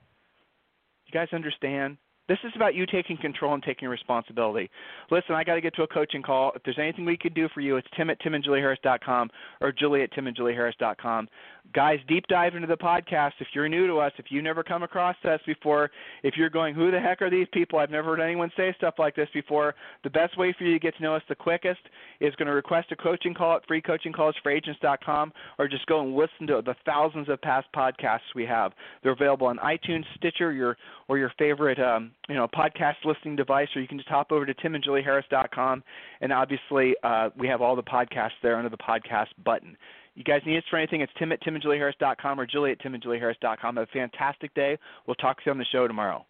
You 1.07 1.13
guys 1.13 1.29
understand? 1.33 1.97
This 2.29 2.39
is 2.45 2.53
about 2.55 2.75
you 2.75 2.85
taking 2.85 3.17
control 3.17 3.55
and 3.55 3.63
taking 3.63 3.89
responsibility. 3.89 4.71
Listen, 5.11 5.35
I 5.35 5.45
got 5.45 5.55
to 5.55 5.63
get 5.63 5.75
to 5.77 5.83
a 5.83 5.89
coaching 5.89 6.23
call. 6.23 6.53
If 6.55 6.63
there's 6.63 6.79
anything 6.79 7.07
we 7.07 7.17
could 7.17 7.35
do 7.35 7.49
for 7.55 7.61
you, 7.61 7.77
it's 7.77 7.89
tim 7.97 8.11
at 8.11 8.21
timandjulieharris.com 8.21 9.31
or 9.63 9.73
julie 9.73 10.03
at 10.03 10.13
timandjulieharris.com. 10.13 11.29
Guys, 11.75 11.99
deep 12.09 12.27
dive 12.29 12.55
into 12.55 12.67
the 12.67 12.77
podcast. 12.77 13.33
If 13.41 13.49
you're 13.55 13.69
new 13.69 13.87
to 13.87 13.99
us, 13.99 14.13
if 14.19 14.27
you 14.31 14.41
never 14.41 14.63
come 14.63 14.83
across 14.83 15.17
us 15.25 15.41
before, 15.47 15.91
if 16.23 16.35
you're 16.37 16.49
going, 16.49 16.75
who 16.75 16.91
the 16.91 17.01
heck 17.01 17.21
are 17.21 17.31
these 17.31 17.47
people? 17.53 17.79
I've 17.79 17.91
never 17.91 18.17
heard 18.17 18.23
anyone 18.23 18.51
say 18.57 18.75
stuff 18.77 18.95
like 18.99 19.15
this 19.15 19.29
before. 19.35 19.75
The 20.03 20.11
best 20.11 20.39
way 20.39 20.55
for 20.57 20.65
you 20.65 20.73
to 20.73 20.79
get 20.79 20.97
to 20.97 21.03
know 21.03 21.15
us 21.15 21.23
the 21.29 21.35
quickest 21.35 21.81
is 22.21 22.35
going 22.37 22.47
to 22.47 22.55
request 22.55 22.93
a 22.93 22.97
coaching 22.97 23.35
call 23.35 23.57
at 23.57 23.69
freecoachingcallsforagents.com 23.69 25.33
or 25.59 25.69
just 25.69 25.87
go 25.87 26.01
and 26.01 26.15
listen 26.15 26.47
to 26.47 26.63
the 26.65 26.75
thousands 26.87 27.29
of 27.29 27.41
past 27.43 27.67
podcasts 27.75 28.21
we 28.35 28.47
have. 28.47 28.73
They're 29.03 29.13
available 29.13 29.47
on 29.47 29.59
iTunes, 29.59 30.05
Stitcher, 30.17 30.53
your 30.53 30.77
or 31.09 31.19
your 31.19 31.33
favorite 31.39 31.79
um, 31.79 32.13
you 32.29 32.35
know 32.35 32.47
podcast 32.49 32.97
listening 33.05 33.37
device, 33.37 33.69
or 33.75 33.83
you 33.83 33.89
can 33.89 33.99
just 33.99 34.09
hop 34.09 34.33
over 34.33 34.47
to 34.47 34.55
timandjulieharris.com, 34.55 35.83
and 36.21 36.33
obviously 36.33 36.95
uh, 37.03 37.31
we 37.39 37.49
have 37.49 37.61
all 37.61 37.77
the 37.77 37.83
podcasts 37.83 38.39
there 38.43 38.57
under 38.57 38.71
the 38.71 38.77
podcast 38.77 39.29
button. 39.45 39.77
You 40.15 40.25
guys 40.25 40.43
need 40.45 40.59
us 40.59 40.65
for 40.69 40.77
anything? 40.77 41.01
It's 41.01 41.13
tim 41.19 41.31
at 41.33 41.43
timandjulieharris.com 41.43 42.41
or 42.41 42.47
julie 42.47 42.73
at 42.73 42.81
timandjulieharris.com. 42.81 43.77
Have 43.77 43.89
a 43.89 43.93
fantastic 43.93 44.53
day. 44.55 44.77
We'll 45.07 45.15
talk 45.15 45.37
to 45.39 45.43
you 45.47 45.53
on 45.53 45.59
the 45.59 45.65
show 45.67 45.87
tomorrow. 45.87 46.27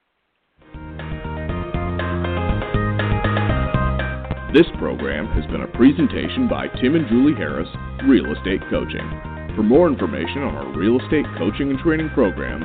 This 4.55 4.67
program 4.79 5.27
has 5.37 5.45
been 5.53 5.61
a 5.61 5.77
presentation 5.77 6.49
by 6.49 6.69
Tim 6.81 6.95
and 6.97 7.07
Julie 7.09 7.35
Harris, 7.35 7.69
Real 8.05 8.33
Estate 8.33 8.63
Coaching. 8.71 9.05
For 9.55 9.63
more 9.63 9.89
information 9.89 10.43
on 10.43 10.55
our 10.55 10.73
real 10.77 11.01
estate 11.01 11.27
coaching 11.37 11.71
and 11.71 11.79
training 11.81 12.09
programs, 12.15 12.65